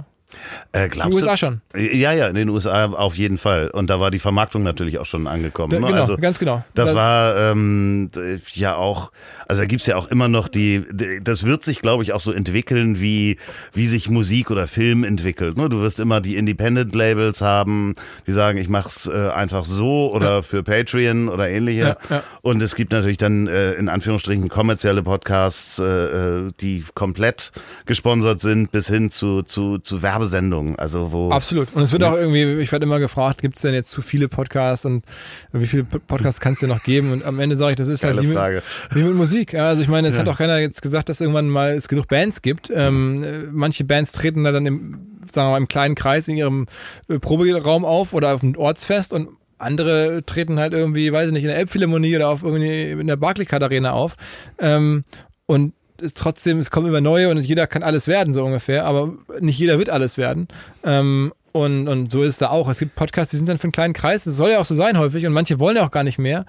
Äh, 0.73 0.85
In 0.87 0.91
den 0.91 1.13
USA 1.13 1.31
du? 1.33 1.37
schon. 1.37 1.61
Ja, 1.77 2.13
ja, 2.13 2.29
in 2.29 2.35
den 2.35 2.49
USA 2.49 2.87
auf 2.87 3.17
jeden 3.17 3.39
Fall. 3.39 3.69
Und 3.71 3.89
da 3.91 4.01
war 4.01 4.11
die 4.11 4.19
Vermarktung 4.19 4.63
natürlich 4.63 4.99
auch 4.99 5.07
schon 5.07 5.27
angekommen. 5.27 5.71
Da, 5.73 5.81
ne? 5.81 5.87
genau, 5.87 6.01
also, 6.01 6.17
ganz 6.17 6.39
genau. 6.39 6.65
Das 6.75 6.91
Da- 6.91 6.95
war 6.97 7.37
ähm, 7.53 8.11
ja 8.55 8.77
auch, 8.77 9.13
also 9.49 9.63
da 9.63 9.67
gibt's 9.67 9.87
ja 9.87 9.97
auch 9.97 10.09
immer 10.09 10.29
noch 10.29 10.49
die, 10.49 10.85
das 11.23 11.45
wird 11.47 11.65
sich, 11.65 11.81
glaube 11.81 12.03
ich, 12.03 12.13
auch 12.13 12.21
so 12.21 12.33
entwickeln, 12.33 13.01
wie, 13.01 13.37
wie 13.73 13.87
sich 13.87 14.09
Musik 14.09 14.51
oder 14.51 14.67
Film 14.67 15.05
entwickelt. 15.05 15.57
Ne? 15.57 15.69
Du 15.69 15.81
wirst 15.81 16.01
immer 16.01 16.21
die 16.21 16.37
Independent-Labels 16.37 17.41
haben, 17.41 17.95
die 18.27 18.33
sagen, 18.33 18.59
ich 18.59 18.69
mach's 18.69 19.07
äh, 19.07 19.29
einfach 19.31 19.65
so 19.65 20.13
oder 20.13 20.43
für 20.43 20.63
Patreon 20.63 21.29
oder 21.29 21.49
ähnliche. 21.51 21.81
Ja, 21.81 21.97
ja. 22.09 22.23
Und 22.43 22.63
es 22.63 22.75
gibt 22.75 22.93
natürlich 22.93 23.19
dann 23.19 23.47
äh, 23.49 23.73
in 23.75 23.89
Anführungsstrichen 23.89 24.49
kommerzielle 24.49 25.03
Podcasts, 25.03 25.79
äh, 25.79 25.85
äh, 25.85 26.53
die 26.61 26.85
komplett 26.95 27.53
gesponsert 27.87 28.41
sind, 28.41 28.71
bis 28.73 28.89
hin 28.89 29.11
zu, 29.11 29.43
zu, 29.43 29.79
zu 29.79 30.03
Werbesendungen. 30.21 30.79
Also 30.79 31.13
wo 31.13 31.31
Absolut. 31.31 31.69
Und 31.75 31.83
es 31.83 31.93
wird 31.93 32.05
auch 32.05 32.15
irgendwie, 32.15 32.61
ich 32.61 32.71
werde 32.71 32.85
immer 32.85 32.99
gefragt, 32.99 33.41
gibt 33.43 33.57
es 33.57 33.63
denn 33.63 33.75
jetzt 33.75 33.91
zu 33.91 34.03
viele 34.03 34.29
Podcasts 34.29 34.85
und 34.85 35.05
wie 35.53 35.67
viele 35.67 35.85
Podcasts 35.85 36.41
kann 36.41 36.53
es 36.53 36.61
denn 36.61 36.69
noch 36.69 36.83
geben? 36.83 37.13
Und 37.13 37.25
am 37.25 37.41
Ende 37.41 37.57
sage 37.57 37.73
ich, 37.73 37.77
das 37.77 37.89
ist 37.89 38.05
halt 38.05 38.15
Geile 38.17 38.25
wie 38.25 38.29
mit, 38.31 38.37
Frage. 38.39 38.63
wie 38.93 39.03
mit 39.03 39.15
Musik. 39.15 39.55
Also 39.55 39.83
ich 39.83 39.89
meine, 39.89 40.09
es 40.09 40.15
Ja. 40.15 40.21
hat 40.21 40.29
auch 40.29 40.39
keiner 40.39 40.59
jetzt 40.59 40.83
gesagt, 40.83 41.09
dass 41.09 41.21
irgendwann 41.21 41.49
mal 41.49 41.71
es 41.73 41.89
genug 41.89 42.09
Bands 42.09 42.43
gibt. 42.43 42.71
Ähm, 42.75 43.23
äh, 43.25 43.39
manche 43.51 43.85
Bands 43.85 44.13
treten 44.13 44.45
da 44.45 44.53
dann 44.53 44.67
im, 44.67 45.19
sagen 45.31 45.49
wir 45.49 45.53
mal, 45.53 45.59
im 45.59 45.69
kleinen 45.69 45.95
Kreis 45.95 46.29
in 46.29 46.37
ihrem 46.37 46.67
äh, 47.09 47.19
Proberaum 47.19 47.85
auf 47.85 48.13
oder 48.13 48.35
auf 48.35 48.43
einem 48.43 48.57
Ortsfest 48.57 49.13
und 49.13 49.29
andere 49.59 50.23
treten 50.25 50.59
halt 50.59 50.73
irgendwie, 50.73 51.13
weiß 51.13 51.27
ich 51.29 51.33
nicht, 51.33 51.43
in 51.43 51.49
der 51.49 51.59
Elbphilharmonie 51.59 52.17
oder 52.17 52.29
auf 52.31 52.43
irgendwie 52.43 52.93
in 52.93 53.07
der 53.07 53.17
Barclaycard 53.17 53.63
Arena 53.63 53.93
auf. 53.93 54.17
Ähm, 54.59 55.05
und 55.47 55.75
trotzdem, 56.15 56.59
es 56.59 56.71
kommen 56.71 56.87
immer 56.89 57.01
neue 57.01 57.29
und 57.31 57.39
jeder 57.39 57.67
kann 57.67 57.83
alles 57.83 58.07
werden, 58.09 58.35
so 58.35 58.45
ungefähr, 58.45 58.85
aber 58.85 59.13
nicht 59.41 59.59
jeder 59.59 59.79
wird 59.79 59.91
alles 59.91 60.17
werden. 60.19 60.49
Ähm, 60.85 61.33
Und, 61.53 61.89
und 61.89 62.13
so 62.13 62.23
ist 62.23 62.35
es 62.35 62.39
da 62.39 62.51
auch. 62.51 62.69
Es 62.69 62.79
gibt 62.79 62.95
Podcasts, 62.95 63.33
die 63.33 63.37
sind 63.37 63.49
dann 63.49 63.59
für 63.59 63.65
einen 63.65 63.73
kleinen 63.73 63.93
Kreis. 63.93 64.23
Das 64.23 64.37
soll 64.37 64.51
ja 64.51 64.61
auch 64.61 64.65
so 64.65 64.77
sein 64.77 64.97
häufig. 64.99 65.27
Und 65.27 65.33
manche 65.33 65.59
wollen 65.59 65.75
ja 65.77 65.85
auch 65.85 65.91
gar 65.91 66.05
nicht 66.05 66.17
mehr. 66.19 66.47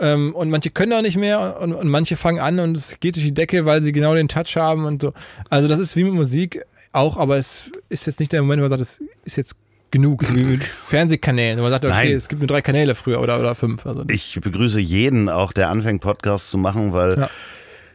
Ähm, 0.00 0.34
und 0.34 0.50
manche 0.50 0.70
können 0.70 0.92
auch 0.92 1.02
nicht 1.02 1.16
mehr. 1.16 1.60
Und, 1.60 1.72
und 1.72 1.88
manche 1.88 2.16
fangen 2.16 2.40
an 2.40 2.58
und 2.58 2.76
es 2.76 2.98
geht 2.98 3.14
durch 3.14 3.24
die 3.26 3.32
Decke, 3.34 3.64
weil 3.64 3.80
sie 3.80 3.92
genau 3.92 4.12
den 4.16 4.26
Touch 4.26 4.56
haben 4.56 4.86
und 4.86 5.02
so. 5.02 5.12
Also 5.50 5.68
das 5.68 5.78
ist 5.78 5.94
wie 5.94 6.02
mit 6.02 6.14
Musik 6.14 6.64
auch, 6.92 7.16
aber 7.16 7.36
es 7.36 7.70
ist 7.90 8.08
jetzt 8.08 8.18
nicht 8.18 8.32
der 8.32 8.42
Moment, 8.42 8.58
wo 8.60 8.62
man 8.68 8.70
sagt, 8.70 8.82
es 8.82 8.98
ist 9.24 9.36
jetzt 9.36 9.54
genug, 9.92 10.24
wie 10.34 10.42
mit 10.42 10.64
Fernsehkanälen. 10.94 11.60
Man 11.60 11.70
sagt, 11.70 11.84
okay, 11.84 11.94
Nein. 11.94 12.12
es 12.16 12.26
gibt 12.28 12.40
nur 12.40 12.48
drei 12.48 12.60
Kanäle 12.60 12.96
früher 12.96 13.20
oder, 13.20 13.38
oder 13.38 13.54
fünf. 13.54 13.86
Also 13.86 14.02
Ich 14.08 14.36
begrüße 14.42 14.80
jeden, 14.80 15.28
auch 15.28 15.52
der 15.52 15.68
anfängt, 15.70 16.00
Podcasts 16.00 16.50
zu 16.50 16.58
machen, 16.58 16.92
weil 16.92 17.16
Ja. 17.20 17.30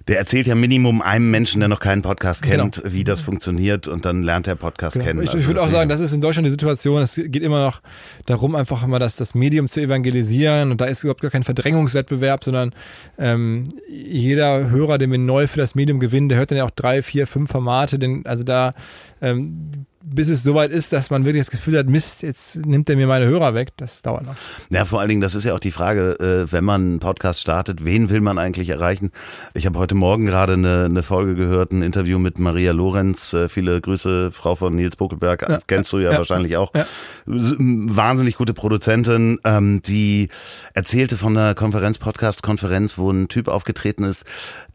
Der 0.07 0.19
erzählt 0.19 0.45
ja 0.47 0.53
Minimum 0.55 1.01
einem 1.01 1.31
Menschen, 1.31 1.59
der 1.59 1.67
noch 1.67 1.79
keinen 1.79 2.01
Podcast 2.03 2.43
Genau. 2.43 2.63
kennt, 2.63 2.81
wie 2.85 3.03
das 3.03 3.21
funktioniert 3.21 3.87
und 3.87 4.05
dann 4.05 4.21
lernt 4.23 4.47
er 4.47 4.55
Podcast 4.55 4.93
Genau. 4.93 5.05
kennen. 5.05 5.21
Ich, 5.23 5.29
Also 5.29 5.39
ich 5.39 5.47
würde 5.47 5.61
auch 5.63 5.69
sagen, 5.69 5.89
das 5.89 5.99
ist 5.99 6.13
in 6.13 6.21
Deutschland 6.21 6.45
die 6.45 6.51
Situation. 6.51 7.01
Es 7.01 7.15
geht 7.15 7.41
immer 7.41 7.65
noch 7.65 7.81
darum, 8.27 8.55
einfach 8.55 8.83
immer 8.83 8.99
das, 8.99 9.15
das 9.15 9.33
Medium 9.33 9.67
zu 9.67 9.81
evangelisieren. 9.81 10.71
Und 10.71 10.79
da 10.81 10.85
ist 10.85 11.03
überhaupt 11.03 11.21
gar 11.21 11.31
kein 11.31 11.43
Verdrängungswettbewerb, 11.43 12.43
sondern 12.43 12.73
ähm, 13.17 13.63
jeder 13.89 14.69
Hörer, 14.69 14.97
den 14.97 15.11
wir 15.11 15.17
neu 15.17 15.47
für 15.47 15.57
das 15.57 15.73
Medium 15.75 15.99
gewinnen, 15.99 16.29
der 16.29 16.37
hört 16.37 16.51
dann 16.51 16.57
ja 16.59 16.65
auch 16.65 16.71
drei, 16.71 17.01
vier, 17.01 17.25
fünf 17.25 17.49
Formate. 17.49 17.97
Denn, 17.97 18.25
also 18.25 18.43
da, 18.43 18.73
ähm, 19.21 19.71
bis 20.07 20.29
es 20.29 20.43
soweit 20.43 20.71
ist, 20.71 20.93
dass 20.93 21.09
man 21.09 21.25
wirklich 21.25 21.41
das 21.41 21.51
Gefühl 21.51 21.77
hat, 21.77 21.87
Mist, 21.87 22.21
jetzt 22.21 22.63
nimmt 22.65 22.89
er 22.89 22.95
mir 22.95 23.07
meine 23.07 23.25
Hörer 23.25 23.55
weg, 23.55 23.69
das 23.77 24.03
dauert 24.03 24.25
noch. 24.25 24.35
Ja, 24.69 24.85
vor 24.85 24.99
allen 24.99 25.09
Dingen, 25.09 25.21
das 25.21 25.33
ist 25.33 25.45
ja 25.45 25.55
auch 25.55 25.59
die 25.59 25.71
Frage, 25.71 26.19
äh, 26.19 26.51
wenn 26.51 26.63
man 26.63 26.81
einen 26.81 26.99
Podcast 26.99 27.41
startet, 27.41 27.83
wen 27.83 28.09
will 28.09 28.21
man 28.21 28.37
eigentlich 28.37 28.69
erreichen? 28.69 29.11
Ich 29.55 29.65
habe 29.65 29.79
heute 29.79 29.95
Morgen 29.95 30.27
gerade 30.27 30.53
eine, 30.53 30.85
eine 30.85 31.01
Folge 31.01 31.33
gehört, 31.35 31.71
ein 31.71 31.81
Interview 31.81 32.19
mit 32.19 32.37
Maria 32.37 32.71
Lorenz. 32.71 33.33
Äh, 33.33 33.49
viele 33.49 33.81
Grüße, 33.81 34.31
Frau 34.31 34.55
von 34.55 34.75
Nils 34.75 34.95
Buckelberg, 34.95 35.49
Ja, 35.49 35.59
kennst 35.65 35.91
du 35.91 35.97
ja, 35.97 36.11
ja, 36.11 36.17
wahrscheinlich 36.17 36.55
auch. 36.57 36.71
ja. 36.75 36.85
Wahnsinnig 37.25 38.35
gute 38.35 38.53
Produzentin, 38.53 39.39
ähm, 39.43 39.81
die 39.81 40.29
erzählte 40.73 41.17
von 41.17 41.35
einer 41.35 41.55
Konferenz, 41.55 41.97
Podcast-Konferenz, 41.97 42.99
wo 42.99 43.09
ein 43.09 43.27
Typ 43.27 43.47
aufgetreten 43.47 44.03
ist, 44.03 44.23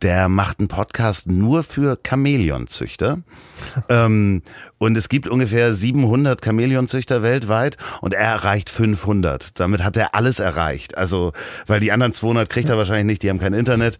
der 0.02 0.28
macht 0.28 0.58
einen 0.58 0.68
Podcast 0.68 1.28
nur 1.28 1.62
für 1.62 1.98
Chamäleonzüchter. 2.04 3.18
ähm, 3.88 4.42
und 4.80 4.96
es 4.96 5.10
gibt 5.10 5.28
ungefähr 5.28 5.74
700 5.74 6.42
Chamäleonzüchter 6.42 7.22
weltweit 7.22 7.76
und 8.00 8.14
er 8.14 8.22
erreicht 8.22 8.70
500. 8.70 9.60
Damit 9.60 9.84
hat 9.84 9.96
er 9.98 10.14
alles 10.14 10.38
erreicht. 10.38 10.96
Also, 10.96 11.32
weil 11.66 11.80
die 11.80 11.92
anderen 11.92 12.14
200 12.14 12.48
kriegt 12.48 12.70
er 12.70 12.78
wahrscheinlich 12.78 13.04
nicht, 13.04 13.22
die 13.22 13.28
haben 13.28 13.38
kein 13.38 13.52
Internet. 13.52 13.98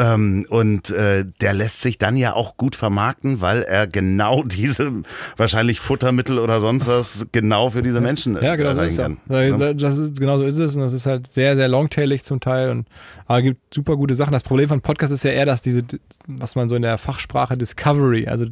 Ähm, 0.00 0.46
und 0.48 0.88
äh, 0.90 1.26
der 1.42 1.52
lässt 1.52 1.82
sich 1.82 1.98
dann 1.98 2.16
ja 2.16 2.32
auch 2.32 2.56
gut 2.56 2.74
vermarkten, 2.74 3.42
weil 3.42 3.62
er 3.62 3.86
genau 3.86 4.42
diese, 4.44 5.02
wahrscheinlich 5.36 5.78
Futtermittel 5.78 6.38
oder 6.38 6.58
sonst 6.60 6.86
was, 6.86 7.26
genau 7.32 7.68
für 7.68 7.82
diese 7.82 8.00
Menschen 8.00 8.40
Ja, 8.40 8.56
genau 8.56 8.72
so 8.72 8.80
ist 8.80 8.96
kann. 8.96 9.18
Ja. 9.28 9.74
Das 9.74 9.98
ist, 9.98 10.18
genau 10.18 10.38
so 10.38 10.44
ist 10.44 10.58
es. 10.58 10.74
Und 10.74 10.82
das 10.82 10.94
ist 10.94 11.04
halt 11.04 11.26
sehr, 11.26 11.54
sehr 11.54 11.68
longtailig 11.68 12.24
zum 12.24 12.40
Teil. 12.40 12.70
Und, 12.70 12.88
aber 13.26 13.38
es 13.40 13.44
gibt 13.44 13.74
super 13.74 13.96
gute 13.96 14.14
Sachen. 14.14 14.32
Das 14.32 14.42
Problem 14.42 14.70
von 14.70 14.80
Podcasts 14.80 15.12
ist 15.12 15.24
ja 15.24 15.32
eher, 15.32 15.44
dass 15.44 15.60
diese, 15.60 15.82
was 16.26 16.56
man 16.56 16.70
so 16.70 16.76
in 16.76 16.82
der 16.82 16.96
Fachsprache 16.96 17.58
Discovery, 17.58 18.26
also 18.26 18.46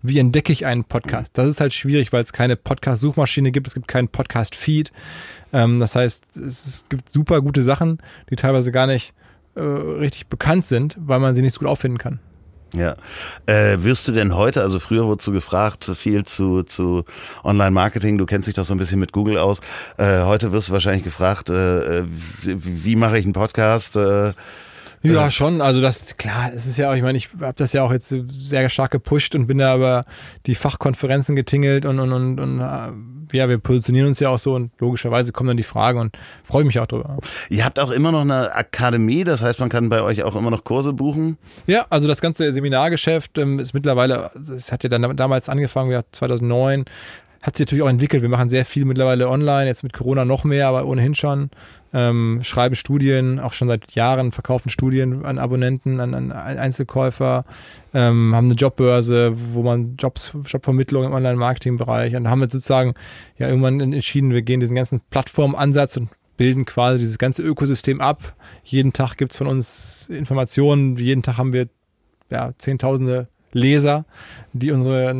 wie 0.00 0.18
entdecke 0.18 0.52
ich 0.54 0.64
einen 0.64 0.84
Podcast? 0.84 1.36
Das 1.36 1.48
ist 1.50 1.60
halt 1.60 1.74
schwierig, 1.74 2.14
weil 2.14 2.22
es 2.22 2.32
keine 2.32 2.56
Podcast-Suchmaschine 2.56 3.52
gibt, 3.52 3.66
es 3.66 3.74
gibt 3.74 3.88
keinen 3.88 4.08
Podcast-Feed. 4.08 4.90
Ähm, 5.52 5.78
das 5.78 5.96
heißt, 5.96 6.36
es 6.38 6.84
gibt 6.88 7.12
super 7.12 7.42
gute 7.42 7.62
Sachen, 7.62 7.98
die 8.30 8.36
teilweise 8.36 8.72
gar 8.72 8.86
nicht 8.86 9.12
äh, 9.54 9.60
richtig 9.60 10.28
bekannt 10.28 10.66
sind, 10.66 10.96
weil 11.00 11.20
man 11.20 11.34
sie 11.34 11.42
nicht 11.42 11.54
so 11.54 11.60
gut 11.60 11.68
auffinden 11.68 11.98
kann. 11.98 12.20
Ja. 12.74 12.96
Äh, 13.46 13.78
wirst 13.82 14.08
du 14.08 14.12
denn 14.12 14.34
heute, 14.34 14.60
also 14.60 14.80
früher 14.80 15.04
wurdest 15.04 15.28
du 15.28 15.32
gefragt, 15.32 15.90
viel 15.94 16.24
zu, 16.24 16.64
zu 16.64 17.04
Online-Marketing, 17.44 18.18
du 18.18 18.26
kennst 18.26 18.48
dich 18.48 18.54
doch 18.54 18.64
so 18.64 18.74
ein 18.74 18.78
bisschen 18.78 18.98
mit 18.98 19.12
Google 19.12 19.38
aus. 19.38 19.60
Äh, 19.96 20.22
heute 20.22 20.52
wirst 20.52 20.68
du 20.68 20.72
wahrscheinlich 20.72 21.04
gefragt, 21.04 21.50
äh, 21.50 22.00
äh, 22.00 22.04
wie, 22.42 22.84
wie 22.84 22.96
mache 22.96 23.18
ich 23.18 23.24
einen 23.24 23.32
Podcast? 23.32 23.96
Ja, 25.04 25.30
schon. 25.30 25.60
Also 25.60 25.80
das, 25.80 26.16
klar, 26.16 26.50
das 26.52 26.66
ist 26.66 26.78
ja 26.78 26.90
auch, 26.90 26.94
ich 26.94 27.02
meine, 27.02 27.18
ich 27.18 27.28
habe 27.40 27.54
das 27.56 27.72
ja 27.72 27.82
auch 27.82 27.92
jetzt 27.92 28.08
sehr 28.08 28.68
stark 28.68 28.90
gepusht 28.90 29.34
und 29.34 29.46
bin 29.46 29.58
da 29.58 29.76
über 29.76 30.04
die 30.46 30.54
Fachkonferenzen 30.54 31.36
getingelt 31.36 31.84
und, 31.84 32.00
und, 32.00 32.12
und, 32.12 32.40
und 32.40 32.60
äh, 32.60 33.36
ja, 33.36 33.48
wir 33.48 33.58
positionieren 33.58 34.08
uns 34.08 34.20
ja 34.20 34.30
auch 34.30 34.38
so 34.38 34.54
und 34.54 34.70
logischerweise 34.78 35.32
kommen 35.32 35.48
dann 35.48 35.56
die 35.56 35.62
Fragen 35.62 35.98
und 35.98 36.16
freue 36.42 36.64
mich 36.64 36.78
auch 36.78 36.86
drüber. 36.86 37.18
ihr 37.50 37.64
habt 37.64 37.78
auch 37.78 37.90
immer 37.90 38.12
noch 38.12 38.22
eine 38.22 38.54
Akademie, 38.54 39.24
das 39.24 39.42
heißt, 39.42 39.60
man 39.60 39.68
kann 39.68 39.88
bei 39.88 40.02
euch 40.02 40.22
auch 40.22 40.36
immer 40.36 40.50
noch 40.50 40.64
Kurse 40.64 40.92
buchen. 40.92 41.36
Ja, 41.66 41.86
also 41.90 42.08
das 42.08 42.20
ganze 42.20 42.52
Seminargeschäft 42.52 43.36
ähm, 43.38 43.58
ist 43.58 43.74
mittlerweile, 43.74 44.30
es 44.34 44.72
hat 44.72 44.84
ja 44.84 44.88
dann 44.88 45.16
damals 45.16 45.48
angefangen, 45.48 45.90
ja, 45.90 46.02
2009, 46.12 46.84
hat 47.44 47.58
sich 47.58 47.66
natürlich 47.66 47.82
auch 47.82 47.90
entwickelt. 47.90 48.22
Wir 48.22 48.30
machen 48.30 48.48
sehr 48.48 48.64
viel 48.64 48.86
mittlerweile 48.86 49.28
online, 49.28 49.66
jetzt 49.66 49.82
mit 49.82 49.92
Corona 49.92 50.24
noch 50.24 50.44
mehr, 50.44 50.66
aber 50.66 50.86
ohnehin 50.86 51.14
schon. 51.14 51.50
Ähm, 51.92 52.40
schreiben 52.42 52.74
Studien, 52.74 53.38
auch 53.38 53.52
schon 53.52 53.68
seit 53.68 53.92
Jahren 53.92 54.32
verkaufen 54.32 54.70
Studien 54.70 55.26
an 55.26 55.38
Abonnenten, 55.38 56.00
an, 56.00 56.14
an 56.14 56.32
Einzelkäufer, 56.32 57.44
ähm, 57.92 58.34
haben 58.34 58.46
eine 58.46 58.54
Jobbörse, 58.54 59.32
wo 59.34 59.62
man 59.62 59.96
Jobs, 59.98 60.34
Jobvermittlung 60.46 61.04
im 61.04 61.12
Online-Marketing-Bereich 61.12 62.16
und 62.16 62.28
haben 62.28 62.40
jetzt 62.40 62.54
sozusagen 62.54 62.94
ja 63.36 63.46
irgendwann 63.46 63.78
entschieden, 63.78 64.30
wir 64.30 64.40
gehen 64.40 64.60
diesen 64.60 64.74
ganzen 64.74 65.02
Plattformansatz 65.10 65.98
und 65.98 66.08
bilden 66.38 66.64
quasi 66.64 66.98
dieses 66.98 67.18
ganze 67.18 67.42
Ökosystem 67.42 68.00
ab. 68.00 68.34
Jeden 68.64 68.94
Tag 68.94 69.16
gibt 69.16 69.32
es 69.32 69.38
von 69.38 69.48
uns 69.48 70.08
Informationen, 70.08 70.96
jeden 70.96 71.22
Tag 71.22 71.36
haben 71.36 71.52
wir 71.52 71.68
ja, 72.30 72.52
Zehntausende 72.56 73.28
Leser, 73.54 74.04
die 74.52 74.70
unsere 74.72 75.14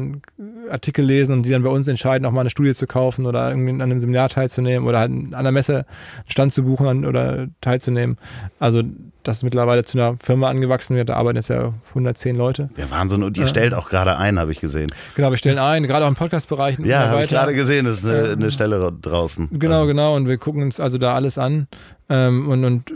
Artikel 0.71 1.05
lesen 1.05 1.33
und 1.33 1.47
die 1.47 1.51
dann 1.51 1.63
bei 1.63 1.71
uns 1.71 1.89
entscheiden, 1.89 2.27
auch 2.27 2.33
mal 2.33 2.41
eine 2.41 2.51
Studie 2.51 2.75
zu 2.75 2.87
kaufen 2.87 3.25
oder 3.27 3.49
irgendwie 3.49 3.71
an 3.71 3.81
einem 3.81 4.01
Seminar 4.01 4.29
teilzunehmen 4.29 4.87
oder 4.87 4.99
halt 4.99 5.11
an 5.11 5.35
einer 5.35 5.53
Messe 5.53 5.77
einen 5.77 5.85
Stand 6.31 6.53
zu 6.53 6.65
buchen 6.65 7.07
oder 7.07 7.47
teilzunehmen. 7.63 8.19
Also 8.59 8.83
das 9.23 9.39
ist 9.39 9.43
mittlerweile 9.45 9.85
zu 9.85 9.97
einer 9.99 10.17
Firma 10.23 10.51
angewachsen. 10.51 10.97
Wir 10.97 11.05
da 11.07 11.15
arbeiten 11.15 11.37
jetzt 11.37 11.49
ja 11.49 11.73
110 11.91 12.37
Leute. 12.37 12.69
Der 12.77 12.91
Wahnsinn. 12.91 13.23
Und 13.23 13.37
ihr 13.39 13.45
Ja. 13.45 13.49
stellt 13.49 13.73
auch 13.73 13.89
gerade 13.89 14.19
ein, 14.19 14.39
habe 14.39 14.53
ich 14.53 14.61
gesehen. 14.61 14.89
Genau, 15.15 15.31
wir 15.31 15.39
stellen 15.39 15.59
ein, 15.59 15.85
gerade 15.85 16.05
auch 16.05 16.09
im 16.11 16.15
Podcast-Bereich. 16.17 16.79
Ja, 16.85 17.09
habe 17.09 17.23
ich 17.25 17.31
gerade 17.31 17.55
gesehen, 17.55 17.87
das 17.87 17.99
ist 17.99 18.07
eine, 18.07 18.33
eine 18.33 18.51
Stelle 18.51 18.93
draußen. 19.01 19.49
Genau, 19.53 19.77
Also, 19.77 19.87
genau. 19.87 20.15
Und 20.17 20.29
wir 20.29 20.37
gucken 20.37 20.63
uns 20.63 20.79
also 20.81 20.99
da 20.99 21.15
alles 21.15 21.39
an. 21.39 21.69
Ähm, 22.11 22.49
und, 22.51 22.65
und 22.65 22.93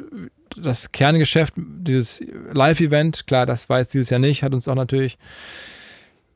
das 0.62 0.92
Kerngeschäft, 0.92 1.54
dieses 1.56 2.22
Live-Event, 2.52 3.26
klar, 3.26 3.46
das 3.46 3.68
war 3.68 3.80
jetzt 3.80 3.94
dieses 3.94 4.10
Jahr 4.10 4.20
nicht, 4.20 4.42
hat 4.42 4.54
uns 4.54 4.68
auch 4.68 4.74
natürlich 4.74 5.18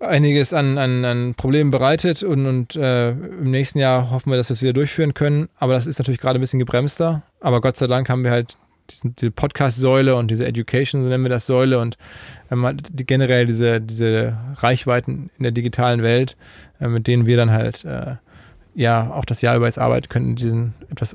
einiges 0.02 0.52
an, 0.52 0.78
an, 0.78 1.04
an 1.04 1.34
Problemen 1.34 1.70
bereitet. 1.70 2.22
Und, 2.22 2.46
und 2.46 2.76
äh, 2.76 3.10
im 3.10 3.50
nächsten 3.50 3.78
Jahr 3.78 4.10
hoffen 4.10 4.30
wir, 4.30 4.36
dass 4.36 4.48
wir 4.48 4.54
es 4.54 4.62
wieder 4.62 4.72
durchführen 4.72 5.14
können. 5.14 5.48
Aber 5.56 5.72
das 5.74 5.86
ist 5.86 5.98
natürlich 5.98 6.20
gerade 6.20 6.38
ein 6.38 6.40
bisschen 6.40 6.58
gebremster. 6.58 7.22
Aber 7.40 7.60
Gott 7.60 7.76
sei 7.76 7.86
Dank 7.86 8.08
haben 8.08 8.24
wir 8.24 8.30
halt 8.30 8.56
diesen, 8.90 9.16
diese 9.16 9.30
Podcast-Säule 9.30 10.16
und 10.16 10.30
diese 10.30 10.46
Education, 10.46 11.02
so 11.02 11.08
nennen 11.08 11.24
wir 11.24 11.30
das 11.30 11.46
Säule 11.46 11.78
und 11.78 11.96
ähm, 12.50 12.64
halt 12.64 12.88
die, 12.90 13.06
generell 13.06 13.46
diese, 13.46 13.80
diese 13.80 14.36
Reichweiten 14.56 15.30
in 15.38 15.44
der 15.44 15.52
digitalen 15.52 16.02
Welt, 16.02 16.36
äh, 16.80 16.88
mit 16.88 17.06
denen 17.06 17.26
wir 17.26 17.36
dann 17.36 17.52
halt 17.52 17.84
äh, 17.84 18.16
ja 18.74 19.10
auch 19.10 19.24
das 19.24 19.42
Jahr 19.42 19.56
über 19.56 19.66
jetzt 19.66 19.78
arbeiten 19.78 20.08
können 20.08 20.34
diesen 20.34 20.74
etwas 20.90 21.14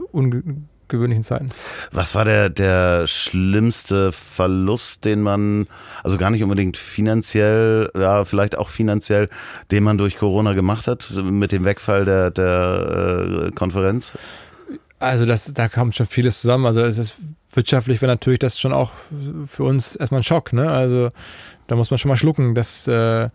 ungewöhnlichen 0.88 1.24
Zeiten. 1.24 1.50
Was 1.92 2.16
war 2.16 2.26
der, 2.26 2.50
der 2.50 3.08
schlimmste 3.08 4.12
Verlust, 4.12 5.06
den 5.06 5.22
man, 5.22 5.68
also 6.04 6.18
gar 6.18 6.30
nicht 6.30 6.44
unbedingt 6.44 6.78
finanziell, 6.78 7.92
ja, 7.98 8.26
vielleicht 8.26 8.58
auch 8.58 8.70
finanziell, 8.70 9.30
den 9.72 9.84
man 9.84 9.98
durch 9.98 10.18
Corona 10.18 10.54
gemacht 10.54 10.88
hat, 10.88 11.12
mit 11.12 11.52
dem 11.52 11.66
Wegfall 11.66 12.06
der, 12.06 12.32
der 12.32 13.48
äh, 13.48 13.52
Konferenz? 13.52 14.18
Also 15.00 15.26
das, 15.26 15.52
da 15.54 15.68
kam 15.70 15.92
schon 15.92 16.06
vieles 16.08 16.42
zusammen. 16.42 16.66
Also 16.66 16.82
es 16.84 16.98
ist 16.98 17.18
wirtschaftlich 17.54 18.02
war 18.02 18.08
natürlich 18.08 18.40
das 18.40 18.60
schon 18.60 18.74
auch 18.74 18.92
für 19.46 19.64
uns 19.64 19.96
erstmal 19.96 20.22
ein 20.22 20.24
Schock. 20.24 20.54
Ne? 20.54 20.72
Also 20.72 21.10
da 21.68 21.76
muss 21.76 21.92
man 21.92 21.98
schon 21.98 22.10
mal 22.10 22.18
schlucken. 22.18 22.56
Das 22.56 22.88
äh, 22.88 23.30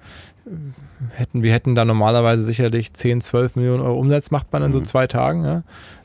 hätten 1.10 1.42
wir 1.42 1.52
hätten 1.52 1.74
da 1.74 1.84
normalerweise 1.84 2.42
sicherlich 2.42 2.92
10, 2.94 3.20
12 3.20 3.56
Millionen 3.56 3.80
Euro 3.82 3.98
Umsatz 3.98 4.30
macht 4.32 4.52
man 4.52 4.62
in 4.64 4.72
so 4.72 4.80
Mhm. 4.80 4.84
zwei 4.86 5.06
Tagen. 5.06 5.44
Ja? 5.44 5.62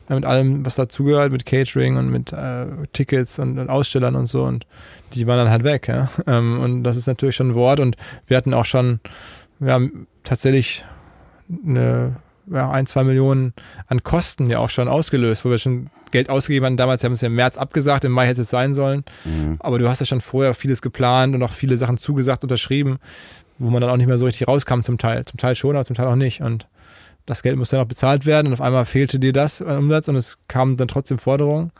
Mit 0.08 0.24
allem, 0.24 0.64
was 0.64 0.76
dazugehört, 0.76 1.32
mit 1.32 1.44
Catering 1.44 1.96
und 1.96 2.08
mit 2.08 2.32
äh, 2.32 2.66
Tickets 2.92 3.38
und, 3.38 3.58
und 3.58 3.68
Ausstellern 3.68 4.16
und 4.16 4.26
so. 4.26 4.44
Und 4.44 4.66
die 5.12 5.26
waren 5.26 5.38
dann 5.38 5.50
halt 5.50 5.64
weg. 5.64 5.88
Ja? 5.88 6.08
Ähm, 6.26 6.60
und 6.60 6.82
das 6.82 6.96
ist 6.96 7.06
natürlich 7.06 7.36
schon 7.36 7.50
ein 7.50 7.54
Wort. 7.54 7.80
Und 7.80 7.96
wir 8.26 8.36
hatten 8.36 8.54
auch 8.54 8.64
schon, 8.64 9.00
wir 9.58 9.72
haben 9.72 10.06
tatsächlich 10.24 10.84
eine 11.66 12.16
ja, 12.52 12.70
ein, 12.70 12.86
zwei 12.86 13.04
Millionen 13.04 13.52
an 13.86 14.02
Kosten 14.02 14.48
ja 14.48 14.58
auch 14.58 14.70
schon 14.70 14.88
ausgelöst, 14.88 15.44
wo 15.44 15.50
wir 15.50 15.58
schon 15.58 15.90
Geld 16.10 16.30
ausgegeben 16.30 16.66
haben. 16.66 16.76
Damals 16.76 17.04
haben 17.04 17.12
wir 17.12 17.14
es 17.14 17.20
ja 17.20 17.28
im 17.28 17.34
März 17.34 17.58
abgesagt, 17.58 18.04
im 18.04 18.12
Mai 18.12 18.26
hätte 18.26 18.42
es 18.42 18.50
sein 18.50 18.74
sollen. 18.74 19.04
Mhm. 19.24 19.56
Aber 19.60 19.78
du 19.78 19.88
hast 19.88 20.00
ja 20.00 20.06
schon 20.06 20.20
vorher 20.20 20.54
vieles 20.54 20.82
geplant 20.82 21.34
und 21.34 21.42
auch 21.42 21.52
viele 21.52 21.76
Sachen 21.76 21.98
zugesagt, 21.98 22.42
unterschrieben, 22.42 22.98
wo 23.58 23.70
man 23.70 23.80
dann 23.80 23.90
auch 23.90 23.96
nicht 23.96 24.06
mehr 24.06 24.18
so 24.18 24.24
richtig 24.24 24.48
rauskam 24.48 24.80
zum 24.80 24.98
Teil. 24.98 25.24
Zum 25.24 25.36
Teil 25.36 25.54
schon, 25.54 25.76
aber 25.76 25.84
zum 25.84 25.96
Teil 25.96 26.06
auch 26.06 26.16
nicht. 26.16 26.40
Und 26.40 26.66
das 27.28 27.42
Geld 27.42 27.56
musste 27.56 27.76
dann 27.76 27.84
auch 27.84 27.88
bezahlt 27.88 28.24
werden 28.24 28.48
und 28.48 28.54
auf 28.54 28.60
einmal 28.62 28.86
fehlte 28.86 29.18
dir 29.18 29.32
das 29.32 29.60
an 29.60 29.78
Umsatz 29.78 30.08
und 30.08 30.16
es 30.16 30.38
kamen 30.48 30.76
dann 30.78 30.88
trotzdem 30.88 31.18
Forderungen. 31.18 31.70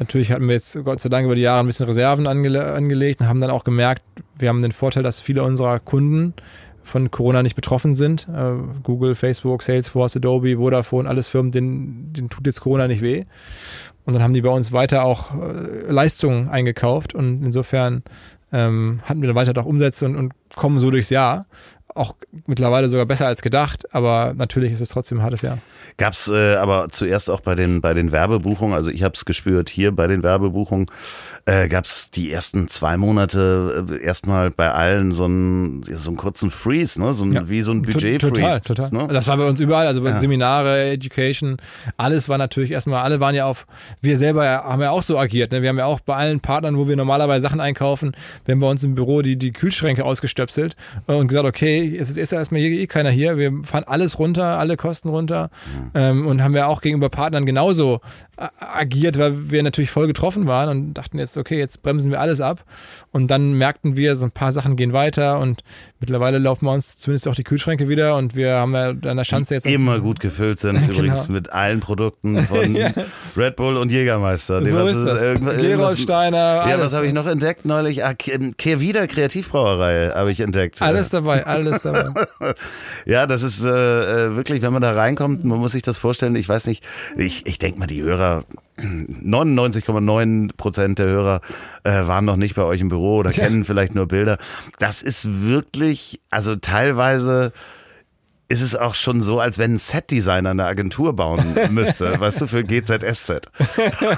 Natürlich 0.00 0.32
hatten 0.32 0.48
wir 0.48 0.54
jetzt 0.54 0.76
Gott 0.84 1.00
sei 1.00 1.08
Dank 1.08 1.26
über 1.26 1.36
die 1.36 1.42
Jahre 1.42 1.60
ein 1.60 1.66
bisschen 1.66 1.86
Reserven 1.86 2.26
angele 2.26 2.72
angelegt 2.72 3.20
und 3.20 3.28
haben 3.28 3.40
dann 3.40 3.50
auch 3.50 3.62
gemerkt, 3.62 4.02
wir 4.36 4.48
haben 4.48 4.62
den 4.62 4.72
Vorteil, 4.72 5.04
dass 5.04 5.20
viele 5.20 5.44
unserer 5.44 5.78
Kunden 5.78 6.34
von 6.82 7.10
Corona 7.10 7.42
nicht 7.42 7.54
betroffen 7.54 7.94
sind. 7.94 8.26
Äh, 8.28 8.54
Google, 8.82 9.14
Facebook, 9.14 9.62
Salesforce, 9.62 10.16
Adobe, 10.16 10.56
Vodafone, 10.56 11.08
alles 11.08 11.28
Firmen, 11.28 11.52
denen, 11.52 12.12
denen 12.12 12.28
tut 12.28 12.46
jetzt 12.46 12.60
Corona 12.60 12.88
nicht 12.88 13.02
weh. 13.02 13.24
Und 14.04 14.14
dann 14.14 14.22
haben 14.22 14.32
die 14.32 14.42
bei 14.42 14.50
uns 14.50 14.72
weiter 14.72 15.04
auch 15.04 15.40
äh, 15.40 15.90
Leistungen 15.90 16.48
eingekauft 16.48 17.14
und 17.14 17.44
insofern 17.44 18.02
ähm, 18.52 19.00
hatten 19.04 19.20
wir 19.20 19.28
dann 19.28 19.36
weiter 19.36 19.60
auch 19.60 19.66
Umsätze 19.66 20.06
und, 20.06 20.16
und 20.16 20.32
kommen 20.54 20.78
so 20.78 20.90
durchs 20.90 21.10
Jahr 21.10 21.46
auch 21.96 22.16
mittlerweile 22.46 22.88
sogar 22.88 23.06
besser 23.06 23.26
als 23.26 23.42
gedacht, 23.42 23.92
aber 23.94 24.34
natürlich 24.36 24.72
ist 24.72 24.80
es 24.80 24.88
trotzdem 24.88 25.18
ein 25.18 25.24
hartes 25.24 25.42
Jahr. 25.42 25.58
Gab 25.96 26.12
es 26.12 26.28
äh, 26.28 26.56
aber 26.56 26.88
zuerst 26.90 27.30
auch 27.30 27.40
bei 27.40 27.54
den, 27.54 27.80
bei 27.80 27.94
den 27.94 28.12
Werbebuchungen, 28.12 28.74
also 28.74 28.90
ich 28.90 29.02
habe 29.02 29.14
es 29.14 29.24
gespürt 29.24 29.68
hier 29.68 29.92
bei 29.92 30.06
den 30.06 30.22
Werbebuchungen, 30.22 30.86
äh, 31.46 31.68
gab 31.68 31.84
es 31.84 32.10
die 32.10 32.32
ersten 32.32 32.68
zwei 32.68 32.96
Monate 32.96 33.86
äh, 33.88 34.02
erstmal 34.04 34.50
bei 34.50 34.70
allen 34.72 35.12
so 35.12 35.24
einen, 35.26 35.84
so 35.84 36.10
einen 36.10 36.16
kurzen 36.16 36.50
Freeze, 36.50 37.00
ne? 37.00 37.12
so 37.12 37.24
ein, 37.24 37.32
Ja. 37.32 37.48
wie 37.48 37.62
so 37.62 37.70
ein 37.72 37.82
budget 37.82 38.20
Total, 38.20 38.60
total. 38.60 38.90
Ne? 38.90 39.06
Das 39.12 39.28
war 39.28 39.36
bei 39.36 39.46
uns 39.46 39.60
überall, 39.60 39.86
also 39.86 40.02
bei 40.02 40.10
Ja. 40.10 40.18
Seminare, 40.20 40.90
Education, 40.90 41.56
alles 41.96 42.28
war 42.28 42.36
natürlich 42.38 42.72
erstmal, 42.72 43.02
alle 43.04 43.20
waren 43.20 43.34
ja 43.34 43.46
auf, 43.46 43.66
wir 44.02 44.16
selber 44.18 44.44
haben 44.44 44.82
ja 44.82 44.90
auch 44.90 45.02
so 45.04 45.18
agiert. 45.18 45.52
Ne? 45.52 45.62
Wir 45.62 45.68
haben 45.68 45.78
ja 45.78 45.86
auch 45.86 46.00
bei 46.00 46.16
allen 46.16 46.40
Partnern, 46.40 46.76
wo 46.76 46.88
wir 46.88 46.96
normalerweise 46.96 47.42
Sachen 47.42 47.60
einkaufen, 47.60 48.16
wir 48.44 48.52
haben 48.52 48.60
bei 48.60 48.68
uns 48.70 48.82
im 48.84 48.94
Büro 48.96 49.22
die, 49.22 49.36
die 49.36 49.52
Kühlschränke 49.52 50.04
ausgestöpselt 50.04 50.74
und 51.06 51.28
gesagt, 51.28 51.46
okay, 51.46 51.96
es 51.96 52.10
ist 52.10 52.16
erst 52.16 52.32
erstmal 52.32 52.60
hier 52.60 52.70
eh 52.70 52.86
keiner 52.88 53.10
hier, 53.10 53.36
wir 53.38 53.52
fahren 53.62 53.84
alles 53.86 54.18
runter, 54.18 54.58
alle 54.58 54.76
Kosten 54.76 55.08
runter 55.10 55.50
ähm, 55.94 56.26
und 56.26 56.42
haben 56.42 56.56
ja 56.56 56.66
auch 56.66 56.80
gegenüber 56.80 57.08
Partnern 57.08 57.46
genauso 57.46 58.00
a- 58.36 58.50
agiert, 58.58 59.16
weil 59.18 59.50
wir 59.50 59.62
natürlich 59.62 59.90
voll 59.90 60.08
getroffen 60.08 60.46
waren 60.48 60.68
und 60.68 60.94
dachten 60.94 61.18
jetzt, 61.20 61.35
okay, 61.38 61.58
jetzt 61.58 61.82
bremsen 61.82 62.10
wir 62.10 62.20
alles 62.20 62.40
ab. 62.40 62.64
Und 63.12 63.28
dann 63.30 63.54
merkten 63.54 63.96
wir, 63.96 64.16
so 64.16 64.24
ein 64.26 64.30
paar 64.30 64.52
Sachen 64.52 64.76
gehen 64.76 64.92
weiter 64.92 65.38
und 65.40 65.62
mittlerweile 66.00 66.38
laufen 66.38 66.66
bei 66.66 66.74
uns 66.74 66.96
zumindest 66.96 67.28
auch 67.28 67.34
die 67.34 67.44
Kühlschränke 67.44 67.88
wieder 67.88 68.16
und 68.16 68.36
wir 68.36 68.54
haben 68.56 68.74
ja 68.74 68.88
an 68.90 69.16
der 69.16 69.24
Schanze 69.24 69.54
jetzt. 69.54 69.66
Immer 69.66 70.00
gut 70.00 70.20
gefüllt 70.20 70.60
sind, 70.60 70.76
Genau. 70.86 70.92
übrigens 70.98 71.28
mit 71.28 71.52
allen 71.52 71.80
Produkten 71.80 72.38
von 72.42 72.74
Ja. 72.76 72.90
Red 73.36 73.56
Bull 73.56 73.76
und 73.76 73.90
Jägermeister. 73.90 74.64
So 74.66 74.76
was 74.78 74.96
ist 74.96 75.04
das. 75.04 75.20
irgendwas- 75.22 75.56
Gerolsteiner, 75.60 76.36
Ja, 76.36 76.60
alles. 76.62 76.86
was 76.86 76.92
habe 76.94 77.06
ich 77.06 77.12
noch 77.12 77.26
entdeckt 77.26 77.64
neulich? 77.64 78.04
Ah, 78.04 78.14
Kehrwieder 78.14 79.06
Kreativbrauerei 79.06 80.10
habe 80.14 80.30
ich 80.32 80.40
entdeckt. 80.40 80.82
Alles 80.82 81.10
dabei, 81.10 81.46
alles 81.46 81.80
dabei. 81.82 82.26
Ja, 83.06 83.26
das 83.26 83.42
ist 83.42 83.62
äh, 83.62 83.68
äh, 83.68 84.36
wirklich, 84.36 84.62
wenn 84.62 84.72
man 84.72 84.82
da 84.82 84.92
reinkommt, 84.92 85.44
man 85.44 85.58
muss 85.58 85.72
sich 85.72 85.82
das 85.82 85.98
vorstellen. 85.98 86.34
Ich 86.36 86.48
weiß 86.48 86.66
nicht, 86.66 86.82
ich, 87.16 87.46
ich 87.46 87.58
denke 87.58 87.78
mal, 87.78 87.86
die 87.86 88.02
Hörer, 88.02 88.44
99,9 88.78 90.56
Prozent 90.56 90.98
der 90.98 91.06
Hörer 91.06 91.40
äh, 91.84 92.06
waren 92.06 92.24
noch 92.24 92.36
nicht 92.36 92.54
bei 92.54 92.62
euch 92.62 92.80
im 92.80 92.88
Büro 92.88 93.16
oder 93.16 93.30
Tja. 93.30 93.44
kennen 93.44 93.64
vielleicht 93.64 93.94
nur 93.94 94.06
Bilder. 94.06 94.38
Das 94.78 95.02
ist 95.02 95.42
wirklich, 95.46 96.20
also 96.30 96.56
teilweise 96.56 97.52
ist 98.48 98.60
es 98.60 98.76
auch 98.76 98.94
schon 98.94 99.22
so, 99.22 99.40
als 99.40 99.58
wenn 99.58 99.74
ein 99.74 99.78
Setdesigner 99.78 100.50
eine 100.50 100.66
Agentur 100.66 101.16
bauen 101.16 101.42
müsste, 101.70 102.20
weißt 102.20 102.42
du, 102.42 102.46
für 102.46 102.62
GZSZ. 102.62 103.50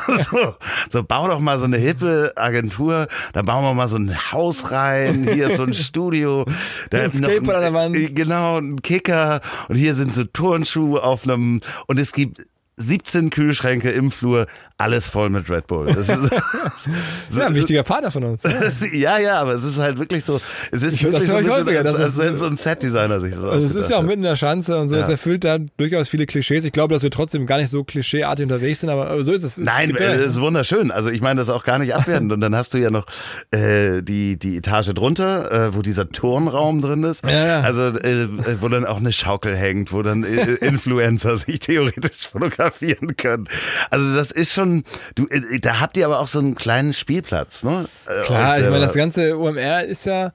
so, 0.30 0.54
so, 0.90 1.02
bau 1.02 1.28
doch 1.28 1.38
mal 1.38 1.58
so 1.58 1.64
eine 1.64 1.78
hippe 1.78 2.32
Agentur, 2.36 3.08
da 3.32 3.42
bauen 3.42 3.64
wir 3.64 3.74
mal 3.74 3.88
so 3.88 3.96
ein 3.96 4.32
Haus 4.32 4.70
rein, 4.70 5.28
hier 5.32 5.48
ist 5.48 5.56
so 5.56 5.62
ein 5.62 5.72
Studio. 5.72 6.44
Da 6.90 6.98
Ein 6.98 7.12
Skateboard 7.12 7.56
an 7.56 7.62
der 7.62 7.72
Wand. 7.72 8.14
Genau, 8.14 8.58
ein 8.58 8.82
Kicker 8.82 9.40
und 9.68 9.76
hier 9.76 9.94
sind 9.94 10.12
so 10.12 10.24
Turnschuhe 10.24 11.02
auf 11.02 11.24
einem 11.24 11.60
und 11.86 11.98
es 11.98 12.12
gibt 12.12 12.42
17 12.78 13.30
Kühlschränke 13.30 13.90
im 13.90 14.10
Flur, 14.10 14.46
alles 14.78 15.08
voll 15.08 15.28
mit 15.28 15.50
Red 15.50 15.66
Bull. 15.66 15.86
Das 15.86 15.96
ist, 15.96 16.08
Das 16.10 16.86
ist 17.30 17.36
ja 17.38 17.46
ein 17.46 17.54
wichtiger 17.54 17.82
Partner 17.82 18.10
von 18.12 18.22
uns. 18.24 18.42
ja, 18.92 19.18
ja, 19.18 19.40
aber 19.40 19.52
es 19.52 19.64
ist 19.64 19.78
halt 19.78 19.98
wirklich 19.98 20.24
so, 20.24 20.40
es 20.70 20.82
ist 20.84 20.94
Ich 20.94 21.00
das 21.02 21.10
wirklich 21.12 21.24
so 21.28 21.38
ich 21.38 21.50
häufiger, 21.50 21.80
als, 21.80 21.92
das 21.92 22.00
als 22.00 22.12
ist- 22.12 22.18
wenn 22.18 22.38
so 22.38 22.46
ein 22.46 22.56
Set-Designer 22.56 23.18
sich 23.20 23.34
das 23.34 23.42
Also 23.42 23.66
es 23.66 23.74
ist 23.74 23.90
ja 23.90 23.96
auch 23.96 24.02
mitten 24.02 24.18
in 24.20 24.24
der 24.24 24.36
Schanze 24.36 24.78
und 24.78 24.88
so. 24.88 24.94
Ja. 24.94 25.02
Es 25.02 25.08
erfüllt 25.08 25.42
da 25.44 25.58
durchaus 25.76 26.08
viele 26.08 26.26
Klischees. 26.26 26.64
Ich 26.64 26.70
glaube, 26.72 26.94
dass 26.94 27.02
wir 27.02 27.10
trotzdem 27.10 27.44
gar 27.46 27.58
nicht 27.58 27.70
so 27.70 27.82
klischeeartig 27.82 28.44
unterwegs 28.44 28.80
sind, 28.80 28.90
aber 28.90 29.20
so 29.24 29.32
ist 29.32 29.42
es. 29.42 29.56
Nein, 29.56 29.94
es 29.96 30.26
ist 30.26 30.40
wunderschön. 30.40 30.90
Also 30.92 31.10
ich 31.10 31.20
meine 31.20 31.40
das 31.40 31.48
auch 31.50 31.64
gar 31.64 31.78
nicht 31.80 31.94
abwertend. 31.94 32.32
Und 32.32 32.40
dann 32.40 32.54
hast 32.54 32.72
du 32.74 32.78
ja 32.78 32.90
noch 32.90 33.06
äh, 33.50 34.00
die, 34.02 34.38
die 34.38 34.58
Etage 34.58 34.90
drunter, 34.94 35.50
äh, 35.68 35.74
wo 35.74 35.82
dieser 35.82 36.08
Turnraum 36.08 36.80
drin 36.82 37.02
ist. 37.02 37.24
Ja, 37.24 37.30
ja. 37.46 37.60
Also 37.62 37.80
äh, 37.98 38.28
wo 38.60 38.68
dann 38.68 38.84
auch 38.86 38.98
eine 38.98 39.10
Schaukel 39.10 39.56
hängt, 39.56 39.92
wo 39.92 40.02
dann 40.02 40.22
äh, 40.22 40.54
Influencer 40.64 41.36
sich 41.36 41.58
theoretisch 41.58 42.28
fotografieren 42.30 43.16
können. 43.16 43.48
Also 43.90 44.14
das 44.14 44.30
ist 44.30 44.52
schon, 44.52 44.67
du, 45.14 45.26
äh, 45.28 45.58
da 45.60 45.80
habt 45.80 45.96
ihr 45.96 46.06
aber 46.06 46.20
auch 46.20 46.28
so 46.28 46.38
einen 46.38 46.54
kleinen 46.54 46.92
Spielplatz, 46.92 47.64
ne? 47.64 47.88
Äh, 48.06 48.24
Klar, 48.24 48.58
ich 48.58 48.64
meine, 48.64 48.80
das 48.86 48.94
ganze 48.94 49.38
OMR 49.38 49.84
ist 49.84 50.06
ja 50.06 50.32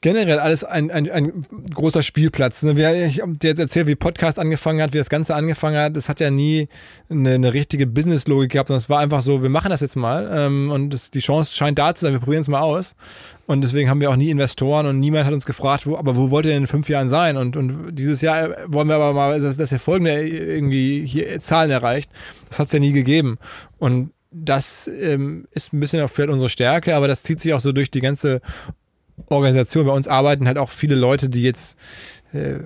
generell 0.00 0.38
alles 0.38 0.62
ein, 0.62 0.92
ein, 0.92 1.10
ein 1.10 1.42
großer 1.74 2.04
Spielplatz. 2.04 2.62
Ne? 2.62 2.76
Wir- 2.76 3.06
Ich 3.06 3.20
habe 3.20 3.36
dir 3.36 3.48
jetzt 3.48 3.58
erzählt, 3.58 3.88
wie 3.88 3.96
Podcast 3.96 4.38
angefangen 4.38 4.80
hat, 4.80 4.92
wie 4.92 4.98
das 4.98 5.08
Ganze 5.10 5.34
angefangen 5.34 5.76
hat. 5.76 5.96
Das 5.96 6.08
hat 6.08 6.20
ja 6.20 6.30
nie 6.30 6.68
eine, 7.10 7.34
eine 7.34 7.52
richtige 7.52 7.86
Business-Logik 7.88 8.52
gehabt, 8.52 8.68
sondern 8.68 8.78
es 8.80 8.88
war 8.88 9.00
einfach 9.00 9.22
so, 9.22 9.42
wir 9.42 9.50
machen 9.50 9.70
das 9.70 9.80
jetzt 9.80 9.96
mal 9.96 10.30
ähm, 10.32 10.70
und 10.70 10.90
das, 10.90 11.10
die 11.10 11.18
Chance 11.18 11.52
scheint 11.52 11.80
da 11.80 11.94
zu 11.96 12.04
sein, 12.04 12.12
wir 12.12 12.20
probieren 12.20 12.42
es 12.42 12.48
mal 12.48 12.60
aus. 12.60 12.94
Und 13.48 13.62
deswegen 13.62 13.88
haben 13.88 14.02
wir 14.02 14.10
auch 14.10 14.16
nie 14.16 14.28
Investoren 14.28 14.84
und 14.84 15.00
niemand 15.00 15.24
hat 15.24 15.32
uns 15.32 15.46
gefragt, 15.46 15.86
wo, 15.86 15.96
aber 15.96 16.16
wo 16.16 16.30
wollt 16.30 16.44
ihr 16.44 16.52
denn 16.52 16.64
in 16.64 16.66
fünf 16.66 16.90
Jahren 16.90 17.08
sein? 17.08 17.38
Und, 17.38 17.56
und 17.56 17.94
dieses 17.94 18.20
Jahr 18.20 18.50
wollen 18.66 18.88
wir 18.88 18.96
aber 18.96 19.14
mal, 19.14 19.40
dass, 19.40 19.56
dass 19.56 19.72
ihr 19.72 19.78
folgende 19.78 20.20
irgendwie 20.20 21.06
hier 21.06 21.40
Zahlen 21.40 21.70
erreicht. 21.70 22.10
Das 22.50 22.58
hat 22.58 22.66
es 22.66 22.74
ja 22.74 22.78
nie 22.78 22.92
gegeben. 22.92 23.38
Und 23.78 24.10
das 24.30 24.86
ähm, 24.86 25.48
ist 25.52 25.72
ein 25.72 25.80
bisschen 25.80 26.02
auch 26.02 26.10
vielleicht 26.10 26.30
unsere 26.30 26.50
Stärke, 26.50 26.94
aber 26.94 27.08
das 27.08 27.22
zieht 27.22 27.40
sich 27.40 27.54
auch 27.54 27.60
so 27.60 27.72
durch 27.72 27.90
die 27.90 28.02
ganze 28.02 28.42
Organisation. 29.30 29.86
Bei 29.86 29.94
uns 29.94 30.08
arbeiten 30.08 30.46
halt 30.46 30.58
auch 30.58 30.68
viele 30.68 30.94
Leute, 30.94 31.30
die 31.30 31.42
jetzt 31.42 31.78
äh, 32.34 32.58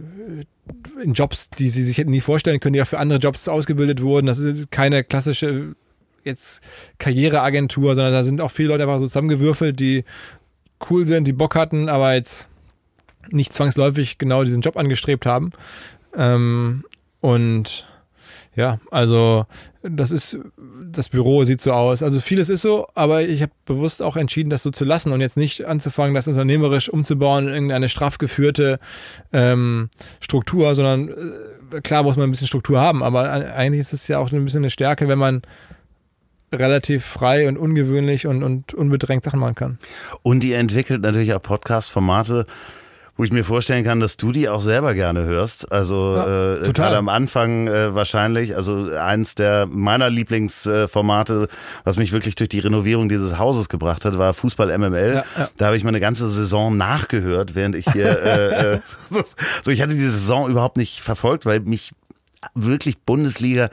in 1.01 1.12
Jobs, 1.12 1.49
die 1.49 1.68
sie 1.68 1.85
sich 1.85 1.99
hätten 1.99 2.11
nie 2.11 2.20
vorstellen 2.20 2.59
können, 2.59 2.72
die 2.72 2.83
auch 2.83 2.89
für 2.89 2.99
andere 2.99 3.20
Jobs 3.20 3.47
ausgebildet 3.47 4.03
wurden. 4.03 4.26
Das 4.26 4.41
ist 4.41 4.72
keine 4.72 5.05
klassische 5.05 5.76
jetzt 6.24 6.61
Karriereagentur, 6.99 7.95
sondern 7.95 8.12
da 8.12 8.24
sind 8.24 8.41
auch 8.41 8.51
viele 8.51 8.70
Leute 8.70 8.83
einfach 8.83 8.99
so 8.99 9.07
zusammengewürfelt, 9.07 9.78
die 9.78 10.05
cool 10.91 11.07
sind, 11.07 11.26
die 11.26 11.33
Bock 11.33 11.55
hatten, 11.55 11.89
aber 11.89 12.14
jetzt 12.14 12.47
nicht 13.30 13.53
zwangsläufig 13.53 14.18
genau 14.18 14.45
diesen 14.45 14.62
Job 14.62 14.76
angestrebt 14.76 15.26
haben. 15.26 15.51
Ähm, 16.16 16.85
und 17.20 17.87
ja, 18.55 18.78
also 18.91 19.47
das 19.83 20.11
ist, 20.11 20.39
das 20.91 21.09
Büro 21.09 21.45
sieht 21.45 21.61
so 21.61 21.72
aus. 21.72 22.03
Also 22.03 22.20
vieles 22.20 22.49
ist 22.49 22.62
so, 22.62 22.87
aber 22.95 23.22
ich 23.22 23.43
habe 23.43 23.53
bewusst 23.64 24.03
auch 24.03 24.16
entschieden, 24.16 24.51
das 24.51 24.62
so 24.62 24.70
zu 24.70 24.85
lassen 24.85 25.12
und 25.12 25.20
jetzt 25.20 25.37
nicht 25.37 25.64
anzufangen, 25.64 26.14
das 26.14 26.28
unternehmerisch 26.28 26.89
umzubauen 26.89 27.49
in 27.49 27.55
irgendeine 27.55 27.89
straff 27.89 28.18
geführte 28.18 28.78
ähm, 29.33 29.89
Struktur, 30.20 30.74
sondern 30.74 31.09
äh, 31.72 31.80
klar 31.80 32.03
muss 32.03 32.16
man 32.16 32.28
ein 32.28 32.30
bisschen 32.30 32.47
Struktur 32.47 32.80
haben, 32.80 33.03
aber 33.03 33.30
eigentlich 33.30 33.80
ist 33.80 33.93
es 33.93 34.09
ja 34.09 34.18
auch 34.18 34.30
ein 34.30 34.45
bisschen 34.45 34.61
eine 34.61 34.70
Stärke, 34.70 35.09
wenn 35.09 35.18
man 35.18 35.43
relativ 36.53 37.05
frei 37.05 37.48
und 37.48 37.57
ungewöhnlich 37.57 38.26
und, 38.26 38.42
und 38.42 38.74
unbedrängt 38.74 39.24
Sachen 39.24 39.40
machen 39.40 39.55
kann. 39.55 39.78
Und 40.22 40.44
ihr 40.44 40.59
entwickelt 40.59 41.03
natürlich 41.03 41.32
auch 41.34 41.42
Podcast-Formate, 41.42 42.46
wo 43.16 43.24
ich 43.24 43.32
mir 43.32 43.44
vorstellen 43.44 43.84
kann, 43.84 44.00
dass 44.00 44.16
du 44.16 44.32
die 44.32 44.48
auch 44.48 44.62
selber 44.62 44.94
gerne 44.94 45.24
hörst. 45.24 45.70
Also 45.70 46.14
Ja, 46.16 46.55
äh, 46.55 46.57
total. 46.61 46.72
gerade 46.72 46.96
am 46.96 47.09
Anfang 47.11 47.68
äh, 47.68 47.94
wahrscheinlich. 47.94 48.57
Also 48.57 48.90
eins 48.98 49.34
der 49.34 49.66
meiner 49.66 50.09
Lieblingsformate, 50.09 51.48
was 51.84 51.98
mich 51.98 52.12
wirklich 52.12 52.36
durch 52.36 52.48
die 52.48 52.61
Renovierung 52.61 53.09
dieses 53.11 53.38
Hauses 53.38 53.68
gebracht 53.68 54.05
hat, 54.07 54.16
war 54.16 54.32
Fußball 54.32 54.76
MML. 54.78 55.14
Ja, 55.14 55.24
ja. 55.42 55.50
Da 55.59 55.66
habe 55.66 55.76
ich 55.76 55.84
meine 55.84 56.00
ganze 56.00 56.28
Saison 56.30 56.76
nachgehört, 56.76 57.55
während 57.55 57.76
ich 57.76 57.84
hier. 57.92 58.07
äh, 58.24 58.74
äh, 58.76 58.80
so, 59.11 59.22
so, 59.62 59.70
ich 59.70 59.82
hatte 59.82 59.92
diese 59.92 60.11
Saison 60.11 60.50
überhaupt 60.50 60.78
nicht 60.78 61.03
verfolgt, 61.03 61.44
weil 61.44 61.61
mich 61.61 61.92
wirklich 62.55 62.98
Bundesliga 62.98 63.68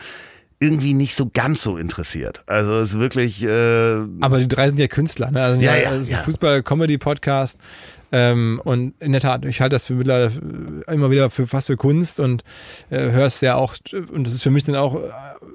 irgendwie 0.60 0.94
nicht 0.94 1.16
so 1.16 1.30
ganz 1.34 1.62
so 1.62 1.78
interessiert. 1.78 2.44
Also 2.48 2.80
es 2.82 2.90
ist 2.90 3.00
wirklich. 3.00 3.44
Äh, 3.44 4.06
Aber 4.22 4.40
die 4.40 4.48
drei 4.48 4.68
sind 4.68 4.80
ja 4.80 4.88
Künstler, 4.88 5.32
ne? 5.32 5.42
Also 5.42 5.62
Ja, 5.62 5.76
ja, 5.78 5.96
ja, 5.96 6.22
Fußball-Comedy-Podcast. 6.22 7.58
Ähm, 8.12 8.60
und 8.64 8.94
in 9.00 9.12
der 9.12 9.22
Tat, 9.22 9.46
ich 9.46 9.62
halte 9.62 9.76
das 9.76 9.86
für 9.88 9.94
mittlerweile 9.94 10.32
immer 10.92 11.12
wieder 11.12 11.30
für 11.30 11.46
fast 11.46 11.68
für 11.68 11.78
Kunst 11.78 12.20
und 12.20 12.44
äh, 12.90 13.12
höre 13.12 13.26
es 13.26 13.40
ja 13.42 13.56
auch, 13.56 13.76
und 14.12 14.26
das 14.26 14.34
ist 14.34 14.42
für 14.44 14.50
mich 14.52 14.64
dann 14.64 14.76
auch 14.76 15.00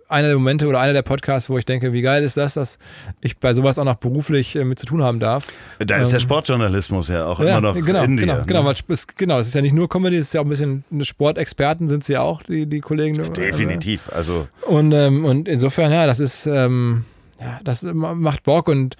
einer 0.08 0.28
der 0.28 0.36
Momente 0.36 0.68
oder 0.68 0.78
einer 0.80 0.92
der 0.92 1.02
Podcasts, 1.02 1.50
wo 1.50 1.58
ich 1.58 1.64
denke, 1.64 1.92
wie 1.92 2.02
geil 2.02 2.22
ist 2.22 2.36
das, 2.36 2.54
dass 2.54 2.78
ich 3.20 3.38
bei 3.38 3.54
sowas 3.54 3.78
auch 3.78 3.84
noch 3.84 3.96
beruflich 3.96 4.54
äh, 4.54 4.64
mit 4.64 4.78
zu 4.78 4.86
tun 4.86 5.02
haben 5.02 5.18
darf. 5.18 5.48
da 5.78 5.96
ist 5.96 6.10
der 6.10 6.18
Ähm, 6.18 6.20
Sportjournalismus 6.20 7.08
ja 7.08 7.26
auch 7.26 7.40
Ja, 7.40 7.58
immer 7.58 7.72
noch 7.72 7.74
genau, 7.74 8.04
in 8.04 8.16
dir. 8.16 8.22
genau, 8.22 8.36
ne? 8.38 8.44
genau, 8.46 8.64
weil 8.64 8.74
es, 8.88 9.06
genau, 9.08 9.38
es 9.40 9.48
ist 9.48 9.54
ja 9.54 9.62
nicht 9.62 9.74
nur 9.74 9.88
Comedy, 9.88 10.16
es 10.16 10.28
ist 10.28 10.34
ja 10.34 10.40
auch 10.40 10.44
ein 10.44 10.50
bisschen 10.50 10.84
Sportexperten 11.02 11.88
sind 11.88 12.04
sie 12.04 12.12
ja 12.14 12.20
auch, 12.20 12.42
die, 12.44 12.66
die 12.66 12.80
Kollegen. 12.80 13.32
Definitiv. 13.32 14.08
Also 14.12 14.46
Und, 14.66 14.92
ähm, 14.92 15.24
und 15.24 15.48
insofern, 15.48 15.90
ja, 15.90 16.06
das 16.06 16.20
ist, 16.20 16.46
ähm, 16.46 17.04
ja, 17.40 17.58
das 17.64 17.82
ma- 17.82 18.14
macht 18.14 18.44
Bock 18.44 18.68
und 18.68 18.96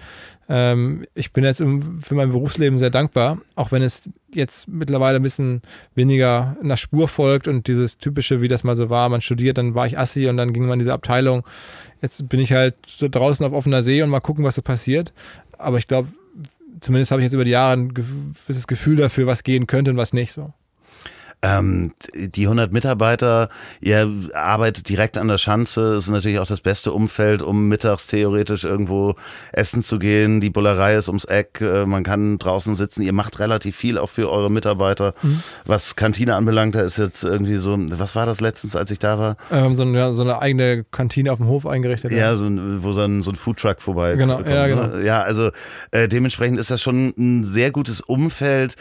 ähm, 0.47 1.05
ich 1.15 1.33
bin 1.33 1.43
jetzt 1.43 1.61
im, 1.61 2.01
für 2.01 2.15
mein 2.15 2.31
Berufsleben 2.31 2.77
sehr 2.77 2.89
dankbar, 2.89 3.39
auch 3.55 3.71
wenn 3.71 3.81
es 3.81 4.09
jetzt 4.33 4.67
mittlerweile 4.67 5.17
ein 5.17 5.23
bisschen 5.23 5.61
weniger 5.95 6.55
nach 6.61 6.77
Spur 6.77 7.07
folgt 7.07 7.47
und 7.47 7.67
dieses 7.67 7.97
typische, 7.97 8.41
wie 8.41 8.47
das 8.47 8.63
mal 8.63 8.75
so 8.75 8.89
war, 8.89 9.09
man 9.09 9.21
studiert, 9.21 9.57
dann 9.57 9.73
war 9.75 9.87
ich 9.87 9.97
Assi 9.97 10.27
und 10.27 10.37
dann 10.37 10.53
ging 10.53 10.63
man 10.63 10.73
in 10.73 10.79
diese 10.79 10.93
Abteilung. 10.93 11.43
Jetzt 12.01 12.29
bin 12.29 12.39
ich 12.39 12.53
halt 12.53 12.75
so 12.85 13.07
draußen 13.07 13.45
auf 13.45 13.53
offener 13.53 13.81
See 13.81 14.01
und 14.01 14.09
mal 14.09 14.19
gucken, 14.19 14.43
was 14.43 14.55
so 14.55 14.61
passiert. 14.61 15.13
Aber 15.57 15.77
ich 15.77 15.87
glaube, 15.87 16.09
zumindest 16.79 17.11
habe 17.11 17.21
ich 17.21 17.25
jetzt 17.25 17.33
über 17.33 17.45
die 17.45 17.51
Jahre 17.51 17.73
ein 17.73 17.93
gewisses 17.93 18.67
Gefühl 18.67 18.97
dafür, 18.97 19.25
was 19.25 19.43
gehen 19.43 19.67
könnte 19.67 19.91
und 19.91 19.97
was 19.97 20.13
nicht 20.13 20.31
so. 20.31 20.53
Ähm, 21.41 21.93
die 22.13 22.43
100 22.43 22.71
Mitarbeiter, 22.71 23.49
ihr 23.81 24.09
arbeitet 24.33 24.89
direkt 24.89 25.17
an 25.17 25.27
der 25.27 25.37
Schanze, 25.37 25.95
ist 25.95 26.09
natürlich 26.09 26.39
auch 26.39 26.47
das 26.47 26.61
beste 26.61 26.91
Umfeld, 26.91 27.41
um 27.41 27.67
mittags 27.67 28.07
theoretisch 28.07 28.63
irgendwo 28.63 29.15
essen 29.51 29.83
zu 29.83 29.99
gehen. 29.99 30.41
Die 30.41 30.49
Bullerei 30.49 30.95
ist 30.95 31.07
ums 31.07 31.25
Eck, 31.25 31.61
äh, 31.61 31.85
man 31.85 32.03
kann 32.03 32.37
draußen 32.37 32.75
sitzen. 32.75 33.03
Ihr 33.03 33.13
macht 33.13 33.39
relativ 33.39 33.75
viel 33.75 33.97
auch 33.97 34.09
für 34.09 34.31
eure 34.31 34.49
Mitarbeiter. 34.49 35.13
Mhm. 35.21 35.43
Was 35.65 35.95
Kantine 35.95 36.35
anbelangt, 36.35 36.75
da 36.75 36.81
ist 36.81 36.97
jetzt 36.97 37.23
irgendwie 37.23 37.57
so, 37.57 37.75
was 37.77 38.15
war 38.15 38.25
das 38.25 38.41
letztens, 38.41 38.75
als 38.75 38.91
ich 38.91 38.99
da 38.99 39.19
war? 39.19 39.37
Ähm, 39.51 39.75
so, 39.75 39.83
eine, 39.83 40.13
so, 40.13 40.23
eine, 40.23 40.39
eigene 40.39 40.85
Kantine 40.91 41.31
auf 41.31 41.37
dem 41.37 41.47
Hof 41.47 41.65
eingerichtet. 41.65 42.11
Ja, 42.11 42.35
so 42.35 42.45
ein, 42.45 42.83
wo 42.83 42.91
so 42.91 43.01
ein, 43.01 43.21
so 43.21 43.31
ein 43.31 43.35
Foodtruck 43.35 43.81
vorbei 43.81 44.15
Genau, 44.15 44.37
kommt, 44.37 44.49
ja, 44.49 44.67
genau. 44.67 44.87
Ne? 44.87 45.05
Ja, 45.05 45.21
also 45.21 45.51
äh, 45.91 46.07
dementsprechend 46.07 46.59
ist 46.59 46.71
das 46.71 46.81
schon 46.81 47.13
ein 47.17 47.43
sehr 47.43 47.71
gutes 47.71 48.01
Umfeld 48.01 48.75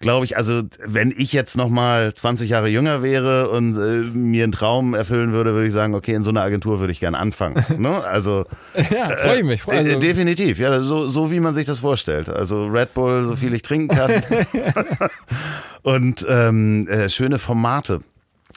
glaube 0.00 0.24
ich, 0.24 0.36
also 0.36 0.62
wenn 0.84 1.12
ich 1.16 1.32
jetzt 1.32 1.56
nochmal 1.56 2.12
20 2.12 2.48
Jahre 2.50 2.68
jünger 2.68 3.02
wäre 3.02 3.48
und 3.50 3.76
äh, 3.76 4.02
mir 4.16 4.44
einen 4.44 4.52
Traum 4.52 4.94
erfüllen 4.94 5.32
würde, 5.32 5.54
würde 5.54 5.66
ich 5.66 5.72
sagen, 5.72 5.94
okay, 5.94 6.12
in 6.12 6.24
so 6.24 6.30
einer 6.30 6.42
Agentur 6.42 6.80
würde 6.80 6.92
ich 6.92 7.00
gerne 7.00 7.18
anfangen. 7.18 7.64
ne? 7.78 8.02
Also 8.04 8.44
ja, 8.90 9.08
freue 9.08 9.38
ich 9.38 9.44
mich. 9.44 9.62
Freu, 9.62 9.72
äh, 9.72 9.78
also, 9.78 9.98
definitiv, 9.98 10.58
ja, 10.58 10.82
so, 10.82 11.08
so 11.08 11.30
wie 11.30 11.40
man 11.40 11.54
sich 11.54 11.66
das 11.66 11.80
vorstellt. 11.80 12.28
Also 12.28 12.66
Red 12.66 12.94
Bull, 12.94 13.24
so 13.24 13.36
viel 13.36 13.54
ich 13.54 13.62
trinken 13.62 13.96
kann. 13.96 14.10
und 15.82 16.24
ähm, 16.28 16.88
äh, 16.88 17.08
schöne 17.08 17.38
Formate. 17.38 18.00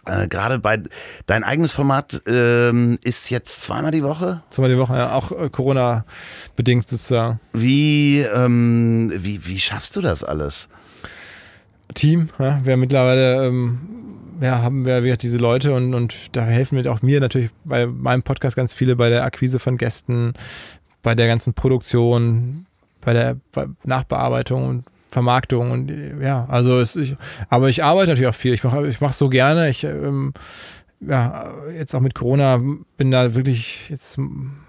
Äh, 0.08 0.28
Gerade 0.28 0.60
bei 0.60 0.82
dein 1.26 1.44
eigenes 1.44 1.74
Format 1.74 2.22
ähm, 2.28 2.98
ist 3.04 3.30
jetzt 3.30 3.64
zweimal 3.64 3.92
die 3.92 4.04
Woche. 4.04 4.42
Zweimal 4.50 4.72
die 4.72 4.78
Woche, 4.78 4.96
ja, 4.96 5.12
auch 5.12 5.32
äh, 5.32 5.50
Corona 5.50 6.06
bedingt 6.56 6.90
sozusagen. 6.90 7.40
Wie 7.54 8.22
ähm, 8.22 9.12
wie 9.14 9.46
wie 9.46 9.60
schaffst 9.60 9.96
du 9.96 10.02
das 10.02 10.24
alles? 10.24 10.70
Team. 11.94 12.30
Ja, 12.40 12.60
wir 12.64 12.78
mittlerweile 12.78 13.48
ähm, 13.48 13.80
ja, 14.42 14.62
haben 14.62 14.86
wir 14.86 15.04
wieder 15.04 15.18
diese 15.18 15.38
Leute 15.38 15.74
und, 15.74 15.94
und 15.94 16.36
da 16.36 16.46
helfen 16.46 16.80
mir 16.80 16.92
auch 16.92 17.02
mir 17.02 17.20
natürlich 17.20 17.50
bei 17.64 17.88
meinem 17.88 18.24
Podcast 18.24 18.56
ganz 18.56 18.74
viele 18.74 18.96
bei 18.96 19.10
der 19.10 19.24
Akquise 19.24 19.60
von 19.60 19.78
Gästen, 19.78 20.34
bei 21.02 21.16
der 21.16 21.28
ganzen 21.28 21.54
Produktion, 21.54 22.66
bei 23.02 23.14
der 23.14 23.38
Nachbearbeitung 23.86 24.68
und 24.68 24.84
Vermarktung 25.10 25.72
und 25.72 25.92
ja, 26.22 26.46
also 26.50 26.80
es, 26.80 26.96
ich, 26.96 27.16
aber 27.50 27.70
ich 27.70 27.84
arbeite 27.84 28.10
natürlich 28.12 28.30
auch 28.30 28.36
viel. 28.36 28.54
Ich 28.54 28.64
mache 28.64 28.88
ich 28.88 29.02
es 29.02 29.18
so 29.18 29.30
gerne. 29.30 29.70
Ich 29.70 29.86
ähm, 29.86 30.34
ja, 31.00 31.54
jetzt 31.78 31.94
auch 31.94 32.00
mit 32.00 32.16
Corona 32.16 32.60
bin 32.98 33.12
da 33.12 33.36
wirklich 33.36 33.88
jetzt 33.90 34.18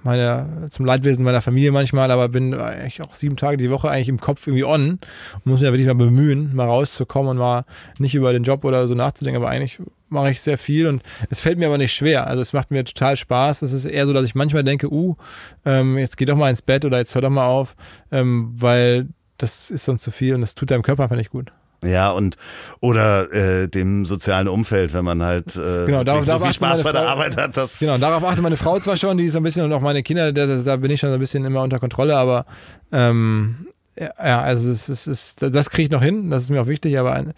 meine, 0.02 0.68
zum 0.70 0.84
Leidwesen 0.84 1.24
meiner 1.24 1.40
Familie 1.40 1.72
manchmal, 1.72 2.10
aber 2.10 2.28
bin 2.28 2.52
eigentlich 2.52 3.00
auch 3.00 3.14
sieben 3.14 3.36
Tage 3.36 3.56
die 3.56 3.70
Woche 3.70 3.88
eigentlich 3.88 4.10
im 4.10 4.20
Kopf 4.20 4.46
irgendwie 4.46 4.64
on 4.64 4.90
und 4.90 5.46
muss 5.46 5.60
mich 5.60 5.66
ja 5.66 5.72
wirklich 5.72 5.86
mal 5.86 5.94
bemühen, 5.94 6.54
mal 6.54 6.66
rauszukommen 6.66 7.30
und 7.30 7.38
mal 7.38 7.64
nicht 7.98 8.14
über 8.14 8.32
den 8.34 8.42
Job 8.42 8.64
oder 8.64 8.86
so 8.86 8.94
nachzudenken, 8.94 9.40
aber 9.40 9.50
eigentlich 9.50 9.80
mache 10.10 10.30
ich 10.30 10.40
sehr 10.42 10.58
viel 10.58 10.86
und 10.86 11.02
es 11.30 11.40
fällt 11.40 11.58
mir 11.58 11.66
aber 11.66 11.78
nicht 11.78 11.94
schwer. 11.94 12.26
Also 12.26 12.42
es 12.42 12.52
macht 12.52 12.70
mir 12.70 12.84
total 12.84 13.16
Spaß. 13.16 13.62
Es 13.62 13.72
ist 13.72 13.86
eher 13.86 14.06
so, 14.06 14.12
dass 14.12 14.26
ich 14.26 14.34
manchmal 14.34 14.64
denke, 14.64 14.92
uh, 14.92 15.16
ähm, 15.64 15.96
jetzt 15.96 16.16
geh 16.18 16.26
doch 16.26 16.36
mal 16.36 16.50
ins 16.50 16.62
Bett 16.62 16.84
oder 16.84 16.98
jetzt 16.98 17.14
hör 17.14 17.22
doch 17.22 17.30
mal 17.30 17.46
auf, 17.46 17.74
ähm, 18.10 18.52
weil 18.54 19.08
das 19.38 19.70
ist 19.70 19.84
sonst 19.84 20.02
zu 20.02 20.10
viel 20.10 20.34
und 20.34 20.42
das 20.42 20.54
tut 20.54 20.70
deinem 20.70 20.82
Körper 20.82 21.04
einfach 21.04 21.16
nicht 21.16 21.30
gut. 21.30 21.52
Ja, 21.84 22.10
und 22.10 22.36
oder 22.80 23.32
äh, 23.32 23.68
dem 23.68 24.04
sozialen 24.04 24.48
Umfeld, 24.48 24.92
wenn 24.94 25.04
man 25.04 25.22
halt 25.22 25.54
äh, 25.54 25.86
genau, 25.86 26.02
darauf, 26.02 26.24
so 26.24 26.38
viel 26.40 26.52
Spaß 26.52 26.82
bei 26.82 26.90
der 26.90 27.02
Frau, 27.02 27.10
Arbeit 27.10 27.36
hat. 27.36 27.56
Das 27.56 27.78
genau, 27.78 27.98
darauf 27.98 28.24
achtet 28.24 28.42
meine 28.42 28.56
Frau 28.56 28.80
zwar 28.80 28.96
schon, 28.96 29.16
die 29.16 29.24
ist 29.24 29.36
ein 29.36 29.44
bisschen 29.44 29.64
und 29.64 29.72
auch 29.72 29.80
meine 29.80 30.02
Kinder, 30.02 30.32
da, 30.32 30.46
da 30.46 30.76
bin 30.76 30.90
ich 30.90 30.98
schon 30.98 31.12
ein 31.12 31.20
bisschen 31.20 31.44
immer 31.44 31.62
unter 31.62 31.78
Kontrolle, 31.78 32.16
aber 32.16 32.46
ähm, 32.90 33.68
ja, 33.96 34.40
also 34.42 34.70
es, 34.70 34.88
es, 34.88 35.06
es, 35.06 35.36
das 35.36 35.70
kriege 35.70 35.84
ich 35.84 35.90
noch 35.90 36.02
hin, 36.02 36.30
das 36.30 36.44
ist 36.44 36.50
mir 36.50 36.60
auch 36.60 36.66
wichtig, 36.66 36.98
aber 36.98 37.12
ein, 37.12 37.32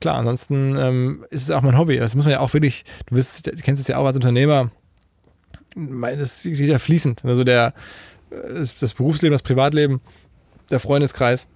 klar, 0.00 0.16
ansonsten 0.16 0.76
ähm, 0.76 1.24
ist 1.30 1.42
es 1.42 1.50
auch 1.50 1.62
mein 1.62 1.76
Hobby. 1.78 1.98
Das 1.98 2.14
muss 2.14 2.24
man 2.24 2.32
ja 2.32 2.40
auch 2.40 2.52
wirklich, 2.52 2.84
du, 3.06 3.14
bist, 3.14 3.46
du 3.46 3.52
kennst 3.56 3.80
es 3.80 3.88
ja 3.88 3.96
auch 3.96 4.06
als 4.06 4.16
Unternehmer, 4.16 4.70
das 5.76 6.44
ist 6.44 6.60
ja 6.60 6.78
fließend. 6.78 7.24
Also 7.24 7.44
der, 7.44 7.74
das 8.30 8.94
Berufsleben, 8.94 9.32
das 9.32 9.42
Privatleben, 9.42 10.00
der 10.70 10.80
Freundeskreis 10.80 11.48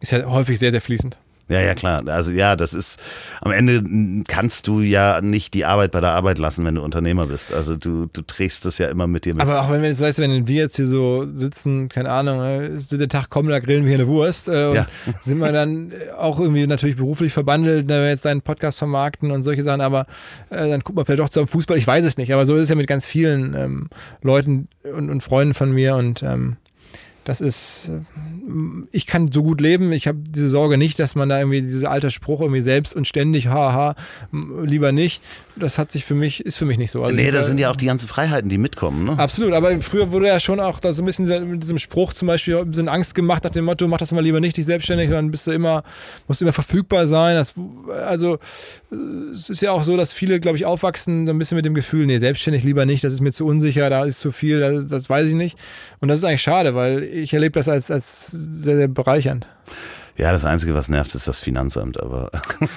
ist 0.00 0.12
ja 0.12 0.24
häufig 0.26 0.58
sehr, 0.58 0.70
sehr 0.70 0.80
fließend. 0.80 1.18
Ja, 1.50 1.60
ja, 1.60 1.74
klar. 1.74 2.06
Also 2.06 2.30
ja, 2.30 2.54
das 2.54 2.74
ist, 2.74 3.00
am 3.40 3.50
Ende 3.50 3.82
kannst 4.28 4.68
du 4.68 4.80
ja 4.80 5.20
nicht 5.20 5.52
die 5.52 5.64
Arbeit 5.64 5.90
bei 5.90 6.00
der 6.00 6.12
Arbeit 6.12 6.38
lassen, 6.38 6.64
wenn 6.64 6.76
du 6.76 6.82
Unternehmer 6.82 7.26
bist. 7.26 7.52
Also 7.52 7.74
du, 7.76 8.06
du 8.12 8.22
trägst 8.22 8.64
das 8.64 8.78
ja 8.78 8.88
immer 8.88 9.08
mit 9.08 9.24
dir 9.24 9.34
mit. 9.34 9.42
Aber 9.42 9.60
auch 9.62 9.70
wenn 9.70 9.82
wir 9.82 9.88
jetzt, 9.88 10.00
weißt 10.00 10.18
du, 10.18 10.22
wenn 10.22 10.46
wir 10.46 10.62
jetzt 10.62 10.76
hier 10.76 10.86
so 10.86 11.26
sitzen, 11.34 11.88
keine 11.88 12.10
Ahnung, 12.10 12.40
ist 12.60 12.92
äh, 12.92 12.98
der 12.98 13.08
Tag 13.08 13.30
kommen, 13.30 13.48
da 13.48 13.58
grillen 13.58 13.82
wir 13.82 13.90
hier 13.90 13.98
eine 13.98 14.06
Wurst 14.06 14.46
äh, 14.46 14.66
und 14.66 14.76
ja. 14.76 14.86
sind 15.20 15.38
wir 15.38 15.50
dann 15.50 15.92
auch 16.16 16.38
irgendwie 16.38 16.66
natürlich 16.68 16.96
beruflich 16.96 17.32
verbandelt, 17.32 17.88
wenn 17.88 18.02
wir 18.02 18.08
jetzt 18.08 18.24
deinen 18.24 18.42
Podcast 18.42 18.78
vermarkten 18.78 19.32
und 19.32 19.42
solche 19.42 19.62
Sachen, 19.62 19.80
aber 19.80 20.06
äh, 20.50 20.68
dann 20.68 20.80
guckt 20.80 20.94
man 20.94 21.04
vielleicht 21.04 21.20
doch 21.20 21.28
zum 21.30 21.48
Fußball, 21.48 21.76
ich 21.76 21.86
weiß 21.86 22.04
es 22.04 22.16
nicht, 22.16 22.32
aber 22.32 22.46
so 22.46 22.54
ist 22.54 22.62
es 22.62 22.68
ja 22.68 22.76
mit 22.76 22.86
ganz 22.86 23.06
vielen 23.06 23.54
ähm, 23.54 23.88
Leuten 24.22 24.68
und, 24.84 25.10
und 25.10 25.20
Freunden 25.20 25.54
von 25.54 25.72
mir 25.72 25.96
und 25.96 26.22
ähm, 26.22 26.56
das 27.24 27.40
ist, 27.40 27.88
äh, 27.88 28.00
ich 28.92 29.06
kann 29.06 29.30
so 29.30 29.42
gut 29.42 29.60
leben, 29.60 29.92
ich 29.92 30.06
habe 30.08 30.18
diese 30.18 30.48
Sorge 30.48 30.78
nicht, 30.78 30.98
dass 30.98 31.14
man 31.14 31.28
da 31.28 31.38
irgendwie 31.38 31.62
dieser 31.62 31.90
alte 31.90 32.10
Spruch 32.10 32.40
irgendwie 32.40 32.60
selbst 32.60 32.94
und 32.94 33.06
ständig, 33.06 33.48
haha, 33.48 33.94
lieber 34.64 34.92
nicht. 34.92 35.22
Das 35.60 35.78
hat 35.78 35.92
sich 35.92 36.04
für 36.04 36.14
mich, 36.14 36.44
ist 36.44 36.56
für 36.56 36.64
mich 36.64 36.78
nicht 36.78 36.90
so. 36.90 37.02
Also 37.02 37.14
nee, 37.14 37.30
das 37.30 37.46
sind 37.46 37.58
ja 37.58 37.70
auch 37.70 37.76
die 37.76 37.86
ganzen 37.86 38.08
Freiheiten, 38.08 38.48
die 38.48 38.58
mitkommen, 38.58 39.04
ne? 39.04 39.18
Absolut, 39.18 39.52
aber 39.52 39.80
früher 39.80 40.10
wurde 40.10 40.26
ja 40.26 40.40
schon 40.40 40.60
auch 40.60 40.80
da 40.80 40.92
so 40.92 41.02
ein 41.02 41.06
bisschen 41.06 41.50
mit 41.50 41.62
diesem 41.62 41.78
Spruch 41.78 42.12
zum 42.12 42.26
Beispiel 42.28 42.56
ein 42.56 42.70
bisschen 42.70 42.88
Angst 42.88 43.14
gemacht 43.14 43.44
nach 43.44 43.50
dem 43.50 43.64
Motto, 43.64 43.86
mach 43.86 43.98
das 43.98 44.12
mal 44.12 44.22
lieber 44.22 44.40
nicht, 44.40 44.56
dich 44.56 44.66
selbstständig, 44.66 45.10
dann 45.10 45.30
bist 45.30 45.46
du 45.46 45.52
immer, 45.52 45.84
musst 46.26 46.40
du 46.40 46.44
immer 46.44 46.52
verfügbar 46.52 47.06
sein. 47.06 47.36
Das, 47.36 47.54
also 48.06 48.38
es 49.32 49.50
ist 49.50 49.62
ja 49.62 49.72
auch 49.72 49.84
so, 49.84 49.96
dass 49.96 50.12
viele, 50.12 50.40
glaube 50.40 50.56
ich, 50.56 50.66
aufwachsen 50.66 51.26
so 51.26 51.32
ein 51.32 51.38
bisschen 51.38 51.56
mit 51.56 51.64
dem 51.64 51.74
Gefühl, 51.74 52.06
nee, 52.06 52.18
selbstständig 52.18 52.64
lieber 52.64 52.86
nicht, 52.86 53.04
das 53.04 53.12
ist 53.12 53.20
mir 53.20 53.32
zu 53.32 53.46
unsicher, 53.46 53.90
da 53.90 54.04
ist 54.04 54.20
zu 54.20 54.32
viel, 54.32 54.60
das, 54.60 54.86
das 54.86 55.10
weiß 55.10 55.28
ich 55.28 55.34
nicht. 55.34 55.58
Und 56.00 56.08
das 56.08 56.18
ist 56.18 56.24
eigentlich 56.24 56.42
schade, 56.42 56.74
weil 56.74 57.02
ich 57.02 57.32
erlebe 57.32 57.52
das 57.52 57.68
als, 57.68 57.90
als 57.90 58.28
sehr, 58.28 58.76
sehr 58.76 58.88
bereichernd. 58.88 59.46
Ja, 60.20 60.32
das 60.32 60.44
Einzige, 60.44 60.74
was 60.74 60.90
nervt, 60.90 61.14
ist 61.14 61.26
das 61.26 61.38
Finanzamt, 61.38 61.98
aber. 61.98 62.30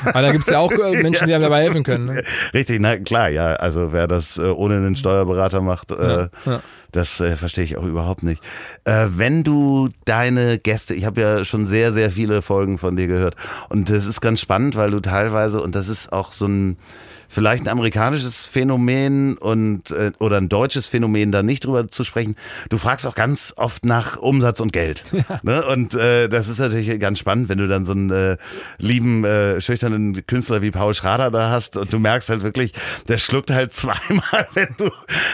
Aber 0.05 0.21
da 0.21 0.31
gibt 0.31 0.45
es 0.45 0.49
ja 0.49 0.59
auch 0.59 0.71
äh, 0.71 0.91
Menschen, 1.03 1.27
die 1.27 1.33
einem 1.33 1.43
dabei 1.43 1.63
helfen 1.63 1.83
können. 1.83 2.05
Ne? 2.05 2.23
Richtig, 2.53 2.79
na 2.79 2.97
klar, 2.97 3.27
ja. 3.27 3.47
Also 3.55 3.91
wer 3.91 4.07
das 4.07 4.37
äh, 4.37 4.43
ohne 4.43 4.77
einen 4.77 4.95
Steuerberater 4.95 5.59
macht, 5.59 5.91
äh, 5.91 5.95
ja, 5.95 6.29
ja. 6.45 6.61
das 6.93 7.19
äh, 7.19 7.35
verstehe 7.35 7.65
ich 7.65 7.75
auch 7.75 7.83
überhaupt 7.83 8.23
nicht. 8.23 8.41
Äh, 8.85 9.07
wenn 9.09 9.43
du 9.43 9.89
deine 10.05 10.57
Gäste, 10.57 10.95
ich 10.95 11.03
habe 11.03 11.19
ja 11.19 11.43
schon 11.43 11.67
sehr, 11.67 11.91
sehr 11.91 12.11
viele 12.11 12.41
Folgen 12.41 12.77
von 12.77 12.95
dir 12.95 13.07
gehört 13.07 13.35
und 13.67 13.89
das 13.89 14.05
ist 14.05 14.21
ganz 14.21 14.39
spannend, 14.39 14.77
weil 14.77 14.91
du 14.91 15.01
teilweise, 15.01 15.61
und 15.61 15.75
das 15.75 15.89
ist 15.89 16.13
auch 16.13 16.31
so 16.31 16.47
ein 16.47 16.77
vielleicht 17.33 17.65
ein 17.65 17.69
amerikanisches 17.69 18.45
Phänomen 18.45 19.37
und 19.37 19.91
äh, 19.91 20.11
oder 20.19 20.37
ein 20.37 20.49
deutsches 20.49 20.87
Phänomen, 20.87 21.31
da 21.31 21.43
nicht 21.43 21.65
drüber 21.65 21.87
zu 21.87 22.03
sprechen. 22.03 22.35
Du 22.69 22.77
fragst 22.77 23.07
auch 23.07 23.15
ganz 23.15 23.53
oft 23.57 23.85
nach 23.85 24.17
Umsatz 24.17 24.59
und 24.59 24.71
Geld. 24.71 25.03
Ja. 25.29 25.39
Ne? 25.41 25.63
Und 25.65 25.93
äh, 25.93 26.27
das 26.27 26.49
ist 26.49 26.59
natürlich 26.59 26.99
ganz 26.99 27.17
spannend, 27.17 27.47
wenn 27.47 27.57
du 27.57 27.67
dann 27.67 27.85
so 27.85 27.93
einen 27.93 28.09
äh, 28.09 28.37
lieben, 28.77 29.23
äh, 29.23 29.61
schüchternen 29.61 30.25
Künstler 30.27 30.61
wie 30.61 30.69
Paul 30.69 30.93
Schrader 30.93 31.31
da 31.31 31.49
hast 31.49 31.77
und 31.77 31.93
du 31.93 31.99
merkst 31.99 32.29
halt 32.29 32.43
wirklich, 32.43 32.73
der 33.07 33.17
schluckt 33.19 33.49
halt 33.49 33.71
zweimal, 33.73 34.47
wenn 34.53 34.69
du 34.77 34.89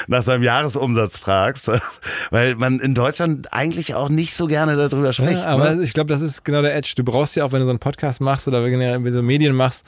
nach 0.07 0.21
seinem 0.21 0.43
Jahresumsatz 0.43 1.17
fragst. 1.17 1.71
Weil 2.29 2.55
man 2.55 2.79
in 2.79 2.93
Deutschland 2.93 3.51
eigentlich 3.51 3.95
auch 3.95 4.09
nicht 4.09 4.35
so 4.35 4.45
gerne 4.45 4.75
darüber 4.75 5.11
spricht. 5.11 5.39
Ja, 5.39 5.47
aber 5.47 5.75
ne? 5.75 5.83
ich 5.83 5.93
glaube, 5.93 6.13
das 6.13 6.21
ist 6.21 6.45
genau 6.45 6.61
der 6.61 6.75
Edge. 6.75 6.93
Du 6.95 7.03
brauchst 7.03 7.35
ja 7.35 7.45
auch, 7.45 7.51
wenn 7.51 7.61
du 7.61 7.65
so 7.65 7.71
einen 7.71 7.79
Podcast 7.79 8.21
machst 8.21 8.47
oder 8.47 8.63
wenn 8.63 9.03
du 9.03 9.11
so 9.11 9.23
Medien 9.23 9.55
machst, 9.55 9.85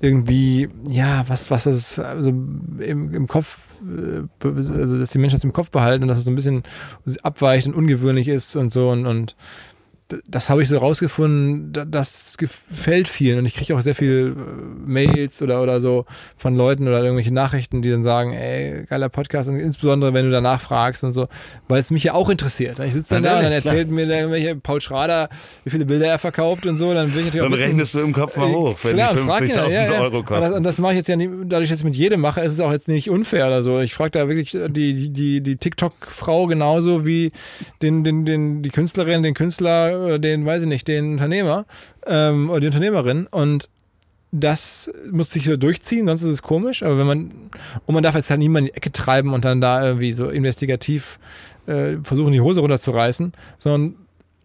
irgendwie, 0.00 0.68
ja, 0.88 1.24
was, 1.28 1.45
was 1.50 1.64
das 1.64 1.98
also 1.98 2.30
im, 2.30 3.14
im 3.14 3.26
Kopf, 3.26 3.80
äh, 3.82 4.46
also 4.46 4.98
dass 4.98 5.10
die 5.10 5.18
Menschen 5.18 5.36
das 5.36 5.44
im 5.44 5.52
Kopf 5.52 5.70
behalten 5.70 6.02
und 6.02 6.08
dass 6.08 6.18
es 6.18 6.24
so 6.24 6.30
ein 6.30 6.34
bisschen 6.34 6.62
abweicht 7.22 7.66
und 7.66 7.74
ungewöhnlich 7.74 8.28
ist 8.28 8.56
und 8.56 8.72
so 8.72 8.90
und, 8.90 9.06
und 9.06 9.36
das 10.26 10.48
habe 10.48 10.62
ich 10.62 10.68
so 10.68 10.78
rausgefunden, 10.78 11.90
das 11.90 12.34
gefällt 12.38 13.08
vielen 13.08 13.40
und 13.40 13.46
ich 13.46 13.54
kriege 13.54 13.74
auch 13.74 13.80
sehr 13.80 13.94
viel 13.94 14.36
äh, 14.36 14.88
Mails 14.88 15.42
oder, 15.42 15.60
oder 15.62 15.80
so 15.80 16.06
von 16.36 16.54
Leuten 16.54 16.86
oder 16.86 17.02
irgendwelche 17.02 17.34
Nachrichten, 17.34 17.82
die 17.82 17.90
dann 17.90 18.04
sagen, 18.04 18.32
ey, 18.32 18.84
geiler 18.88 19.08
Podcast 19.08 19.48
und 19.48 19.58
insbesondere, 19.58 20.14
wenn 20.14 20.24
du 20.24 20.30
danach 20.30 20.60
fragst 20.60 21.02
und 21.02 21.12
so, 21.12 21.26
weil 21.66 21.80
es 21.80 21.90
mich 21.90 22.04
ja 22.04 22.14
auch 22.14 22.28
interessiert. 22.28 22.78
Ich 22.78 22.92
sitze 22.92 23.14
dann 23.14 23.24
ja, 23.24 23.30
da 23.30 23.36
und 23.38 23.44
dann 23.44 23.52
erzählt 23.52 23.88
klar. 23.88 23.94
mir 23.94 24.06
der 24.06 24.18
irgendwelche 24.20 24.54
Paul 24.54 24.80
Schrader, 24.80 25.28
wie 25.64 25.70
viele 25.70 25.84
Bilder 25.84 26.06
er 26.06 26.18
verkauft 26.18 26.66
und 26.66 26.76
so, 26.76 26.94
dann 26.94 27.12
will 27.12 27.20
ich 27.20 27.24
natürlich 27.26 27.46
auch 27.46 27.50
Dann 27.50 27.58
rechnest 27.58 27.94
du 27.94 28.00
im 28.00 28.12
Kopf 28.12 28.36
mal 28.36 28.48
äh, 28.48 28.54
hoch, 28.54 28.78
wenn 28.82 28.92
klar, 28.94 29.14
die 29.14 29.20
50.000 29.20 29.70
ja, 29.70 29.92
ja, 29.92 30.00
Euro 30.02 30.22
kosten. 30.22 30.34
Und 30.34 30.42
das, 30.42 30.56
und 30.58 30.62
das 30.62 30.78
mache 30.78 30.92
ich 30.92 30.98
jetzt 30.98 31.08
ja 31.08 31.16
nicht, 31.16 31.30
dadurch, 31.46 31.70
dass 31.70 31.80
ich 31.80 31.84
mit 31.84 31.96
jedem 31.96 32.20
mache, 32.20 32.42
ist 32.42 32.52
es 32.52 32.60
auch 32.60 32.70
jetzt 32.70 32.86
nicht 32.86 33.10
unfair 33.10 33.48
oder 33.48 33.64
so. 33.64 33.80
Ich 33.80 33.94
frage 33.94 34.12
da 34.12 34.28
wirklich 34.28 34.56
die, 34.68 35.10
die, 35.10 35.40
die 35.40 35.56
TikTok-Frau 35.56 36.46
genauso 36.46 37.04
wie 37.04 37.32
den, 37.82 38.04
den, 38.04 38.24
den, 38.24 38.62
die 38.62 38.70
Künstlerin, 38.70 39.24
den 39.24 39.34
Künstler 39.34 39.95
oder 40.04 40.18
den, 40.18 40.46
weiß 40.46 40.62
ich 40.62 40.68
nicht, 40.68 40.88
den 40.88 41.12
Unternehmer 41.12 41.66
ähm, 42.06 42.50
oder 42.50 42.60
die 42.60 42.66
Unternehmerin 42.66 43.26
und 43.30 43.68
das 44.32 44.90
muss 45.10 45.30
sich 45.30 45.44
so 45.44 45.56
durchziehen, 45.56 46.06
sonst 46.06 46.22
ist 46.22 46.30
es 46.30 46.42
komisch. 46.42 46.82
Aber 46.82 46.98
wenn 46.98 47.06
man, 47.06 47.30
und 47.86 47.94
man 47.94 48.02
darf 48.02 48.14
jetzt 48.14 48.28
halt 48.28 48.40
niemand 48.40 48.66
in 48.66 48.72
die 48.72 48.76
Ecke 48.76 48.92
treiben 48.92 49.32
und 49.32 49.44
dann 49.44 49.60
da 49.60 49.86
irgendwie 49.86 50.12
so 50.12 50.28
investigativ 50.28 51.18
äh, 51.66 51.96
versuchen, 52.02 52.32
die 52.32 52.40
Hose 52.40 52.60
runterzureißen, 52.60 53.32
sondern 53.58 53.94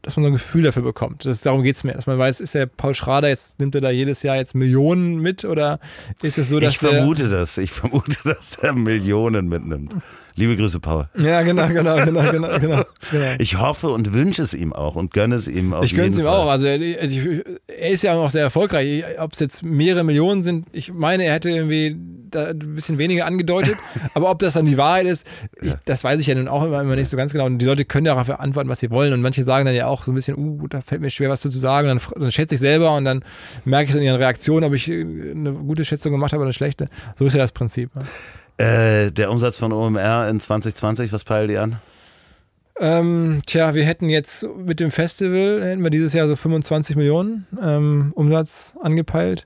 dass 0.01 0.15
man 0.17 0.23
so 0.23 0.27
ein 0.29 0.33
Gefühl 0.33 0.63
dafür 0.63 0.81
bekommt. 0.81 1.25
Das, 1.25 1.41
darum 1.41 1.61
geht 1.61 1.75
es 1.75 1.83
mir, 1.83 1.93
dass 1.93 2.07
man 2.07 2.17
weiß, 2.17 2.39
ist 2.39 2.55
der 2.55 2.65
Paul 2.65 2.95
Schrader 2.95 3.29
jetzt, 3.29 3.59
nimmt 3.59 3.75
er 3.75 3.81
da 3.81 3.91
jedes 3.91 4.23
Jahr 4.23 4.35
jetzt 4.35 4.55
Millionen 4.55 5.19
mit 5.19 5.45
oder 5.45 5.79
ist 6.23 6.37
es 6.37 6.49
so, 6.49 6.59
dass 6.59 6.71
ich 6.71 6.79
vermute 6.79 7.29
das. 7.29 7.57
Ich 7.57 7.71
vermute, 7.71 8.17
dass 8.23 8.57
er 8.57 8.73
Millionen 8.73 9.47
mitnimmt. 9.47 9.93
Liebe 10.41 10.57
Grüße, 10.57 10.79
Paul. 10.79 11.07
Ja, 11.19 11.43
genau, 11.43 11.67
genau, 11.67 12.03
genau, 12.03 12.31
genau, 12.31 12.59
genau. 12.59 12.83
genau. 13.11 13.27
Ich 13.37 13.59
hoffe 13.59 13.89
und 13.89 14.11
wünsche 14.11 14.41
es 14.41 14.55
ihm 14.55 14.73
auch 14.73 14.95
und 14.95 15.13
gönne 15.13 15.35
es 15.35 15.47
ihm 15.47 15.71
auch. 15.71 15.83
Ich 15.83 15.93
gönne 15.93 16.07
es 16.07 16.17
ihm 16.17 16.23
Fall. 16.23 16.33
auch. 16.33 16.49
Also, 16.49 16.65
er, 16.65 16.99
also 16.99 17.15
ich, 17.15 17.43
er 17.67 17.89
ist 17.91 18.01
ja 18.01 18.15
auch 18.15 18.31
sehr 18.31 18.41
erfolgreich. 18.41 19.03
Ob 19.19 19.33
es 19.33 19.39
jetzt 19.39 19.61
mehrere 19.61 20.03
Millionen 20.03 20.41
sind, 20.41 20.65
ich 20.71 20.91
meine, 20.91 21.25
er 21.25 21.35
hätte 21.35 21.51
irgendwie 21.51 21.95
da 22.31 22.47
ein 22.47 22.57
bisschen 22.73 22.97
weniger 22.97 23.27
angedeutet. 23.27 23.75
aber 24.15 24.31
ob 24.31 24.39
das 24.39 24.53
dann 24.53 24.65
die 24.65 24.77
Wahrheit 24.77 25.05
ist, 25.05 25.27
ich, 25.61 25.75
das 25.85 26.03
weiß 26.03 26.19
ich 26.19 26.25
ja 26.25 26.33
nun 26.33 26.47
auch 26.47 26.63
immer, 26.63 26.81
immer 26.81 26.95
nicht 26.95 27.09
so 27.09 27.17
ganz 27.17 27.33
genau. 27.33 27.45
Und 27.45 27.59
die 27.59 27.65
Leute 27.67 27.85
können 27.85 28.07
ja 28.07 28.13
auch 28.13 28.17
dafür 28.17 28.39
antworten, 28.39 28.67
was 28.67 28.79
sie 28.79 28.89
wollen. 28.89 29.13
Und 29.13 29.21
manche 29.21 29.43
sagen 29.43 29.67
dann 29.67 29.75
ja 29.75 29.85
auch 29.85 30.05
so 30.05 30.11
ein 30.11 30.15
bisschen, 30.15 30.39
uh, 30.39 30.67
da 30.67 30.81
fällt 30.81 31.01
mir 31.01 31.11
schwer, 31.11 31.29
was 31.29 31.41
zu 31.41 31.51
sagen. 31.51 31.87
Und 31.87 32.01
dann, 32.01 32.19
dann 32.19 32.31
schätze 32.31 32.55
ich 32.55 32.61
selber 32.61 32.95
und 32.95 33.05
dann 33.05 33.23
merke 33.63 33.91
ich 33.91 33.95
in 33.95 34.01
ihren 34.01 34.17
Reaktionen, 34.17 34.63
ob 34.63 34.73
ich 34.73 34.89
eine 34.89 35.53
gute 35.53 35.85
Schätzung 35.85 36.11
gemacht 36.11 36.33
habe 36.33 36.39
oder 36.41 36.47
eine 36.47 36.53
schlechte. 36.53 36.87
So 37.19 37.25
ist 37.25 37.33
ja 37.33 37.41
das 37.41 37.51
Prinzip. 37.51 37.91
Ja. 37.95 38.01
Äh, 38.57 39.11
der 39.11 39.31
Umsatz 39.31 39.57
von 39.57 39.71
OMR 39.71 40.27
in 40.29 40.39
2020, 40.39 41.11
was 41.11 41.23
peilt 41.23 41.49
die 41.49 41.57
an? 41.57 41.79
Ähm, 42.79 43.41
tja, 43.45 43.75
wir 43.75 43.85
hätten 43.85 44.09
jetzt 44.09 44.45
mit 44.57 44.79
dem 44.79 44.91
Festival, 44.91 45.63
hätten 45.63 45.83
wir 45.83 45.91
dieses 45.91 46.13
Jahr 46.13 46.27
so 46.27 46.35
25 46.35 46.95
Millionen 46.95 47.45
ähm, 47.61 48.11
Umsatz 48.15 48.73
angepeilt. 48.81 49.45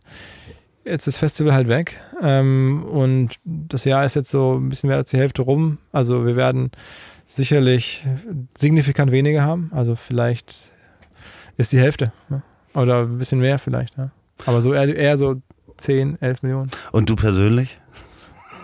Jetzt 0.85 1.07
ist 1.07 1.15
das 1.15 1.19
Festival 1.19 1.53
halt 1.53 1.67
weg 1.67 1.99
ähm, 2.21 2.85
und 2.85 3.35
das 3.43 3.83
Jahr 3.85 4.05
ist 4.05 4.15
jetzt 4.15 4.29
so 4.29 4.55
ein 4.57 4.69
bisschen 4.69 4.87
mehr 4.87 4.97
als 4.97 5.09
die 5.09 5.17
Hälfte 5.17 5.41
rum. 5.41 5.79
Also 5.91 6.25
wir 6.25 6.35
werden 6.35 6.71
sicherlich 7.27 8.05
signifikant 8.57 9.11
weniger 9.11 9.41
haben. 9.41 9.71
Also 9.73 9.95
vielleicht 9.95 10.71
ist 11.57 11.73
die 11.73 11.79
Hälfte 11.79 12.13
ne? 12.29 12.41
oder 12.73 13.01
ein 13.01 13.17
bisschen 13.17 13.39
mehr 13.39 13.59
vielleicht. 13.59 13.97
Ne? 13.97 14.11
Aber 14.45 14.61
so 14.61 14.73
eher, 14.73 14.95
eher 14.95 15.17
so 15.17 15.41
10, 15.77 16.21
11 16.21 16.43
Millionen. 16.43 16.71
Und 16.91 17.09
du 17.09 17.15
persönlich? 17.15 17.79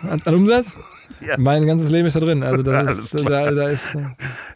An, 0.09 0.21
an 0.23 0.35
Umsatz? 0.35 0.77
Ja. 1.19 1.35
Mein 1.37 1.67
ganzes 1.67 1.91
Leben 1.91 2.07
ist 2.07 2.15
da 2.15 2.19
drin. 2.19 2.41
Also 2.41 2.63
da 2.63 2.81
ist, 2.89 3.13
da, 3.13 3.51
da 3.51 3.67
ist 3.67 3.95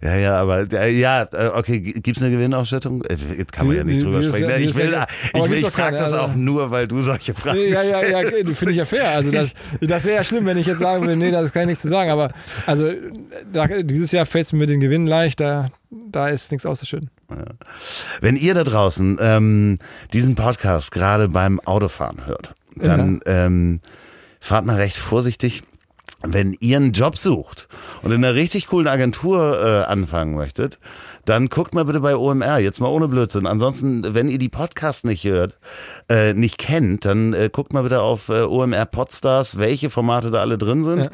ja, 0.02 0.16
ja, 0.16 0.40
aber 0.40 0.72
äh, 0.74 0.92
ja, 0.98 1.28
äh, 1.32 1.50
okay, 1.54 1.80
gibt 1.80 2.18
es 2.18 2.24
eine 2.24 2.32
Gewinnausstattung? 2.32 3.04
Äh, 3.04 3.46
kann 3.52 3.68
man 3.68 3.76
ja 3.76 3.84
nicht 3.84 4.00
die, 4.00 4.04
drüber 4.04 4.20
die 4.20 4.28
sprechen. 4.30 4.50
Ist, 4.50 4.70
ich 4.70 4.76
will, 4.76 4.92
ja, 4.92 5.06
ich, 5.34 5.52
ich 5.52 5.68
frage 5.68 5.98
das 5.98 6.14
also, 6.14 6.26
auch 6.26 6.36
nur, 6.36 6.72
weil 6.72 6.88
du 6.88 7.02
solche 7.02 7.36
Fragen 7.36 7.60
Ja, 7.60 7.84
ja, 7.84 8.04
ja, 8.04 8.30
finde 8.30 8.72
ich 8.72 8.78
ja 8.78 8.86
fair. 8.86 9.10
Also 9.10 9.32
das, 9.32 9.54
das 9.82 10.06
wäre 10.06 10.16
ja 10.16 10.24
schlimm, 10.24 10.46
wenn 10.46 10.58
ich 10.58 10.66
jetzt 10.66 10.80
sagen 10.80 11.04
würde, 11.04 11.16
nee, 11.16 11.30
das 11.30 11.52
kann 11.52 11.64
ich 11.64 11.68
nichts 11.68 11.82
zu 11.84 11.88
sagen. 11.88 12.10
Aber 12.10 12.32
also 12.66 12.90
da, 13.52 13.68
dieses 13.68 14.12
Jahr 14.12 14.26
fällt 14.26 14.48
es 14.48 14.54
mir 14.54 14.60
mit 14.60 14.70
den 14.70 14.80
Gewinnen 14.80 15.08
leicht, 15.08 15.40
da, 15.40 15.70
da 15.92 16.30
ist 16.30 16.52
nichts 16.52 16.66
auszuschütten. 16.66 17.12
Ja. 17.30 17.46
Wenn 18.22 18.38
ihr 18.38 18.56
da 18.56 18.64
draußen 18.64 19.18
ähm, 19.22 19.78
diesen 20.14 20.36
Podcast 20.36 20.92
gerade 20.92 21.30
beim 21.30 21.60
Autofahren 21.60 22.26
hört, 22.26 22.56
dann 22.76 23.22
ähm, 23.26 23.82
fahrt 24.46 24.66
mal 24.66 24.76
recht 24.76 24.98
vorsichtig. 24.98 25.64
Wenn 26.22 26.56
ihr 26.60 26.78
einen 26.78 26.92
Job 26.92 27.18
sucht 27.18 27.68
und 28.04 28.12
in 28.12 28.24
einer 28.24 28.36
richtig 28.36 28.68
coolen 28.68 28.88
Agentur 28.88 29.60
äh, 29.62 29.92
anfangen 29.92 30.36
möchtet, 30.36 30.80
dann 31.26 31.50
guckt 31.50 31.74
mal 31.74 31.86
bitte 31.86 32.00
bei 32.00 32.16
OMR, 32.16 32.60
jetzt 32.60 32.80
mal 32.80 32.88
ohne 32.88 33.08
Blödsinn. 33.08 33.48
Ansonsten, 33.48 34.14
wenn 34.14 34.30
ihr 34.30 34.38
die 34.38 34.50
Podcasts 34.50 35.04
nicht 35.04 35.24
hört, 35.24 35.58
äh, 36.10 36.34
nicht 36.34 36.58
kennt, 36.58 37.06
dann 37.06 37.34
äh, 37.34 37.50
guckt 37.52 37.74
mal 37.74 37.84
bitte 37.84 38.02
auf 38.02 38.30
äh, 38.30 38.44
OMR 38.44 38.86
Podstars, 38.86 39.58
welche 39.58 39.90
Formate 39.90 40.32
da 40.32 40.42
alle 40.42 40.58
drin 40.58 40.84
sind. 40.84 41.06
Ja. 41.06 41.10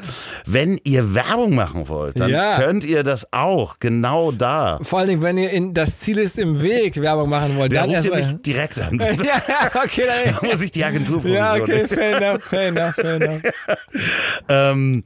Wenn 0.46 0.78
ihr 0.84 1.14
Werbung 1.14 1.54
machen 1.54 1.88
wollt, 1.88 2.20
dann 2.20 2.30
ja. 2.30 2.60
könnt 2.60 2.84
ihr 2.84 3.02
das 3.02 3.32
auch 3.32 3.78
genau 3.80 4.32
da. 4.32 4.78
Vor 4.82 4.98
allen 4.98 5.08
Dingen, 5.08 5.22
wenn 5.22 5.38
ihr 5.38 5.50
in 5.50 5.74
das 5.74 5.98
Ziel 5.98 6.18
ist 6.18 6.38
im 6.38 6.62
Weg 6.62 7.00
Werbung 7.00 7.30
machen 7.30 7.56
wollt, 7.56 7.72
Der 7.72 7.86
dann 7.86 7.90
ruft 7.90 8.04
ihr 8.04 8.14
mich 8.14 8.42
direkt 8.42 8.80
an. 8.80 8.98
ja, 9.24 9.42
okay, 9.82 10.04
dann, 10.06 10.36
dann 10.40 10.50
muss 10.50 10.62
ich 10.62 10.70
die 10.70 10.84
Agentur 10.84 11.22
Ja, 11.24 11.54
okay, 11.54 11.88
fair 11.88 12.20
enough, 12.20 12.44
fair 12.44 12.68
enough, 12.68 12.94
fair 12.94 13.14
enough. 13.14 13.42
ähm, 14.48 15.04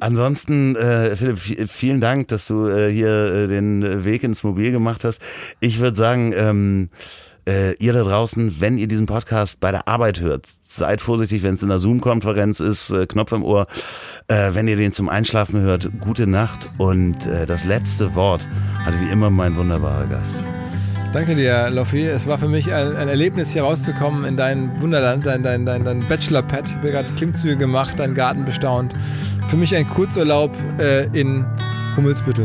ansonsten, 0.00 0.76
äh, 0.76 1.16
Philipp, 1.16 1.70
vielen 1.70 2.00
Dank, 2.00 2.28
dass 2.28 2.46
du 2.46 2.66
äh, 2.66 2.90
hier 2.90 3.08
äh, 3.08 3.46
den 3.46 4.04
Weg 4.04 4.24
ins 4.24 4.42
Mobil 4.48 4.72
gemacht 4.72 5.04
hast. 5.04 5.20
Ich 5.60 5.78
würde 5.78 5.96
sagen, 5.96 6.32
ähm, 6.36 6.88
äh, 7.48 7.72
ihr 7.74 7.92
da 7.92 8.02
draußen, 8.02 8.60
wenn 8.60 8.76
ihr 8.76 8.88
diesen 8.88 9.06
Podcast 9.06 9.58
bei 9.58 9.70
der 9.70 9.88
Arbeit 9.88 10.20
hört, 10.20 10.46
seid 10.66 11.00
vorsichtig, 11.00 11.42
wenn 11.42 11.54
es 11.54 11.62
in 11.62 11.70
einer 11.70 11.78
Zoom-Konferenz 11.78 12.60
ist, 12.60 12.90
äh, 12.90 13.06
Knopf 13.06 13.32
im 13.32 13.42
Ohr. 13.42 13.66
Äh, 14.28 14.50
wenn 14.52 14.68
ihr 14.68 14.76
den 14.76 14.92
zum 14.92 15.08
Einschlafen 15.08 15.60
hört, 15.60 15.88
gute 16.00 16.26
Nacht. 16.26 16.68
Und 16.76 17.26
äh, 17.26 17.46
das 17.46 17.64
letzte 17.64 18.14
Wort 18.14 18.46
hat 18.84 18.94
wie 19.00 19.10
immer 19.10 19.30
mein 19.30 19.56
wunderbarer 19.56 20.06
Gast. 20.06 20.36
Danke 21.14 21.34
dir, 21.34 21.70
Lofi. 21.70 22.06
Es 22.06 22.26
war 22.26 22.38
für 22.38 22.48
mich 22.48 22.70
ein, 22.70 22.94
ein, 22.94 23.08
Erlebnis, 23.08 23.50
hier 23.50 23.62
rauszukommen 23.62 24.26
in 24.26 24.36
dein 24.36 24.82
Wunderland, 24.82 25.24
dein, 25.24 25.42
dein, 25.42 25.64
dein, 25.64 25.82
dein 25.82 26.00
Bachelor-Pad. 26.00 26.66
Ich 26.66 26.74
habe 26.74 26.90
gerade 26.90 27.08
Klimmzüge 27.16 27.56
gemacht, 27.56 27.98
deinen 27.98 28.14
Garten 28.14 28.44
bestaunt. 28.44 28.92
Für 29.48 29.56
mich 29.56 29.74
ein 29.74 29.88
Kurzurlaub 29.88 30.54
äh, 30.78 31.04
in 31.18 31.46
Hummelsbüttel. 31.96 32.44